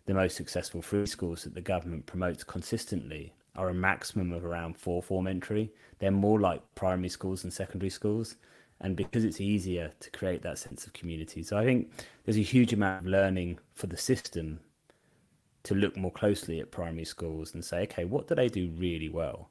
the 0.06 0.14
most 0.14 0.36
successful 0.36 0.80
free 0.80 1.06
schools 1.06 1.44
that 1.44 1.54
the 1.54 1.60
government 1.60 2.06
promotes 2.06 2.42
consistently 2.42 3.34
are 3.54 3.68
a 3.68 3.74
maximum 3.74 4.32
of 4.32 4.44
around 4.46 4.78
four 4.78 5.02
form 5.02 5.26
entry. 5.26 5.70
They're 5.98 6.10
more 6.10 6.40
like 6.40 6.62
primary 6.74 7.10
schools 7.10 7.42
than 7.42 7.50
secondary 7.50 7.90
schools. 7.90 8.36
And 8.82 8.96
because 8.96 9.24
it's 9.24 9.40
easier 9.40 9.92
to 10.00 10.10
create 10.10 10.42
that 10.42 10.58
sense 10.58 10.86
of 10.86 10.92
community. 10.92 11.42
So 11.42 11.56
I 11.56 11.64
think 11.64 11.90
there's 12.24 12.36
a 12.36 12.42
huge 12.42 12.72
amount 12.72 13.06
of 13.06 13.06
learning 13.06 13.60
for 13.74 13.86
the 13.86 13.96
system 13.96 14.60
to 15.62 15.74
look 15.74 15.96
more 15.96 16.10
closely 16.10 16.60
at 16.60 16.72
primary 16.72 17.04
schools 17.04 17.54
and 17.54 17.64
say, 17.64 17.82
okay, 17.82 18.04
what 18.04 18.26
do 18.26 18.34
they 18.34 18.48
do 18.48 18.70
really 18.76 19.08
well? 19.08 19.50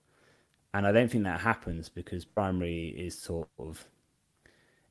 And 0.74 0.86
I 0.86 0.92
don't 0.92 1.10
think 1.10 1.24
that 1.24 1.40
happens 1.42 1.90
because 1.90 2.26
primary 2.26 2.90
is 2.90 3.18
sort 3.18 3.48
of 3.58 3.88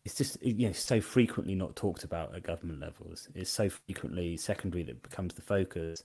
it's 0.05 0.15
just 0.15 0.43
you 0.43 0.67
know 0.67 0.73
so 0.73 1.01
frequently 1.01 1.55
not 1.55 1.77
talked 1.77 2.05
about 2.05 2.35
at 2.35 2.43
government 2.43 2.81
levels. 2.81 3.29
It's 3.35 3.51
so 3.51 3.69
frequently 3.69 4.37
secondary 4.37 4.83
that 4.85 5.03
becomes 5.03 5.35
the 5.35 5.43
focus, 5.43 6.05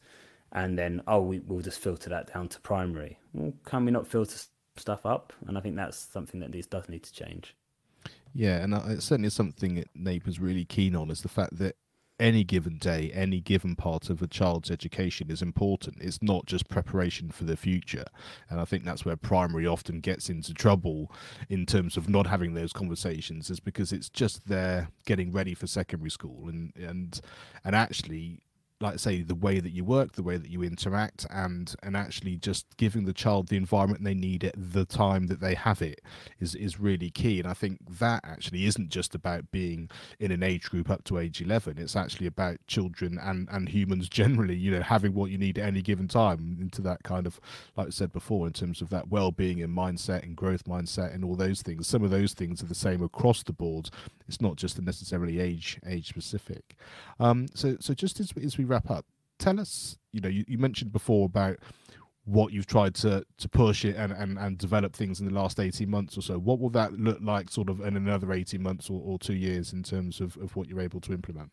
and 0.51 0.77
then 0.77 1.01
oh 1.07 1.21
we, 1.21 1.39
will 1.39 1.61
just 1.61 1.79
filter 1.79 2.09
that 2.09 2.33
down 2.33 2.49
to 2.49 2.59
primary. 2.61 3.19
Well, 3.33 3.53
can 3.65 3.86
we 3.86 3.91
not 3.91 4.07
filter 4.07 4.38
stuff 4.75 5.05
up? 5.05 5.33
And 5.47 5.57
I 5.57 5.61
think 5.61 5.75
that's 5.75 5.97
something 5.97 6.39
that 6.41 6.69
does 6.69 6.89
need 6.89 7.03
to 7.03 7.13
change. 7.13 7.55
Yeah, 8.38 8.57
and 8.57 8.73
uh, 8.73 8.81
it 8.88 9.01
certainly 9.01 9.27
is 9.27 9.33
something 9.33 9.75
that 9.75 9.88
NAPE 9.95 10.27
is 10.27 10.41
really 10.41 10.65
keen 10.65 10.93
on 10.93 11.09
is 11.09 11.21
the 11.21 11.29
fact 11.29 11.57
that 11.57 11.77
any 12.19 12.43
given 12.43 12.77
day, 12.77 13.09
any 13.13 13.39
given 13.39 13.77
part 13.77 14.09
of 14.09 14.21
a 14.21 14.27
child's 14.27 14.69
education 14.69 15.31
is 15.31 15.41
important. 15.41 16.01
It's 16.01 16.21
not 16.21 16.45
just 16.45 16.67
preparation 16.67 17.31
for 17.31 17.45
the 17.45 17.55
future. 17.55 18.03
And 18.49 18.59
I 18.59 18.65
think 18.65 18.83
that's 18.83 19.05
where 19.05 19.15
primary 19.15 19.65
often 19.65 20.01
gets 20.01 20.29
into 20.29 20.53
trouble 20.53 21.09
in 21.49 21.65
terms 21.65 21.95
of 21.95 22.09
not 22.09 22.27
having 22.27 22.53
those 22.53 22.73
conversations, 22.73 23.49
is 23.49 23.61
because 23.61 23.93
it's 23.93 24.09
just 24.09 24.47
there 24.47 24.89
getting 25.05 25.31
ready 25.31 25.53
for 25.53 25.67
secondary 25.67 26.11
school. 26.11 26.49
And 26.49 26.73
and 26.75 27.19
and 27.63 27.73
actually 27.73 28.41
like 28.82 28.95
I 28.95 28.97
say, 28.97 29.21
the 29.21 29.36
way 29.36 29.61
that 29.61 29.71
you 29.71 29.86
work, 29.86 30.13
the 30.13 30.23
way 30.23 30.36
that 30.36 30.49
you 30.49 30.61
interact, 30.61 31.26
and 31.30 31.73
and 31.82 31.95
actually 31.95 32.36
just 32.36 32.65
giving 32.78 33.05
the 33.05 33.13
child 33.13 33.47
the 33.47 33.55
environment 33.55 34.03
they 34.03 34.13
need 34.13 34.43
at 34.43 34.55
the 34.57 34.84
time 34.84 35.28
that 35.28 35.39
they 35.39 35.53
have 35.53 35.82
it 35.82 36.01
is 36.39 36.55
is 36.55 36.80
really 36.80 37.09
key. 37.09 37.39
And 37.39 37.47
I 37.47 37.53
think 37.53 37.80
that 37.99 38.21
actually 38.26 38.65
isn't 38.65 38.89
just 38.89 39.15
about 39.15 39.49
being 39.51 39.89
in 40.19 40.32
an 40.32 40.43
age 40.43 40.69
group 40.69 40.89
up 40.89 41.05
to 41.05 41.19
age 41.19 41.41
eleven. 41.41 41.78
It's 41.78 41.95
actually 41.95 42.28
about 42.28 42.57
children 42.67 43.17
and 43.21 43.47
and 43.49 43.69
humans 43.69 44.09
generally, 44.15 44.55
you 44.55 44.71
know, 44.71 44.82
having 44.82 45.13
what 45.13 45.32
you 45.32 45.38
need 45.38 45.57
at 45.57 45.65
any 45.65 45.82
given 45.82 46.09
time 46.09 46.57
into 46.59 46.82
that 46.82 47.03
kind 47.03 47.26
of, 47.26 47.39
like 47.78 47.88
I 47.88 47.91
said 47.91 48.11
before, 48.11 48.45
in 48.45 48.53
terms 48.53 48.82
of 48.82 48.89
that 48.89 49.07
well-being 49.09 49.61
and 49.61 49.76
mindset 49.76 50.23
and 50.23 50.36
growth 50.36 50.65
mindset 50.65 51.13
and 51.13 51.23
all 51.23 51.36
those 51.36 51.61
things. 51.61 51.88
Some 51.88 52.03
of 52.03 52.09
those 52.11 52.34
things 52.34 52.61
are 52.61 52.67
the 52.67 52.76
same 52.76 53.01
across 53.01 53.41
the 53.43 53.53
board. 53.53 53.89
It's 54.28 54.41
not 54.41 54.57
just 54.57 54.82
necessarily 54.82 55.39
age 55.39 55.80
age 55.88 56.09
specific. 56.09 56.76
Um, 57.21 57.47
so 57.53 57.78
so 57.80 57.93
just 57.93 58.19
as 58.19 58.34
as 58.43 58.57
we 58.57 58.65
wrap 58.65 58.74
up, 58.89 59.05
tell 59.39 59.59
us, 59.59 59.97
you 60.11 60.21
know, 60.21 60.30
you, 60.30 60.43
you 60.47 60.57
mentioned 60.57 60.91
before 60.91 61.26
about 61.26 61.57
what 62.26 62.51
you've 62.51 62.65
tried 62.65 62.95
to 62.95 63.23
to 63.38 63.47
push 63.47 63.86
it 63.86 63.95
and, 63.95 64.11
and 64.11 64.38
and 64.39 64.57
develop 64.57 64.95
things 64.95 65.19
in 65.19 65.28
the 65.28 65.34
last 65.34 65.59
18 65.59 65.89
months 65.89 66.17
or 66.17 66.21
so. 66.21 66.38
What 66.38 66.59
will 66.59 66.71
that 66.71 66.93
look 66.93 67.19
like 67.21 67.49
sort 67.49 67.69
of 67.69 67.82
in 67.82 67.95
another 67.95 68.34
18 68.34 68.61
months 68.61 68.89
or, 68.89 68.99
or 69.03 69.19
two 69.19 69.36
years 69.36 69.73
in 69.73 69.84
terms 69.84 70.19
of, 70.19 70.36
of 70.38 70.55
what 70.55 70.67
you're 70.67 70.82
able 70.82 70.99
to 71.01 71.13
implement? 71.13 71.51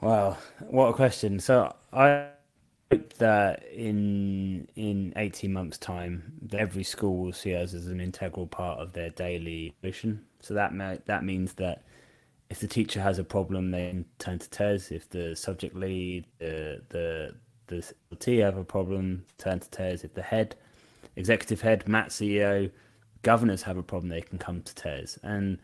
Wow 0.00 0.36
what 0.58 0.88
a 0.88 0.92
question. 0.92 1.38
So 1.38 1.74
i 1.92 2.26
hope 2.90 3.14
that 3.14 3.64
in 3.72 4.68
in 4.74 5.12
18 5.16 5.52
months 5.52 5.78
time 5.78 6.32
every 6.52 6.82
school 6.82 7.16
will 7.16 7.32
see 7.32 7.54
us 7.54 7.74
as 7.74 7.86
an 7.86 8.00
integral 8.00 8.48
part 8.48 8.80
of 8.80 8.92
their 8.92 9.10
daily 9.10 9.72
mission. 9.82 10.24
So 10.40 10.54
that 10.54 10.74
may, 10.74 10.98
that 11.06 11.24
means 11.24 11.54
that 11.54 11.84
if 12.54 12.60
the 12.60 12.68
teacher 12.68 13.00
has 13.00 13.18
a 13.18 13.24
problem, 13.24 13.72
they 13.72 14.04
turn 14.20 14.38
to 14.38 14.48
TES. 14.48 14.92
If 14.92 15.10
the 15.10 15.34
subject 15.34 15.74
lead, 15.74 16.24
the 16.38 16.80
the 16.86 17.34
the 17.66 18.16
T 18.16 18.36
have 18.36 18.56
a 18.56 18.62
problem, 18.62 19.24
turn 19.38 19.58
to 19.58 19.68
TES. 19.70 20.04
If 20.04 20.14
the 20.14 20.22
head, 20.22 20.54
executive 21.16 21.62
head, 21.62 21.88
MAT 21.88 22.10
CEO, 22.10 22.70
governors 23.22 23.62
have 23.62 23.76
a 23.76 23.82
problem, 23.82 24.08
they 24.08 24.20
can 24.20 24.38
come 24.38 24.62
to 24.62 24.72
TES. 24.72 25.18
And 25.24 25.58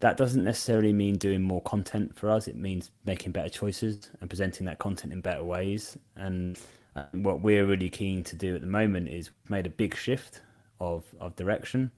that 0.00 0.18
doesn't 0.18 0.44
necessarily 0.44 0.92
mean 0.92 1.16
doing 1.16 1.40
more 1.40 1.62
content 1.62 2.14
for 2.14 2.28
us. 2.28 2.46
It 2.46 2.56
means 2.56 2.90
making 3.06 3.32
better 3.32 3.48
choices 3.48 4.10
and 4.20 4.28
presenting 4.28 4.66
that 4.66 4.78
content 4.78 5.14
in 5.14 5.22
better 5.22 5.44
ways. 5.44 5.96
And 6.14 6.58
uh, 6.94 7.04
what 7.12 7.40
we're 7.40 7.64
really 7.64 7.88
keen 7.88 8.22
to 8.22 8.36
do 8.36 8.54
at 8.54 8.60
the 8.60 8.66
moment 8.66 9.08
is 9.08 9.30
made 9.48 9.66
a 9.66 9.70
big 9.70 9.96
shift 9.96 10.42
of 10.78 11.04
of 11.20 11.34
direction 11.36 11.90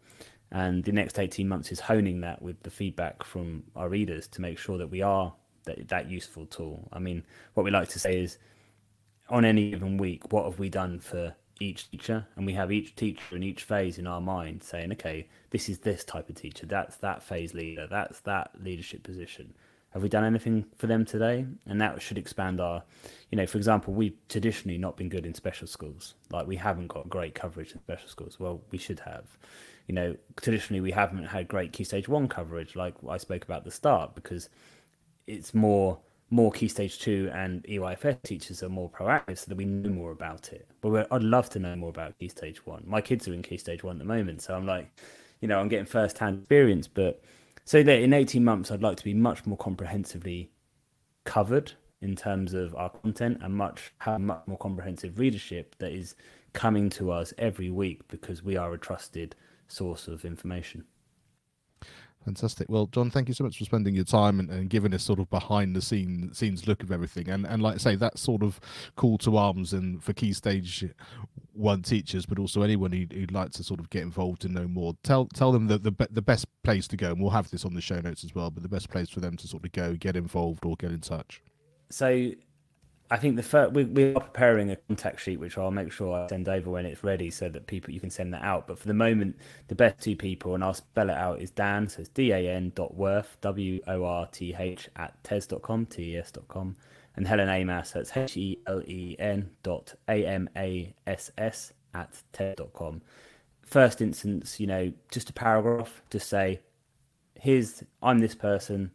and 0.53 0.84
the 0.84 0.92
next 0.92 1.18
18 1.18 1.49
months 1.49 1.72
is 1.72 1.80
honing 1.80 2.20
that 2.20 2.40
with 2.40 2.62
the 2.62 2.70
feedback 2.70 3.24
from 3.24 3.64
our 3.74 3.88
readers 3.88 4.28
to 4.28 4.40
make 4.40 4.59
sure 4.59 4.78
that 4.78 4.90
we 4.90 5.03
are 5.03 5.32
that, 5.64 5.88
that 5.88 6.09
useful 6.09 6.47
tool. 6.47 6.88
I 6.92 6.99
mean 6.99 7.24
what 7.55 7.64
we 7.64 7.70
like 7.70 7.88
to 7.90 7.99
say 7.99 8.20
is 8.20 8.38
on 9.28 9.44
any 9.44 9.70
given 9.70 9.99
week 9.99 10.32
what 10.32 10.44
have 10.44 10.59
we 10.59 10.68
done 10.68 11.01
for 11.01 11.34
each 11.59 11.90
teacher? 11.90 12.26
And 12.36 12.47
we 12.47 12.53
have 12.53 12.70
each 12.70 12.94
teacher 12.94 13.34
in 13.34 13.42
each 13.42 13.64
phase 13.64 13.99
in 13.99 14.07
our 14.07 14.20
mind 14.20 14.62
saying 14.62 14.92
okay 14.92 15.28
this 15.51 15.68
is 15.68 15.80
this 15.80 16.05
type 16.05 16.28
of 16.28 16.36
teacher. 16.36 16.66
That's 16.66 16.97
that 16.99 17.22
phase 17.22 17.53
leader. 17.53 17.88
That's 17.90 18.20
that 18.20 18.53
leadership 18.62 19.03
position. 19.03 19.55
Have 19.90 20.03
we 20.03 20.09
done 20.09 20.24
anything 20.24 20.66
for 20.76 20.86
them 20.86 21.07
today? 21.07 21.47
And 21.66 21.80
that 21.80 22.01
should 22.03 22.18
expand 22.18 22.61
our 22.61 22.84
you 23.30 23.36
know 23.36 23.47
for 23.47 23.59
example 23.59 23.94
we've 23.94 24.16
traditionally 24.28 24.78
not 24.78 24.97
been 24.97 25.09
good 25.09 25.26
in 25.26 25.34
special 25.34 25.66
schools. 25.66 26.14
Like 26.30 26.47
we 26.47 26.55
haven't 26.55 26.86
got 26.86 27.09
great 27.09 27.34
coverage 27.34 27.72
in 27.72 27.80
special 27.80 28.09
schools. 28.09 28.38
Well 28.38 28.61
we 28.70 28.78
should 28.78 29.01
have 29.01 29.36
you 29.87 29.95
know, 29.95 30.16
traditionally 30.41 30.80
we 30.80 30.91
haven't 30.91 31.24
had 31.24 31.49
great 31.49 31.72
key 31.72 31.84
stage 31.84 32.09
one 32.09 32.28
coverage, 32.28 32.76
like 32.76 32.95
I 33.09 33.16
spoke 33.18 33.45
about 33.45 33.64
the 33.64 33.70
start, 33.70 34.14
because 34.14 34.49
it's 35.26 35.55
more 35.55 35.99
more 36.30 36.51
key 36.51 36.66
stage 36.66 36.99
two 36.99 37.30
and 37.32 37.62
EYFS 37.64 38.20
teachers 38.22 38.62
are 38.62 38.68
more 38.68 38.91
proactive, 38.91 39.39
so 39.39 39.45
that 39.49 39.57
we 39.57 39.64
know 39.64 39.91
more 39.91 40.11
about 40.11 40.53
it. 40.53 40.68
But 40.80 41.07
I'd 41.12 41.22
love 41.22 41.49
to 41.51 41.61
know 41.61 41.76
more 41.76 41.91
about 41.91 42.18
key 42.18 42.28
stage 42.28 42.66
one. 42.66 42.82
My 42.84 43.01
kids 43.01 43.28
are 43.28 43.32
in 43.32 43.43
key 43.43 43.59
stage 43.59 43.84
one 43.84 43.97
at 43.97 43.99
the 44.01 44.05
moment, 44.05 44.43
so 44.43 44.55
I'm 44.55 44.66
like, 44.66 44.91
you 45.41 45.49
know, 45.49 45.61
I'm 45.61 45.68
getting 45.68 45.87
first 45.87 46.18
hand 46.18 46.39
experience. 46.39 46.89
But 46.89 47.22
so 47.64 47.82
that 47.82 48.01
in 48.01 48.12
18 48.12 48.43
months, 48.43 48.70
I'd 48.70 48.82
like 48.82 48.97
to 48.97 49.05
be 49.05 49.14
much 49.14 49.47
more 49.47 49.57
comprehensively 49.57 50.51
covered 51.24 51.72
in 52.01 52.14
terms 52.16 52.55
of 52.55 52.74
our 52.74 52.91
content 52.91 53.39
and 53.43 53.55
much 53.55 53.93
have 53.99 54.20
much 54.20 54.43
more 54.47 54.59
comprehensive 54.59 55.18
readership 55.18 55.76
that 55.78 55.93
is 55.93 56.14
coming 56.53 56.89
to 56.91 57.11
us 57.11 57.32
every 57.39 57.70
week 57.70 58.07
because 58.09 58.43
we 58.43 58.57
are 58.57 58.72
a 58.72 58.78
trusted 58.78 59.34
source 59.68 60.08
of 60.08 60.24
information. 60.24 60.84
Fantastic. 62.26 62.68
Well, 62.68 62.86
Jon, 62.86 63.08
thank 63.08 63.28
you 63.28 63.34
so 63.34 63.44
much 63.44 63.56
for 63.56 63.64
spending 63.64 63.94
your 63.94 64.04
time 64.04 64.40
and, 64.40 64.50
and, 64.50 64.68
giving 64.68 64.92
us 64.92 65.04
sort 65.04 65.20
of 65.20 65.30
behind 65.30 65.76
the 65.76 65.80
scene 65.80 66.34
scenes 66.34 66.66
look 66.66 66.82
of 66.82 66.90
everything. 66.90 67.28
And 67.28 67.46
and 67.46 67.62
like 67.62 67.76
I 67.76 67.78
say, 67.78 67.94
that 67.94 68.18
sort 68.18 68.42
of 68.42 68.58
call 68.96 69.16
to 69.18 69.36
arms 69.36 69.72
and 69.72 70.02
for 70.02 70.12
key 70.12 70.32
stage 70.32 70.84
one 71.52 71.82
teachers, 71.82 72.26
but 72.26 72.40
also 72.40 72.62
anyone 72.62 72.90
who'd, 72.90 73.12
who'd 73.12 73.30
like 73.30 73.52
to 73.52 73.62
sort 73.62 73.78
of 73.78 73.90
get 73.90 74.02
involved 74.02 74.44
and 74.44 74.54
know 74.54 74.66
more. 74.66 74.94
Tell 75.04 75.26
tell 75.26 75.52
them 75.52 75.68
that 75.68 75.84
the 75.84 75.92
the 76.10 76.20
best 76.20 76.46
place 76.64 76.88
to 76.88 76.96
go, 76.96 77.12
and 77.12 77.20
we'll 77.20 77.30
have 77.30 77.48
this 77.50 77.64
on 77.64 77.74
the 77.74 77.80
show 77.80 78.00
notes 78.00 78.24
as 78.24 78.34
well. 78.34 78.50
But 78.50 78.64
the 78.64 78.68
best 78.68 78.90
place 78.90 79.08
for 79.08 79.20
them 79.20 79.36
to 79.36 79.46
sort 79.46 79.64
of 79.64 79.70
go, 79.70 79.94
get 79.94 80.16
involved, 80.16 80.64
or 80.64 80.74
get 80.74 80.90
in 80.90 81.00
touch. 81.02 81.42
So 81.90 82.32
I 83.11 83.18
think 83.18 83.36
the 83.36 83.42
first, 83.42 83.72
we, 83.72 83.84
we 83.84 84.14
are 84.14 84.20
preparing 84.20 84.70
a 84.70 84.76
contact 84.76 85.20
sheet, 85.20 85.38
which 85.38 85.57
I'll 85.57 85.70
make 85.70 85.92
sure 85.92 86.12
I 86.12 86.26
send 86.26 86.48
over 86.48 86.70
when 86.70 86.86
it's 86.86 87.04
ready, 87.04 87.30
so 87.30 87.48
that 87.48 87.66
people 87.68 87.94
you 87.94 88.00
can 88.00 88.11
send 88.11 88.34
that 88.34 88.42
out. 88.42 88.66
But 88.66 88.78
for 88.78 88.88
the 88.88 88.94
moment, 88.94 89.36
the 89.68 89.76
best 89.76 90.00
two 90.00 90.16
people, 90.16 90.54
and 90.54 90.64
I'll 90.64 90.74
spell 90.74 91.11
it 91.11 91.16
out, 91.16 91.40
is 91.40 91.50
Dan, 91.50 91.88
so 91.88 92.00
it's 92.00 92.09
D 92.09 92.32
A 92.32 92.50
N 92.50 92.72
dot 92.74 92.96
Worth 92.96 93.36
W 93.42 93.80
O 93.86 94.04
R 94.04 94.26
T 94.26 94.54
H 94.59 94.88
at 94.96 95.22
tes.com, 95.22 95.86
T 95.86 96.14
E 96.14 96.18
S 96.18 96.32
dot 96.32 96.48
com, 96.48 96.76
and 97.14 97.28
Helen 97.28 97.48
Amass, 97.48 97.92
that's 97.92 98.16
H 98.16 98.36
E 98.36 98.59
L 98.66 98.82
E 98.82 99.14
N 99.18 99.50
dot 99.62 99.94
A 100.09 100.26
M 100.26 100.50
A 100.57 100.92
S 101.07 101.30
S 101.38 101.72
at 101.94 102.22
tes.com. 102.32 103.02
First 103.62 104.00
instance, 104.00 104.59
you 104.59 104.66
know, 104.66 104.92
just 105.12 105.30
a 105.30 105.32
paragraph, 105.32 106.02
just 106.11 106.28
say, 106.28 106.61
here's 107.34 107.84
I'm 108.02 108.18
this 108.18 108.34
person, 108.34 108.90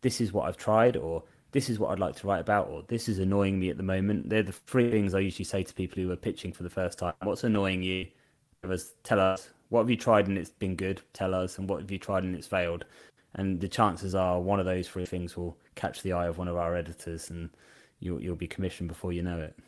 this 0.00 0.20
is 0.20 0.32
what 0.32 0.48
I've 0.48 0.56
tried, 0.56 0.96
or 0.96 1.24
this 1.52 1.70
is 1.70 1.78
what 1.78 1.90
I'd 1.90 1.98
like 1.98 2.16
to 2.16 2.26
write 2.26 2.40
about, 2.40 2.68
or 2.68 2.82
this 2.88 3.08
is 3.08 3.18
annoying 3.18 3.60
me 3.60 3.70
at 3.70 3.76
the 3.76 3.82
moment. 3.82 4.28
They're 4.28 4.42
the 4.42 4.52
three 4.52 4.90
things 4.90 5.14
I 5.14 5.20
usually 5.20 5.44
say 5.44 5.62
to 5.62 5.74
people 5.74 6.02
who 6.02 6.10
are 6.10 6.16
pitching 6.16 6.52
for 6.52 6.62
the 6.62 6.70
first 6.70 6.98
time. 6.98 7.14
What's 7.22 7.44
annoying 7.44 7.82
you? 7.82 8.06
Tell 9.04 9.20
us. 9.20 9.50
What 9.68 9.80
have 9.80 9.90
you 9.90 9.96
tried 9.96 10.28
and 10.28 10.36
it's 10.36 10.50
been 10.50 10.76
good? 10.76 11.00
Tell 11.12 11.34
us. 11.34 11.58
And 11.58 11.68
what 11.68 11.80
have 11.80 11.90
you 11.90 11.98
tried 11.98 12.24
and 12.24 12.34
it's 12.34 12.46
failed? 12.46 12.84
And 13.34 13.60
the 13.60 13.68
chances 13.68 14.14
are 14.14 14.40
one 14.40 14.60
of 14.60 14.66
those 14.66 14.88
three 14.88 15.06
things 15.06 15.36
will 15.36 15.56
catch 15.74 16.02
the 16.02 16.12
eye 16.12 16.26
of 16.26 16.36
one 16.38 16.48
of 16.48 16.56
our 16.56 16.74
editors, 16.76 17.30
and 17.30 17.48
you'll 18.00 18.20
you'll 18.20 18.36
be 18.36 18.46
commissioned 18.46 18.88
before 18.88 19.12
you 19.12 19.22
know 19.22 19.38
it. 19.38 19.58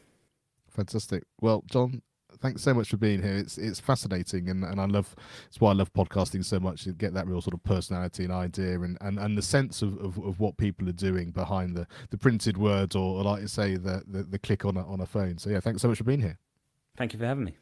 Fantastic. 0.70 1.22
Well, 1.40 1.64
Jon, 1.70 2.02
thanks 2.40 2.62
so 2.62 2.74
much 2.74 2.88
for 2.90 2.96
being 2.96 3.22
here. 3.22 3.34
It's 3.34 3.58
it's 3.58 3.80
fascinating, 3.80 4.48
and, 4.48 4.64
and 4.64 4.80
I 4.80 4.86
love 4.86 5.14
it's 5.48 5.60
why 5.60 5.70
I 5.70 5.74
love 5.74 5.92
podcasting 5.92 6.44
so 6.44 6.60
much. 6.60 6.84
To 6.84 6.92
get 6.92 7.14
that 7.14 7.26
real 7.26 7.40
sort 7.40 7.54
of 7.54 7.62
personality 7.62 8.24
and 8.24 8.32
idea, 8.32 8.80
and, 8.80 8.98
and, 9.00 9.18
and 9.18 9.36
the 9.38 9.42
sense 9.42 9.82
of, 9.82 9.98
of, 9.98 10.18
of 10.18 10.40
what 10.40 10.56
people 10.56 10.88
are 10.88 10.92
doing 10.92 11.30
behind 11.30 11.76
the, 11.76 11.86
the 12.10 12.18
printed 12.18 12.56
words, 12.56 12.94
or, 12.94 13.18
or 13.18 13.24
like 13.24 13.42
you 13.42 13.48
say, 13.48 13.76
the, 13.76 14.02
the 14.06 14.22
the 14.22 14.38
click 14.38 14.64
on 14.64 14.76
a, 14.76 14.86
on 14.86 15.00
a 15.00 15.06
phone. 15.06 15.38
So 15.38 15.50
yeah, 15.50 15.60
thanks 15.60 15.82
so 15.82 15.88
much 15.88 15.98
for 15.98 16.04
being 16.04 16.20
here. 16.20 16.38
Thank 16.96 17.12
you 17.12 17.18
for 17.18 17.26
having 17.26 17.44
me. 17.44 17.56